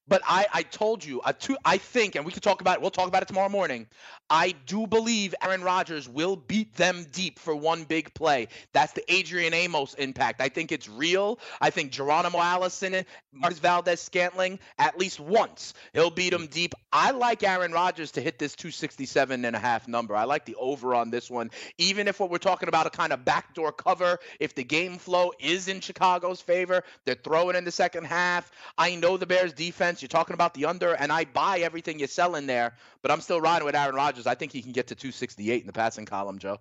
but 0.09 0.23
I, 0.27 0.47
I 0.53 0.63
told 0.63 1.05
you, 1.05 1.21
a 1.25 1.33
two, 1.33 1.57
I 1.65 1.79
think, 1.79 2.15
and 2.15 2.25
we 2.25 2.33
can 2.33 2.41
talk 2.41 2.61
about 2.61 2.77
it, 2.77 2.81
we'll 2.81 2.91
talk 2.91 3.09
about 3.09 3.23
it 3.23 3.29
tomorrow 3.29 3.49
morning. 3.49 3.87
I 4.31 4.55
do 4.67 4.87
believe 4.87 5.35
Aaron 5.43 5.63
Rodgers 5.63 6.09
will 6.09 6.37
beat 6.37 6.75
them 6.75 7.07
deep 7.13 7.39
for 7.39 7.55
one 7.55 7.85
big 7.85 8.13
play. 8.15 8.49
That's 8.73 8.93
the 8.93 9.13
Adrian 9.13 9.55
Amos 9.55 9.95
impact. 9.95 10.41
I 10.41 10.49
think 10.49 10.71
it's 10.71 10.89
real. 10.89 11.39
I 11.61 11.71
think 11.71 11.93
Geronimo 11.93 12.39
Allison, 12.39 13.05
Marcus 13.33 13.59
Valdes-Scantling, 13.59 14.59
at 14.79 14.99
least 14.99 15.21
once, 15.21 15.75
he'll 15.95 16.11
beat 16.11 16.31
them 16.31 16.47
deep. 16.47 16.75
I 16.93 17.13
like 17.13 17.43
Aaron 17.43 17.73
Rodgers 17.73 18.13
to 18.13 18.21
hit 18.21 18.39
this 18.39 18.55
267 18.55 19.45
and 19.45 19.57
a 19.57 19.59
half 19.59 19.89
number. 19.89 20.15
I 20.15 20.25
like 20.25 20.45
the 20.45 20.57
over 20.57 20.95
on 20.95 21.11
this 21.11 21.31
one. 21.31 21.51
Even 21.79 22.09
if 22.09 22.21
what 22.21 22.31
we're 22.31 22.39
talking 22.39 22.69
about 22.69 22.87
a 22.87 22.91
kind 22.91 23.13
of 23.13 23.25
backdoor 23.25 23.73
cover, 23.73 24.19
if 24.41 24.55
the 24.55 24.65
game 24.65 24.99
flow 24.99 25.33
is 25.39 25.69
in 25.69 25.81
Chicago's 25.81 26.41
favor, 26.41 26.85
they're 27.05 27.15
throwing 27.15 27.57
in 27.57 27.65
the 27.65 27.73
second 27.73 28.05
half. 28.05 28.51
I 28.77 28.95
know 28.95 29.17
the 29.17 29.27
Bears 29.27 29.53
defense. 29.53 29.98
You're 30.03 30.09
talking 30.09 30.35
about 30.35 30.55
the 30.55 30.67
under, 30.67 30.95
and 30.95 31.13
I 31.13 31.25
buy 31.25 31.59
everything 31.61 31.99
you're 31.99 32.09
selling 32.09 32.47
there, 32.47 32.75
but 33.03 33.11
I'm 33.11 33.21
still 33.21 33.41
riding 33.41 33.67
with 33.67 33.75
Aaron 33.75 33.95
Rodgers. 33.95 34.27
I 34.27 34.35
think 34.35 34.53
he 34.53 34.63
can 34.63 34.73
get 34.73 34.89
to 34.89 34.95
268 34.95 35.61
in 35.61 35.67
the 35.67 35.73
passing 35.73 36.07
column, 36.07 36.39
Joe. 36.39 36.59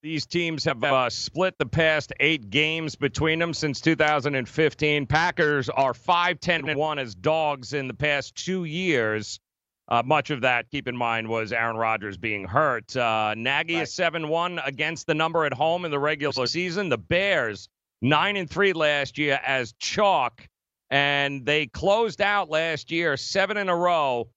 These 0.00 0.26
teams 0.26 0.64
have 0.64 0.84
uh, 0.84 1.10
split 1.10 1.58
the 1.58 1.66
past 1.66 2.12
eight 2.20 2.50
games 2.50 2.94
between 2.94 3.40
them 3.40 3.52
since 3.52 3.80
2015. 3.80 5.06
Packers 5.06 5.68
are 5.68 5.92
5 5.92 6.38
10 6.38 6.76
1 6.76 6.98
as 7.00 7.16
dogs 7.16 7.72
in 7.72 7.88
the 7.88 7.94
past 7.94 8.36
two 8.36 8.64
years. 8.64 9.40
Uh, 9.88 10.02
much 10.04 10.30
of 10.30 10.42
that, 10.42 10.70
keep 10.70 10.86
in 10.86 10.96
mind, 10.96 11.26
was 11.26 11.52
Aaron 11.52 11.76
Rodgers 11.76 12.16
being 12.16 12.44
hurt. 12.44 12.94
Uh, 12.96 13.34
Nagy 13.36 13.76
is 13.76 13.92
7 13.92 14.28
1 14.28 14.60
against 14.64 15.06
the 15.08 15.14
number 15.14 15.44
at 15.46 15.52
home 15.52 15.84
in 15.84 15.90
the 15.90 15.98
regular 15.98 16.46
season. 16.46 16.90
The 16.90 16.98
Bears, 16.98 17.68
9 18.00 18.36
and 18.36 18.48
3 18.48 18.74
last 18.74 19.18
year 19.18 19.40
as 19.44 19.72
chalk, 19.80 20.46
and 20.90 21.44
they 21.44 21.66
closed 21.66 22.20
out 22.20 22.48
last 22.50 22.90
year 22.90 23.16
seven 23.16 23.56
in 23.56 23.68
a 23.68 23.76
row 23.76 24.28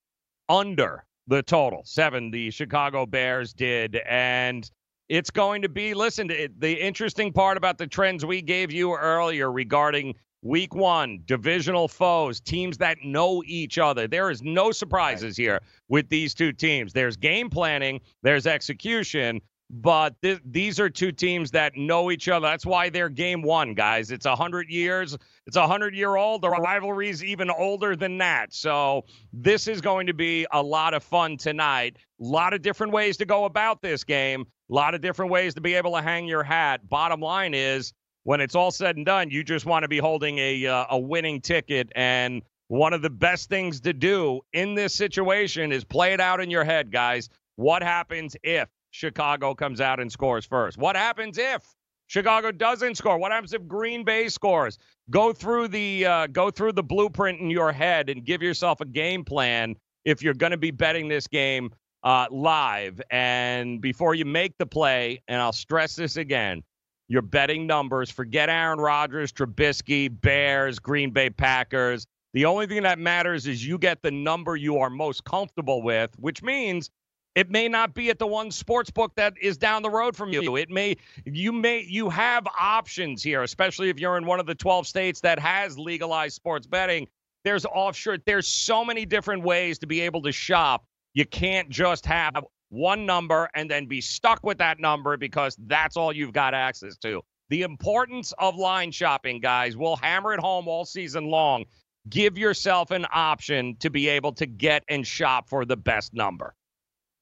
under 0.50 1.06
the 1.28 1.42
total. 1.44 1.82
Seven, 1.86 2.32
the 2.32 2.52
Chicago 2.52 3.06
Bears 3.06 3.54
did. 3.54 3.98
And 4.08 4.70
it's 5.10 5.30
going 5.30 5.62
to 5.62 5.70
be, 5.70 5.94
listen, 5.94 6.28
to 6.28 6.50
the 6.58 6.74
interesting 6.74 7.32
part 7.32 7.58
about 7.58 7.78
the 7.78 7.88
trends 7.88 8.26
we 8.26 8.42
gave 8.42 8.72
you 8.72 8.96
earlier 8.96 9.52
regarding 9.52 10.16
week 10.42 10.74
one, 10.74 11.22
divisional 11.26 11.88
foes, 11.88 12.40
teams 12.40 12.78
that 12.80 12.98
know 13.04 13.44
each 13.46 13.78
other. 13.78 14.08
There 14.08 14.32
is 14.32 14.42
no 14.42 14.72
surprises 14.72 15.38
here 15.38 15.62
with 15.88 16.10
these 16.10 16.34
two 16.34 16.52
teams. 16.52 16.94
There's 16.94 17.16
game 17.16 17.50
planning, 17.50 18.02
there's 18.24 18.48
execution, 18.48 19.42
but 19.72 20.22
th- 20.22 20.42
these 20.44 20.82
are 20.82 20.90
two 20.90 21.14
teams 21.14 21.52
that 21.52 21.78
know 21.78 22.12
each 22.12 22.28
other. 22.28 22.46
That's 22.46 22.66
why 22.66 22.90
they're 22.90 23.08
game 23.08 23.42
one, 23.42 23.74
guys. 23.74 24.12
It's 24.12 24.26
a 24.26 24.36
hundred 24.36 24.70
years. 24.70 25.18
It's 25.48 25.56
a 25.56 25.66
hundred 25.66 25.96
year 25.96 26.18
old. 26.18 26.42
The 26.42 26.50
rivalry 26.50 27.08
is 27.08 27.24
even 27.24 27.50
older 27.50 27.96
than 27.96 28.18
that. 28.18 28.54
So 28.54 29.06
this 29.32 29.70
is 29.70 29.80
going 29.80 30.08
to 30.08 30.14
be 30.14 30.46
a 30.52 30.62
lot 30.62 30.94
of 30.94 31.04
fun 31.04 31.38
tonight. 31.38 31.96
A 32.20 32.24
lot 32.26 32.54
of 32.54 32.62
different 32.62 32.92
ways 32.92 33.16
to 33.18 33.26
go 33.26 33.46
about 33.46 33.82
this 33.82 34.04
game. 34.04 34.46
A 34.70 34.74
lot 34.74 34.94
of 34.94 35.00
different 35.00 35.32
ways 35.32 35.54
to 35.54 35.62
be 35.62 35.74
able 35.76 35.94
to 35.96 36.02
hang 36.02 36.28
your 36.28 36.44
hat. 36.44 36.88
Bottom 36.90 37.22
line 37.22 37.54
is, 37.54 37.94
when 38.24 38.42
it's 38.42 38.56
all 38.56 38.72
said 38.72 38.98
and 38.98 39.06
done, 39.06 39.30
you 39.30 39.42
just 39.42 39.66
want 39.66 39.84
to 39.84 39.90
be 39.90 40.00
holding 40.00 40.38
a 40.38 40.68
uh, 40.68 40.86
a 40.90 41.00
winning 41.00 41.40
ticket. 41.40 41.90
And 41.96 42.42
one 42.68 42.92
of 42.92 43.02
the 43.02 43.10
best 43.10 43.48
things 43.48 43.80
to 43.82 43.94
do 43.94 44.42
in 44.52 44.76
this 44.76 44.94
situation 44.94 45.72
is 45.72 45.86
play 45.86 46.12
it 46.12 46.20
out 46.20 46.42
in 46.42 46.50
your 46.50 46.66
head, 46.66 46.92
guys. 46.92 47.30
What 47.56 47.84
happens 47.84 48.36
if 48.44 48.68
Chicago 48.92 49.56
comes 49.56 49.82
out 49.82 50.00
and 50.00 50.12
scores 50.12 50.46
first? 50.46 50.78
What 50.78 50.96
happens 50.96 51.38
if 51.38 51.64
Chicago 52.08 52.52
doesn't 52.52 52.96
score? 52.96 53.18
What 53.18 53.32
happens 53.32 53.54
if 53.54 53.66
Green 53.68 54.04
Bay 54.04 54.28
scores? 54.30 54.78
Go 55.10 55.34
through 55.34 55.70
the 55.70 56.06
uh, 56.06 56.28
go 56.28 56.52
through 56.52 56.74
the 56.74 56.84
blueprint 56.84 57.40
in 57.40 57.50
your 57.50 57.72
head 57.72 58.10
and 58.10 58.24
give 58.24 58.42
yourself 58.42 58.82
a 58.82 58.86
game 58.86 59.24
plan 59.24 59.76
if 60.06 60.22
you're 60.22 60.34
going 60.34 60.52
to 60.52 60.58
be 60.58 60.72
betting 60.72 61.08
this 61.08 61.28
game 61.28 61.72
uh, 62.04 62.28
live. 62.30 63.02
And 63.10 63.82
before 63.82 64.16
you 64.16 64.26
make 64.26 64.58
the 64.58 64.66
play, 64.66 65.22
and 65.28 65.42
I'll 65.42 65.54
stress 65.54 65.96
this 65.96 66.18
again, 66.18 66.64
your 67.08 67.22
betting 67.22 67.68
numbers. 67.68 68.10
Forget 68.10 68.50
Aaron 68.50 68.80
Rodgers, 68.80 69.32
Trubisky, 69.32 70.10
Bears, 70.22 70.80
Green 70.80 71.12
Bay 71.12 71.30
Packers. 71.30 72.08
The 72.34 72.46
only 72.46 72.68
thing 72.68 72.84
that 72.84 72.98
matters 72.98 73.46
is 73.46 73.66
you 73.66 73.78
get 73.78 74.02
the 74.02 74.12
number 74.12 74.56
you 74.56 74.78
are 74.78 74.90
most 74.90 75.24
comfortable 75.26 75.82
with, 75.82 76.12
which 76.18 76.42
means 76.42 76.90
it 77.36 77.50
may 77.50 77.68
not 77.68 77.94
be 77.94 78.10
at 78.10 78.20
the 78.20 78.28
one 78.28 78.52
sports 78.52 78.92
book 78.92 79.14
that 79.16 79.34
is 79.42 79.58
down 79.58 79.82
the 79.82 79.90
road 79.90 80.16
from 80.16 80.32
you. 80.44 80.56
It 80.58 80.70
may 80.70 80.98
you 81.26 81.52
may 81.52 81.82
you 81.82 82.10
have 82.10 82.46
options 82.60 83.24
here, 83.24 83.44
especially 83.44 83.90
if 83.90 84.00
you're 84.00 84.18
in 84.18 84.26
one 84.26 84.40
of 84.40 84.46
the 84.46 84.56
12 84.56 84.88
states 84.88 85.22
that 85.22 85.40
has 85.40 85.78
legalized 85.78 86.36
sports 86.36 86.68
betting. 86.68 87.08
There's 87.44 87.66
offshore. 87.66 88.18
There's 88.26 88.48
so 88.48 88.86
many 88.86 89.06
different 89.06 89.44
ways 89.44 89.80
to 89.80 89.88
be 89.88 90.02
able 90.02 90.22
to 90.24 90.32
shop 90.32 90.86
you 91.14 91.26
can't 91.26 91.70
just 91.70 92.06
have 92.06 92.46
one 92.70 93.06
number 93.06 93.50
and 93.54 93.70
then 93.70 93.86
be 93.86 94.02
stuck 94.02 94.44
with 94.46 94.58
that 94.60 94.80
number 94.80 95.18
because 95.18 95.58
that's 95.68 95.98
all 95.98 96.14
you've 96.14 96.34
got 96.34 96.54
access 96.54 96.98
to. 96.98 97.22
The 97.50 97.64
importance 97.64 98.34
of 98.38 98.56
line 98.56 98.92
shopping, 98.92 99.42
guys, 99.42 99.76
we'll 99.76 99.98
hammer 99.98 100.34
it 100.34 100.40
home 100.40 100.70
all 100.70 100.86
season 100.86 101.26
long. 101.26 101.66
Give 102.10 102.38
yourself 102.38 102.92
an 102.92 103.06
option 103.14 103.76
to 103.80 103.90
be 103.90 104.08
able 104.08 104.32
to 104.34 104.46
get 104.46 104.84
and 104.88 105.06
shop 105.06 105.50
for 105.50 105.66
the 105.66 105.76
best 105.76 106.14
number. 106.14 106.56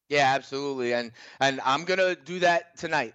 Yeah, 0.09 0.33
absolutely. 0.35 0.93
And 0.93 1.11
and 1.39 1.61
I'm 1.63 1.85
going 1.85 1.99
to 1.99 2.15
do 2.15 2.39
that 2.39 2.77
tonight. 2.77 3.13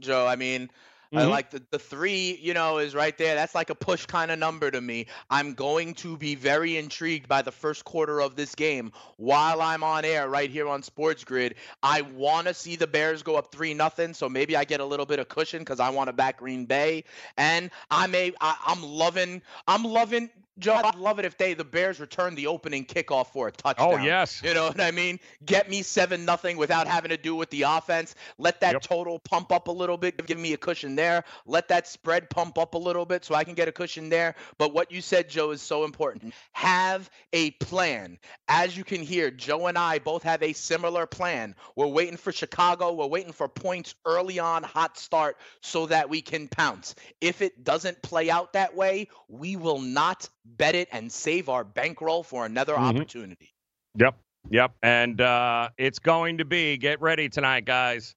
Joe, 0.00 0.26
I 0.26 0.36
mean, 0.36 0.70
Mm-hmm. 1.12 1.18
I 1.18 1.24
like 1.24 1.50
the, 1.50 1.62
the 1.70 1.78
three, 1.78 2.38
you 2.42 2.52
know, 2.52 2.78
is 2.78 2.94
right 2.94 3.16
there. 3.16 3.34
That's 3.34 3.54
like 3.54 3.70
a 3.70 3.74
push 3.74 4.04
kind 4.04 4.30
of 4.30 4.38
number 4.38 4.70
to 4.70 4.78
me. 4.78 5.06
I'm 5.30 5.54
going 5.54 5.94
to 5.94 6.18
be 6.18 6.34
very 6.34 6.76
intrigued 6.76 7.28
by 7.28 7.40
the 7.40 7.50
first 7.50 7.86
quarter 7.86 8.20
of 8.20 8.36
this 8.36 8.54
game 8.54 8.92
while 9.16 9.62
I'm 9.62 9.82
on 9.82 10.04
air 10.04 10.28
right 10.28 10.50
here 10.50 10.68
on 10.68 10.82
Sports 10.82 11.24
Grid. 11.24 11.54
I 11.82 12.02
want 12.02 12.46
to 12.48 12.52
see 12.52 12.76
the 12.76 12.86
Bears 12.86 13.22
go 13.22 13.36
up 13.36 13.50
three 13.50 13.72
nothing, 13.72 14.12
so 14.12 14.28
maybe 14.28 14.54
I 14.54 14.64
get 14.64 14.80
a 14.80 14.84
little 14.84 15.06
bit 15.06 15.18
of 15.18 15.28
cushion 15.28 15.60
because 15.60 15.80
I 15.80 15.88
want 15.88 16.08
to 16.08 16.12
back 16.12 16.38
Green 16.38 16.66
Bay. 16.66 17.04
And 17.38 17.70
I 17.90 18.06
may, 18.06 18.34
I, 18.42 18.56
I'm 18.66 18.82
loving, 18.82 19.40
I'm 19.66 19.84
loving 19.84 20.28
Joe, 20.58 20.74
I'd 20.74 20.96
love 20.96 21.18
it 21.18 21.24
if 21.24 21.38
they 21.38 21.54
the 21.54 21.64
Bears 21.64 22.00
return 22.00 22.34
the 22.34 22.48
opening 22.48 22.84
kickoff 22.84 23.28
for 23.28 23.48
a 23.48 23.52
touchdown. 23.52 23.94
Oh 23.94 23.96
yes. 23.96 24.42
You 24.42 24.54
know 24.54 24.66
what 24.66 24.80
I 24.80 24.90
mean? 24.90 25.20
Get 25.44 25.70
me 25.70 25.82
seven 25.82 26.24
nothing 26.24 26.56
without 26.56 26.86
having 26.86 27.10
to 27.10 27.16
do 27.16 27.34
with 27.34 27.50
the 27.50 27.62
offense. 27.62 28.14
Let 28.38 28.60
that 28.60 28.72
yep. 28.72 28.82
total 28.82 29.18
pump 29.18 29.52
up 29.52 29.68
a 29.68 29.72
little 29.72 29.96
bit, 29.96 30.26
give 30.26 30.38
me 30.38 30.52
a 30.52 30.56
cushion 30.56 30.96
there. 30.96 31.24
Let 31.46 31.68
that 31.68 31.86
spread 31.86 32.28
pump 32.30 32.58
up 32.58 32.74
a 32.74 32.78
little 32.78 33.06
bit 33.06 33.24
so 33.24 33.34
I 33.34 33.44
can 33.44 33.54
get 33.54 33.68
a 33.68 33.72
cushion 33.72 34.08
there. 34.08 34.34
But 34.58 34.74
what 34.74 34.90
you 34.90 35.00
said, 35.00 35.28
Joe, 35.28 35.50
is 35.50 35.62
so 35.62 35.84
important. 35.84 36.34
Have 36.52 37.08
a 37.32 37.52
plan. 37.52 38.18
As 38.48 38.76
you 38.76 38.84
can 38.84 39.02
hear, 39.02 39.30
Joe 39.30 39.66
and 39.66 39.78
I 39.78 39.98
both 39.98 40.22
have 40.24 40.42
a 40.42 40.52
similar 40.52 41.06
plan. 41.06 41.54
We're 41.76 41.86
waiting 41.86 42.16
for 42.16 42.32
Chicago. 42.32 42.92
We're 42.92 43.06
waiting 43.06 43.32
for 43.32 43.48
points 43.48 43.94
early 44.04 44.38
on, 44.38 44.62
hot 44.62 44.98
start, 44.98 45.36
so 45.60 45.86
that 45.86 46.08
we 46.08 46.22
can 46.22 46.48
pounce. 46.48 46.94
If 47.20 47.42
it 47.42 47.64
doesn't 47.64 48.02
play 48.02 48.30
out 48.30 48.54
that 48.54 48.74
way, 48.74 49.08
we 49.28 49.56
will 49.56 49.80
not 49.80 50.28
bet 50.56 50.74
it 50.74 50.88
and 50.92 51.12
save 51.12 51.48
our 51.48 51.64
bankroll 51.64 52.22
for 52.22 52.46
another 52.46 52.74
mm-hmm. 52.74 52.84
opportunity. 52.84 53.54
Yep. 53.96 54.16
Yep. 54.50 54.72
And 54.82 55.20
uh, 55.20 55.68
it's 55.76 55.98
going 55.98 56.38
to 56.38 56.44
be, 56.44 56.76
get 56.76 57.00
ready 57.00 57.28
tonight, 57.28 57.64
guys. 57.64 58.14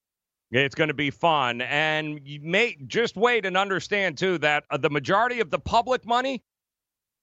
It's 0.51 0.75
going 0.75 0.89
to 0.89 0.93
be 0.93 1.11
fun. 1.11 1.61
And 1.61 2.19
you 2.23 2.39
may 2.41 2.77
just 2.87 3.15
wait 3.15 3.45
and 3.45 3.57
understand, 3.57 4.17
too, 4.17 4.37
that 4.39 4.65
uh, 4.69 4.77
the 4.77 4.89
majority 4.89 5.39
of 5.39 5.49
the 5.49 5.59
public 5.59 6.05
money 6.05 6.43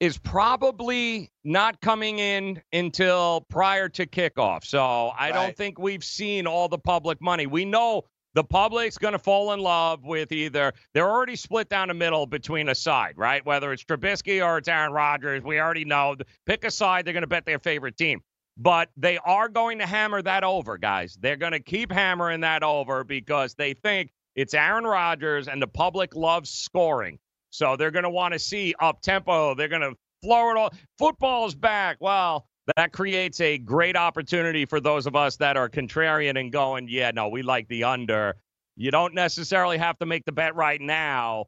is 0.00 0.16
probably 0.16 1.30
not 1.44 1.80
coming 1.80 2.18
in 2.20 2.62
until 2.72 3.44
prior 3.50 3.88
to 3.90 4.06
kickoff. 4.06 4.64
So 4.64 4.80
I 4.80 5.30
right. 5.30 5.32
don't 5.34 5.56
think 5.56 5.78
we've 5.78 6.04
seen 6.04 6.46
all 6.46 6.68
the 6.68 6.78
public 6.78 7.20
money. 7.20 7.46
We 7.46 7.64
know 7.64 8.04
the 8.34 8.44
public's 8.44 8.98
going 8.98 9.12
to 9.12 9.18
fall 9.18 9.52
in 9.52 9.60
love 9.60 10.04
with 10.04 10.32
either 10.32 10.72
they're 10.94 11.10
already 11.10 11.36
split 11.36 11.68
down 11.68 11.88
the 11.88 11.94
middle 11.94 12.26
between 12.26 12.68
a 12.68 12.74
side, 12.74 13.14
right? 13.16 13.44
Whether 13.44 13.72
it's 13.72 13.84
Trubisky 13.84 14.44
or 14.44 14.58
it's 14.58 14.68
Aaron 14.68 14.92
Rodgers, 14.92 15.42
we 15.42 15.60
already 15.60 15.84
know. 15.84 16.16
Pick 16.46 16.64
a 16.64 16.70
side, 16.70 17.04
they're 17.04 17.12
going 17.12 17.22
to 17.22 17.26
bet 17.26 17.46
their 17.46 17.58
favorite 17.58 17.96
team. 17.96 18.20
But 18.56 18.90
they 18.96 19.18
are 19.18 19.48
going 19.48 19.78
to 19.78 19.86
hammer 19.86 20.20
that 20.22 20.42
over, 20.42 20.78
guys. 20.78 21.16
They're 21.20 21.36
going 21.36 21.52
to 21.52 21.60
keep 21.60 21.92
hammering 21.92 22.40
that 22.40 22.64
over 22.64 23.04
because 23.04 23.54
they 23.54 23.72
think 23.72 24.10
it's 24.34 24.52
Aaron 24.52 24.84
Rodgers 24.84 25.48
and 25.48 25.62
the 25.62 25.68
public 25.68 26.16
loves 26.16 26.50
scoring. 26.50 27.18
So 27.50 27.76
they're 27.76 27.92
going 27.92 28.04
to 28.04 28.10
want 28.10 28.34
to 28.34 28.38
see 28.38 28.74
up 28.80 29.00
tempo. 29.00 29.54
They're 29.54 29.68
going 29.68 29.82
to 29.82 29.94
floor 30.22 30.56
it 30.56 30.58
all. 30.58 30.72
Football's 30.98 31.54
back. 31.54 31.98
Well, 32.00 32.48
that 32.76 32.92
creates 32.92 33.40
a 33.40 33.58
great 33.58 33.96
opportunity 33.96 34.64
for 34.64 34.80
those 34.80 35.06
of 35.06 35.16
us 35.16 35.36
that 35.36 35.56
are 35.56 35.68
contrarian 35.68 36.38
and 36.38 36.52
going, 36.52 36.88
yeah, 36.88 37.10
no, 37.10 37.28
we 37.28 37.42
like 37.42 37.68
the 37.68 37.84
under. 37.84 38.34
You 38.76 38.90
don't 38.90 39.14
necessarily 39.14 39.78
have 39.78 39.98
to 39.98 40.06
make 40.06 40.24
the 40.24 40.32
bet 40.32 40.54
right 40.54 40.80
now. 40.80 41.46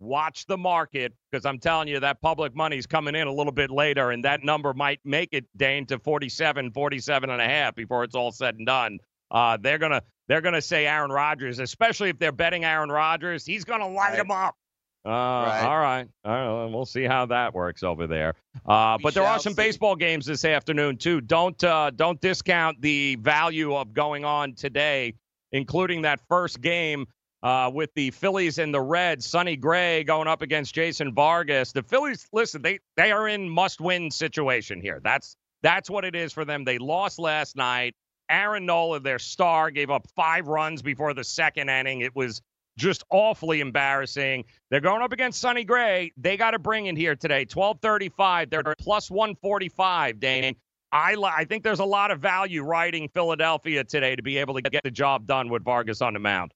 Watch 0.00 0.46
the 0.46 0.58
market 0.58 1.12
because 1.30 1.46
I'm 1.46 1.60
telling 1.60 1.86
you 1.86 2.00
that 2.00 2.20
public 2.20 2.56
money's 2.56 2.86
coming 2.86 3.14
in 3.14 3.28
a 3.28 3.32
little 3.32 3.52
bit 3.52 3.70
later, 3.70 4.10
and 4.10 4.24
that 4.24 4.42
number 4.42 4.74
might 4.74 4.98
make 5.04 5.28
it, 5.32 5.44
Dane, 5.56 5.86
to 5.86 5.98
47, 6.00 6.72
47 6.72 7.30
and 7.30 7.40
a 7.40 7.44
half 7.44 7.76
before 7.76 8.02
it's 8.02 8.16
all 8.16 8.32
said 8.32 8.56
and 8.56 8.66
done. 8.66 8.98
Uh, 9.30 9.56
they're 9.60 9.78
gonna 9.78 10.02
they're 10.26 10.40
gonna 10.40 10.60
say 10.60 10.86
Aaron 10.86 11.12
Rodgers, 11.12 11.60
especially 11.60 12.08
if 12.08 12.18
they're 12.18 12.32
betting 12.32 12.64
Aaron 12.64 12.90
Rodgers. 12.90 13.46
He's 13.46 13.64
gonna 13.64 13.88
light 13.88 14.10
right. 14.10 14.18
him 14.18 14.30
up. 14.32 14.56
Uh, 15.04 15.10
right. 15.10 15.62
All 15.64 15.78
right. 15.78 16.08
All 16.24 16.64
right. 16.64 16.72
We'll 16.72 16.86
see 16.86 17.04
how 17.04 17.26
that 17.26 17.54
works 17.54 17.82
over 17.82 18.06
there. 18.06 18.34
Uh, 18.64 18.98
but 19.02 19.14
there 19.14 19.24
are 19.24 19.40
some 19.40 19.52
see. 19.54 19.56
baseball 19.56 19.96
games 19.96 20.26
this 20.26 20.44
afternoon 20.44 20.96
too. 20.96 21.20
Don't 21.20 21.62
uh, 21.64 21.90
don't 21.90 22.20
discount 22.20 22.80
the 22.80 23.16
value 23.16 23.74
of 23.74 23.94
going 23.94 24.24
on 24.24 24.54
today, 24.54 25.14
including 25.50 26.02
that 26.02 26.20
first 26.28 26.60
game 26.60 27.06
uh, 27.42 27.70
with 27.74 27.90
the 27.94 28.12
Phillies 28.12 28.58
and 28.58 28.72
the 28.72 28.80
Reds. 28.80 29.26
Sonny 29.26 29.56
Gray 29.56 30.04
going 30.04 30.28
up 30.28 30.42
against 30.42 30.74
Jason 30.74 31.12
Vargas. 31.12 31.72
The 31.72 31.82
Phillies, 31.82 32.28
listen, 32.32 32.62
they 32.62 32.78
they 32.96 33.10
are 33.10 33.26
in 33.26 33.48
must-win 33.48 34.10
situation 34.10 34.80
here. 34.80 35.00
That's 35.02 35.36
that's 35.62 35.90
what 35.90 36.04
it 36.04 36.14
is 36.14 36.32
for 36.32 36.44
them. 36.44 36.64
They 36.64 36.78
lost 36.78 37.18
last 37.18 37.56
night. 37.56 37.94
Aaron 38.30 38.66
Nola, 38.66 39.00
their 39.00 39.18
star, 39.18 39.70
gave 39.70 39.90
up 39.90 40.06
five 40.14 40.46
runs 40.46 40.80
before 40.80 41.12
the 41.12 41.24
second 41.24 41.68
inning. 41.68 42.00
It 42.00 42.14
was 42.14 42.40
just 42.76 43.04
awfully 43.10 43.60
embarrassing. 43.60 44.44
They're 44.70 44.80
going 44.80 45.02
up 45.02 45.12
against 45.12 45.40
Sonny 45.40 45.64
Gray. 45.64 46.12
They 46.16 46.36
got 46.36 46.52
to 46.52 46.58
bring 46.58 46.86
in 46.86 46.96
here 46.96 47.16
today. 47.16 47.46
1235. 47.52 48.50
They're 48.50 48.74
plus 48.78 49.10
145, 49.10 50.20
Dane. 50.20 50.56
I, 50.92 51.16
I 51.22 51.44
think 51.44 51.64
there's 51.64 51.80
a 51.80 51.84
lot 51.84 52.10
of 52.10 52.20
value 52.20 52.62
riding 52.62 53.08
Philadelphia 53.08 53.82
today 53.82 54.14
to 54.14 54.22
be 54.22 54.38
able 54.38 54.54
to 54.54 54.62
get 54.62 54.82
the 54.82 54.90
job 54.90 55.26
done 55.26 55.48
with 55.48 55.64
Vargas 55.64 56.02
on 56.02 56.12
the 56.12 56.18
mound. 56.18 56.52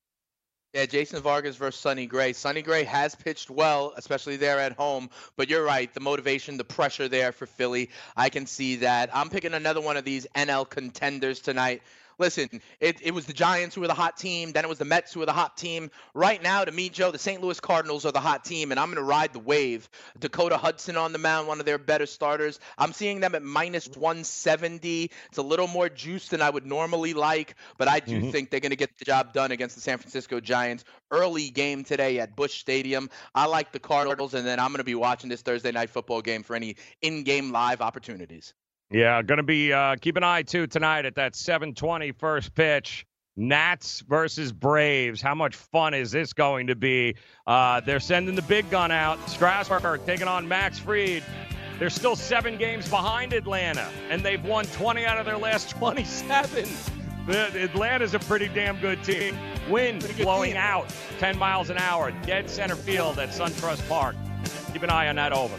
Yeah, 0.74 0.84
Jason 0.84 1.22
Vargas 1.22 1.56
versus 1.56 1.80
Sonny 1.80 2.04
Gray. 2.04 2.34
Sonny 2.34 2.60
Gray 2.60 2.84
has 2.84 3.14
pitched 3.14 3.48
well, 3.48 3.94
especially 3.96 4.36
there 4.36 4.58
at 4.58 4.72
home. 4.72 5.08
But 5.38 5.48
you're 5.48 5.64
right, 5.64 5.92
the 5.94 6.00
motivation, 6.00 6.58
the 6.58 6.64
pressure 6.64 7.08
there 7.08 7.32
for 7.32 7.46
Philly. 7.46 7.88
I 8.14 8.28
can 8.28 8.44
see 8.44 8.76
that. 8.76 9.08
I'm 9.14 9.30
picking 9.30 9.54
another 9.54 9.80
one 9.80 9.96
of 9.96 10.04
these 10.04 10.26
NL 10.36 10.68
contenders 10.68 11.40
tonight 11.40 11.80
listen, 12.18 12.48
it, 12.80 13.00
it 13.02 13.12
was 13.12 13.26
the 13.26 13.32
Giants 13.32 13.74
who 13.74 13.80
were 13.80 13.86
the 13.86 13.94
hot 13.94 14.16
team, 14.16 14.52
then 14.52 14.64
it 14.64 14.68
was 14.68 14.78
the 14.78 14.84
Mets 14.84 15.12
who 15.12 15.20
were 15.20 15.26
the 15.26 15.32
hot 15.32 15.56
team. 15.56 15.90
Right 16.14 16.42
now, 16.42 16.64
to 16.64 16.72
me, 16.72 16.88
Joe, 16.88 17.10
the 17.10 17.18
St. 17.18 17.42
Louis 17.42 17.60
Cardinals 17.60 18.06
are 18.06 18.12
the 18.12 18.20
hot 18.20 18.44
team, 18.44 18.70
and 18.70 18.80
I'm 18.80 18.86
going 18.86 18.96
to 18.96 19.02
ride 19.02 19.32
the 19.32 19.38
wave. 19.38 19.88
Dakota 20.18 20.56
Hudson 20.56 20.96
on 20.96 21.12
the 21.12 21.18
mound, 21.18 21.48
one 21.48 21.60
of 21.60 21.66
their 21.66 21.78
better 21.78 22.06
starters. 22.06 22.58
I'm 22.78 22.92
seeing 22.92 23.20
them 23.20 23.34
at 23.34 23.42
minus 23.42 23.86
170. 23.88 25.10
It's 25.28 25.38
a 25.38 25.42
little 25.42 25.68
more 25.68 25.88
juice 25.88 26.28
than 26.28 26.42
I 26.42 26.50
would 26.50 26.66
normally 26.66 27.14
like, 27.14 27.54
but 27.78 27.88
I 27.88 28.00
do 28.00 28.20
Mhm. 28.20 28.32
think 28.32 28.50
they're 28.50 28.60
going 28.60 28.70
to 28.70 28.76
get 28.76 28.96
the 28.98 29.04
job 29.04 29.32
done 29.32 29.52
against 29.52 29.74
the 29.74 29.80
San 29.82 29.98
Francisco 29.98 30.40
Giants. 30.40 30.84
Early 31.10 31.50
game 31.50 31.84
today 31.84 32.18
at 32.20 32.34
Busch 32.36 32.58
Stadium. 32.58 33.10
I 33.34 33.46
like 33.46 33.72
the 33.72 33.78
Cardinals, 33.78 34.34
and 34.34 34.46
then 34.46 34.58
I'm 34.58 34.68
going 34.68 34.78
to 34.78 34.84
be 34.84 34.94
watching 34.94 35.28
this 35.28 35.42
Thursday 35.42 35.72
night 35.72 35.90
football 35.90 36.22
game 36.22 36.42
for 36.42 36.56
any 36.56 36.76
in-game 37.02 37.52
live 37.52 37.80
opportunities. 37.80 38.54
Yeah, 38.90 39.20
going 39.22 39.38
to 39.38 39.42
be 39.42 39.72
uh, 39.72 39.96
keep 39.96 40.16
an 40.16 40.22
eye 40.24 40.42
too 40.42 40.66
tonight 40.66 41.04
at 41.04 41.16
that 41.16 41.32
7:20 41.32 42.14
first 42.18 42.54
pitch. 42.54 43.04
Nats 43.38 44.02
versus 44.08 44.50
Braves. 44.50 45.20
How 45.20 45.34
much 45.34 45.56
fun 45.56 45.92
is 45.92 46.10
this 46.10 46.32
going 46.32 46.68
to 46.68 46.74
be? 46.74 47.16
Uh, 47.46 47.80
they're 47.80 48.00
sending 48.00 48.34
the 48.34 48.42
big 48.42 48.70
gun 48.70 48.90
out. 48.90 49.18
Strasburg 49.28 50.06
taking 50.06 50.26
on 50.26 50.48
Max 50.48 50.78
Fried. 50.78 51.22
They're 51.78 51.90
still 51.90 52.16
seven 52.16 52.56
games 52.56 52.88
behind 52.88 53.34
Atlanta, 53.34 53.90
and 54.08 54.22
they've 54.22 54.42
won 54.42 54.64
20 54.64 55.04
out 55.04 55.18
of 55.18 55.26
their 55.26 55.36
last 55.36 55.68
27. 55.70 56.66
The- 57.26 57.64
Atlanta's 57.64 58.14
a 58.14 58.18
pretty 58.20 58.48
damn 58.48 58.80
good 58.80 59.04
team. 59.04 59.36
Wind 59.68 60.10
blowing 60.16 60.56
out 60.56 60.90
10 61.18 61.36
miles 61.36 61.68
an 61.68 61.76
hour, 61.76 62.12
dead 62.24 62.48
center 62.48 62.76
field 62.76 63.18
at 63.18 63.28
SunTrust 63.30 63.86
Park. 63.86 64.16
Keep 64.72 64.84
an 64.84 64.90
eye 64.90 65.08
on 65.08 65.16
that 65.16 65.34
over. 65.34 65.54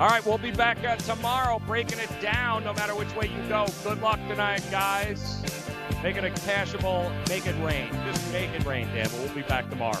All 0.00 0.08
right, 0.08 0.24
we'll 0.24 0.38
be 0.38 0.50
back 0.50 0.82
uh, 0.82 0.96
tomorrow 0.96 1.60
breaking 1.66 1.98
it 1.98 2.08
down 2.22 2.64
no 2.64 2.72
matter 2.72 2.94
which 2.94 3.14
way 3.14 3.26
you 3.26 3.48
go. 3.50 3.66
Good 3.84 4.00
luck 4.00 4.18
tonight, 4.28 4.66
guys. 4.70 5.42
Make 6.02 6.16
it 6.16 6.24
a 6.24 6.30
cashable, 6.30 7.12
make 7.28 7.46
it 7.46 7.54
rain. 7.62 7.90
Just 8.06 8.32
make 8.32 8.48
it 8.52 8.64
rain, 8.64 8.88
damn 8.94 9.04
it. 9.04 9.12
We'll 9.12 9.34
be 9.34 9.42
back 9.42 9.68
tomorrow. 9.68 10.00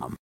on 0.00 0.10
them. 0.10 0.29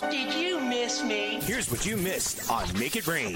Did 0.00 0.34
you 0.34 0.60
miss 0.60 1.02
me? 1.02 1.38
Here's 1.42 1.70
what 1.70 1.86
you 1.86 1.96
missed 1.96 2.50
on 2.50 2.66
Make 2.78 2.96
It 2.96 3.06
Rain. 3.06 3.34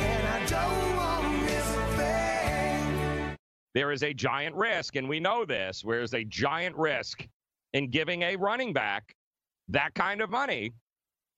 There 3.74 3.92
is 3.92 4.02
a 4.02 4.12
giant 4.12 4.56
risk, 4.56 4.96
and 4.96 5.08
we 5.08 5.20
know 5.20 5.44
this, 5.44 5.84
where 5.84 5.98
there's 5.98 6.14
a 6.14 6.24
giant 6.24 6.76
risk 6.76 7.26
in 7.72 7.90
giving 7.90 8.22
a 8.22 8.36
running 8.36 8.72
back 8.72 9.14
that 9.68 9.94
kind 9.94 10.20
of 10.20 10.30
money 10.30 10.72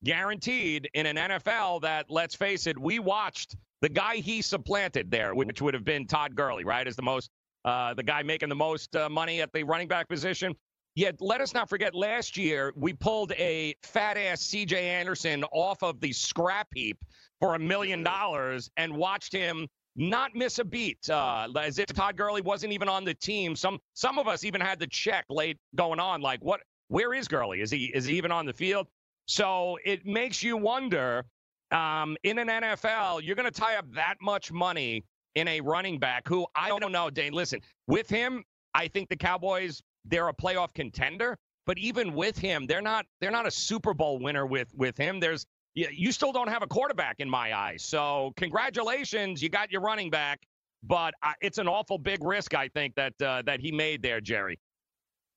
guaranteed 0.05 0.89
in 0.95 1.07
an 1.07 1.17
NFL 1.17 1.83
that, 1.83 2.07
let's 2.09 2.35
face 2.35 2.67
it, 2.67 2.79
we 2.79 2.99
watched 2.99 3.57
the 3.83 3.89
guy 3.89 4.17
he 4.17 4.43
supplanted 4.43 5.11
there, 5.11 5.35
which 5.35 5.63
would 5.63 5.75
have 5.75 5.85
been 5.85 6.07
Todd 6.07 6.35
Gurley, 6.35 6.65
right, 6.65 6.87
as 6.87 6.97
the 6.97 7.03
most, 7.03 7.31
uh, 7.65 7.95
the 7.95 8.03
guy 8.03 8.23
making 8.23 8.49
the 8.49 8.57
most 8.57 8.97
uh, 8.97 9.09
money 9.09 9.41
at 9.41 9.53
the 9.53 9.63
running 9.63 9.89
back 9.89 10.09
position. 10.09 10.55
Yet, 10.95 11.17
let 11.21 11.41
us 11.41 11.55
not 11.55 11.69
forget 11.69 11.95
last 11.95 12.37
year, 12.37 12.73
we 12.77 12.93
pulled 12.93 13.33
a 13.33 13.75
fat 13.83 14.19
ass 14.19 14.43
CJ 14.43 14.75
Anderson 14.75 15.43
off 15.45 15.83
of 15.83 16.01
the 16.01 16.13
scrap 16.13 16.69
heap 16.75 16.99
for 17.41 17.55
a 17.55 17.59
million 17.59 18.03
dollars 18.03 18.71
and 18.77 18.95
watched 18.95 19.33
him 19.33 19.67
not 19.97 20.35
miss 20.35 20.59
a 20.59 20.65
beat. 20.65 21.09
Uh, 21.09 21.49
as 21.59 21.79
if 21.79 21.87
Todd 21.87 22.17
Gurley 22.17 22.43
wasn't 22.43 22.73
even 22.73 22.89
on 22.89 23.05
the 23.05 23.15
team. 23.15 23.57
Some 23.57 23.79
some 23.95 24.19
of 24.19 24.29
us 24.29 24.45
even 24.45 24.61
had 24.61 24.79
the 24.79 24.87
check 24.87 25.25
late 25.31 25.59
going 25.75 25.99
on, 25.99 26.21
like, 26.21 26.41
what 26.43 26.61
where 26.89 27.15
is 27.15 27.27
Gurley? 27.27 27.61
Is 27.61 27.71
he 27.71 27.87
is 27.95 28.05
he 28.05 28.17
even 28.17 28.31
on 28.31 28.45
the 28.45 28.53
field? 28.53 28.87
So 29.27 29.79
it 29.85 30.05
makes 30.05 30.43
you 30.43 30.57
wonder, 30.57 31.25
um, 31.71 32.17
in 32.23 32.39
an 32.39 32.49
NFL, 32.49 33.23
you're 33.23 33.37
gonna 33.37 33.51
tie 33.51 33.77
up 33.77 33.87
that 33.95 34.17
much 34.21 34.53
money 34.53 35.05
in 35.35 35.49
a 35.49 35.61
running 35.63 35.99
back 35.99 36.29
who 36.29 36.47
I 36.55 36.69
don't 36.69 36.93
know, 36.93 37.09
Dane. 37.09 37.33
Listen, 37.33 37.61
with 37.87 38.11
him, 38.11 38.45
I 38.75 38.89
think 38.89 39.09
the 39.09 39.17
Cowboys 39.17 39.83
they're 40.05 40.29
a 40.29 40.35
playoff 40.35 40.73
contender. 40.75 41.37
But 41.65 41.79
even 41.79 42.15
with 42.15 42.37
him, 42.37 42.67
they're 42.67 42.83
not 42.83 43.07
they're 43.21 43.31
not 43.31 43.47
a 43.47 43.51
Super 43.51 43.95
Bowl 43.95 44.19
winner 44.19 44.47
with 44.47 44.75
with 44.75 44.97
him. 44.97 45.21
There's 45.21 45.47
you, 45.75 46.13
still 46.13 46.33
don't 46.33 46.49
have 46.49 46.63
a 46.63 46.67
quarterback 46.67 47.17
in 47.19 47.31
my 47.31 47.57
eyes. 47.57 47.83
So 47.83 48.33
congratulations, 48.37 49.43
you 49.43 49.49
got 49.49 49.73
your 49.73 49.81
running 49.81 50.11
back, 50.11 50.41
but 50.83 51.15
it's 51.41 51.59
an 51.59 51.67
awful 51.67 51.99
big 51.99 52.23
risk 52.23 52.55
I 52.55 52.69
think 52.69 52.95
that 52.97 53.15
uh, 53.23 53.43
that 53.47 53.61
he 53.61 53.73
made 53.73 54.03
there, 54.03 54.21
Jerry. 54.21 54.59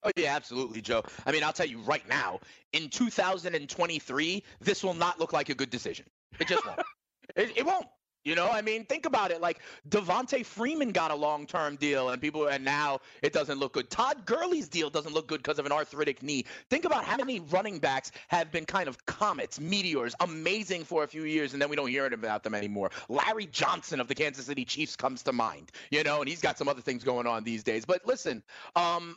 Oh 0.02 0.10
yeah, 0.16 0.36
absolutely, 0.36 0.80
Joe. 0.80 1.02
I 1.24 1.32
mean, 1.32 1.42
I'll 1.42 1.52
tell 1.52 1.66
you 1.66 1.80
right 1.80 2.06
now, 2.08 2.40
in 2.72 2.88
2023, 2.88 4.42
this 4.60 4.84
will 4.84 4.94
not 4.94 5.18
look 5.18 5.32
like 5.32 5.48
a 5.48 5.54
good 5.54 5.70
decision. 5.70 6.06
It 6.38 6.48
just 6.48 6.64
won't. 6.66 6.80
it, 7.36 7.56
it 7.56 7.66
won't. 7.66 7.86
You 8.26 8.34
know, 8.34 8.48
I 8.48 8.60
mean, 8.60 8.84
think 8.84 9.06
about 9.06 9.30
it. 9.30 9.40
Like 9.40 9.60
Devonta 9.88 10.44
Freeman 10.44 10.90
got 10.90 11.12
a 11.12 11.14
long-term 11.14 11.76
deal, 11.76 12.08
and 12.08 12.20
people, 12.20 12.48
and 12.48 12.64
now 12.64 12.98
it 13.22 13.32
doesn't 13.32 13.60
look 13.60 13.74
good. 13.74 13.88
Todd 13.88 14.26
Gurley's 14.26 14.68
deal 14.68 14.90
doesn't 14.90 15.14
look 15.14 15.28
good 15.28 15.44
because 15.44 15.60
of 15.60 15.66
an 15.66 15.70
arthritic 15.70 16.24
knee. 16.24 16.44
Think 16.68 16.84
about 16.86 17.04
how 17.04 17.16
many 17.18 17.38
running 17.38 17.78
backs 17.78 18.10
have 18.26 18.50
been 18.50 18.64
kind 18.64 18.88
of 18.88 19.06
comets, 19.06 19.60
meteors, 19.60 20.16
amazing 20.18 20.82
for 20.82 21.04
a 21.04 21.06
few 21.06 21.22
years, 21.22 21.52
and 21.52 21.62
then 21.62 21.68
we 21.68 21.76
don't 21.76 21.88
hear 21.88 22.06
about 22.06 22.42
them 22.42 22.52
anymore. 22.52 22.90
Larry 23.08 23.46
Johnson 23.46 24.00
of 24.00 24.08
the 24.08 24.14
Kansas 24.16 24.46
City 24.46 24.64
Chiefs 24.64 24.96
comes 24.96 25.22
to 25.22 25.32
mind. 25.32 25.70
You 25.92 26.02
know, 26.02 26.18
and 26.18 26.28
he's 26.28 26.40
got 26.40 26.58
some 26.58 26.66
other 26.66 26.82
things 26.82 27.04
going 27.04 27.28
on 27.28 27.44
these 27.44 27.62
days. 27.62 27.84
But 27.84 28.04
listen, 28.06 28.42
um, 28.74 29.16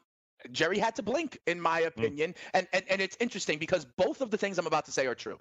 Jerry 0.52 0.78
had 0.78 0.96
to 0.98 1.02
blink, 1.02 1.40
in 1.48 1.60
my 1.60 1.80
opinion, 1.82 2.34
mm. 2.34 2.50
and, 2.54 2.68
and 2.74 2.84
and 2.90 3.02
it's 3.02 3.18
interesting 3.20 3.58
because 3.58 3.86
both 3.86 4.22
of 4.22 4.30
the 4.30 4.38
things 4.38 4.60
I'm 4.60 4.68
about 4.68 4.86
to 4.86 4.92
say 4.92 5.08
are 5.08 5.16
true. 5.16 5.40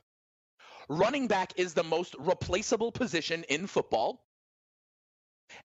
Running 0.88 1.28
back 1.28 1.52
is 1.56 1.74
the 1.74 1.84
most 1.84 2.14
replaceable 2.18 2.92
position 2.92 3.44
in 3.48 3.66
football. 3.66 4.24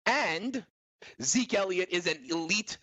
And 0.06 0.66
Zeke 1.22 1.54
Elliott 1.54 1.90
is 1.92 2.08
an 2.08 2.18
elite 2.30 2.78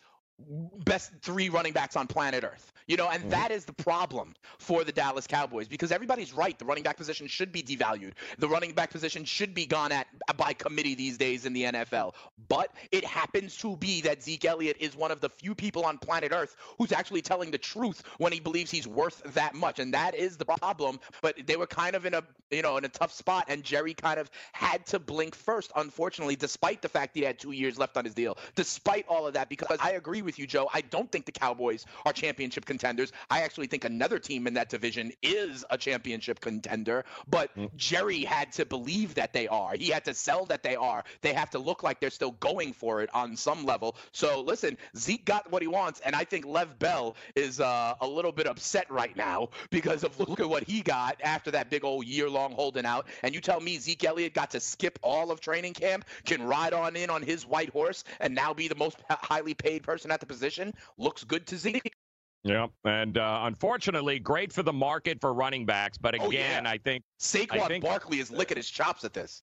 best 0.84 1.12
three 1.22 1.48
running 1.48 1.72
backs 1.72 1.96
on 1.96 2.06
planet 2.06 2.44
Earth. 2.44 2.72
You 2.86 2.96
know, 2.96 3.08
and 3.08 3.20
mm-hmm. 3.20 3.30
that 3.30 3.52
is 3.52 3.64
the 3.64 3.72
problem 3.72 4.34
for 4.58 4.82
the 4.82 4.90
Dallas 4.90 5.26
Cowboys 5.26 5.68
because 5.68 5.92
everybody's 5.92 6.32
right. 6.32 6.58
The 6.58 6.64
running 6.64 6.82
back 6.82 6.96
position 6.96 7.28
should 7.28 7.52
be 7.52 7.62
devalued. 7.62 8.14
The 8.38 8.48
running 8.48 8.72
back 8.72 8.90
position 8.90 9.24
should 9.24 9.54
be 9.54 9.64
gone 9.64 9.92
at 9.92 10.08
by 10.36 10.54
committee 10.54 10.96
these 10.96 11.16
days 11.16 11.46
in 11.46 11.52
the 11.52 11.64
NFL. 11.64 12.14
But 12.48 12.74
it 12.90 13.04
happens 13.04 13.56
to 13.58 13.76
be 13.76 14.00
that 14.00 14.24
Zeke 14.24 14.44
Elliott 14.44 14.76
is 14.80 14.96
one 14.96 15.12
of 15.12 15.20
the 15.20 15.28
few 15.28 15.54
people 15.54 15.84
on 15.84 15.98
planet 15.98 16.32
Earth 16.34 16.56
who's 16.78 16.90
actually 16.90 17.22
telling 17.22 17.52
the 17.52 17.58
truth 17.58 18.02
when 18.18 18.32
he 18.32 18.40
believes 18.40 18.72
he's 18.72 18.88
worth 18.88 19.22
that 19.34 19.54
much. 19.54 19.78
And 19.78 19.94
that 19.94 20.16
is 20.16 20.36
the 20.36 20.44
problem. 20.44 20.98
But 21.22 21.46
they 21.46 21.56
were 21.56 21.68
kind 21.68 21.94
of 21.94 22.06
in 22.06 22.14
a 22.14 22.24
you 22.50 22.62
know 22.62 22.76
in 22.76 22.84
a 22.84 22.88
tough 22.88 23.12
spot 23.12 23.44
and 23.46 23.62
Jerry 23.62 23.94
kind 23.94 24.18
of 24.18 24.30
had 24.52 24.84
to 24.86 24.98
blink 24.98 25.36
first, 25.36 25.70
unfortunately, 25.76 26.34
despite 26.34 26.82
the 26.82 26.88
fact 26.88 27.14
he 27.14 27.22
had 27.22 27.38
two 27.38 27.52
years 27.52 27.78
left 27.78 27.96
on 27.96 28.04
his 28.04 28.14
deal. 28.14 28.36
Despite 28.54 29.06
all 29.08 29.26
of 29.26 29.34
that, 29.34 29.48
because 29.48 29.78
I 29.80 29.92
agree 29.92 30.22
with 30.22 30.29
you, 30.38 30.46
Joe. 30.46 30.68
I 30.72 30.80
don't 30.80 31.10
think 31.10 31.26
the 31.26 31.32
Cowboys 31.32 31.86
are 32.04 32.12
championship 32.12 32.64
contenders. 32.64 33.12
I 33.30 33.42
actually 33.42 33.66
think 33.66 33.84
another 33.84 34.18
team 34.18 34.46
in 34.46 34.54
that 34.54 34.68
division 34.68 35.12
is 35.22 35.64
a 35.70 35.78
championship 35.78 36.40
contender, 36.40 37.04
but 37.28 37.56
mm. 37.56 37.70
Jerry 37.76 38.24
had 38.24 38.52
to 38.52 38.64
believe 38.64 39.14
that 39.14 39.32
they 39.32 39.48
are. 39.48 39.74
He 39.74 39.88
had 39.88 40.04
to 40.06 40.14
sell 40.14 40.44
that 40.46 40.62
they 40.62 40.76
are. 40.76 41.04
They 41.20 41.32
have 41.32 41.50
to 41.50 41.58
look 41.58 41.82
like 41.82 42.00
they're 42.00 42.10
still 42.10 42.32
going 42.32 42.72
for 42.72 43.02
it 43.02 43.10
on 43.14 43.36
some 43.36 43.64
level. 43.64 43.96
So 44.12 44.40
listen, 44.42 44.76
Zeke 44.96 45.24
got 45.24 45.50
what 45.50 45.62
he 45.62 45.68
wants, 45.68 46.00
and 46.00 46.14
I 46.14 46.24
think 46.24 46.46
Le'Veon 46.46 46.78
Bell 46.78 47.16
is 47.34 47.60
uh, 47.60 47.94
a 48.00 48.06
little 48.06 48.32
bit 48.32 48.46
upset 48.46 48.90
right 48.90 49.14
now 49.16 49.50
because 49.70 50.02
of 50.02 50.18
look 50.18 50.40
at 50.40 50.48
what 50.48 50.64
he 50.64 50.80
got 50.80 51.20
after 51.22 51.50
that 51.52 51.70
big 51.70 51.84
old 51.84 52.06
year 52.06 52.28
long 52.28 52.52
holding 52.52 52.86
out. 52.86 53.06
And 53.22 53.34
you 53.34 53.40
tell 53.40 53.60
me 53.60 53.78
Zeke 53.78 54.04
Elliott 54.04 54.34
got 54.34 54.50
to 54.50 54.60
skip 54.60 54.98
all 55.02 55.30
of 55.30 55.40
training 55.40 55.74
camp, 55.74 56.04
can 56.24 56.42
ride 56.42 56.72
on 56.72 56.96
in 56.96 57.10
on 57.10 57.22
his 57.22 57.46
white 57.46 57.70
horse, 57.70 58.04
and 58.18 58.34
now 58.34 58.54
be 58.54 58.68
the 58.68 58.74
most 58.74 58.98
highly 59.08 59.54
paid 59.54 59.82
person 59.82 60.10
at 60.22 60.28
the 60.28 60.32
position. 60.32 60.72
Looks 60.98 61.24
good 61.24 61.46
to 61.48 61.56
Zeke. 61.56 61.94
Yeah, 62.42 62.68
and 62.84 63.18
uh, 63.18 63.40
unfortunately, 63.44 64.18
great 64.18 64.50
for 64.52 64.62
the 64.62 64.72
market 64.72 65.20
for 65.20 65.34
running 65.34 65.66
backs. 65.66 65.98
But 65.98 66.14
again, 66.14 66.26
oh, 66.26 66.30
yeah. 66.30 66.62
I 66.64 66.78
think 66.78 67.04
Saquon 67.20 67.60
I 67.60 67.68
think, 67.68 67.84
Barkley 67.84 68.18
is 68.18 68.30
licking 68.30 68.56
his 68.56 68.70
chops 68.70 69.04
at 69.04 69.12
this. 69.12 69.38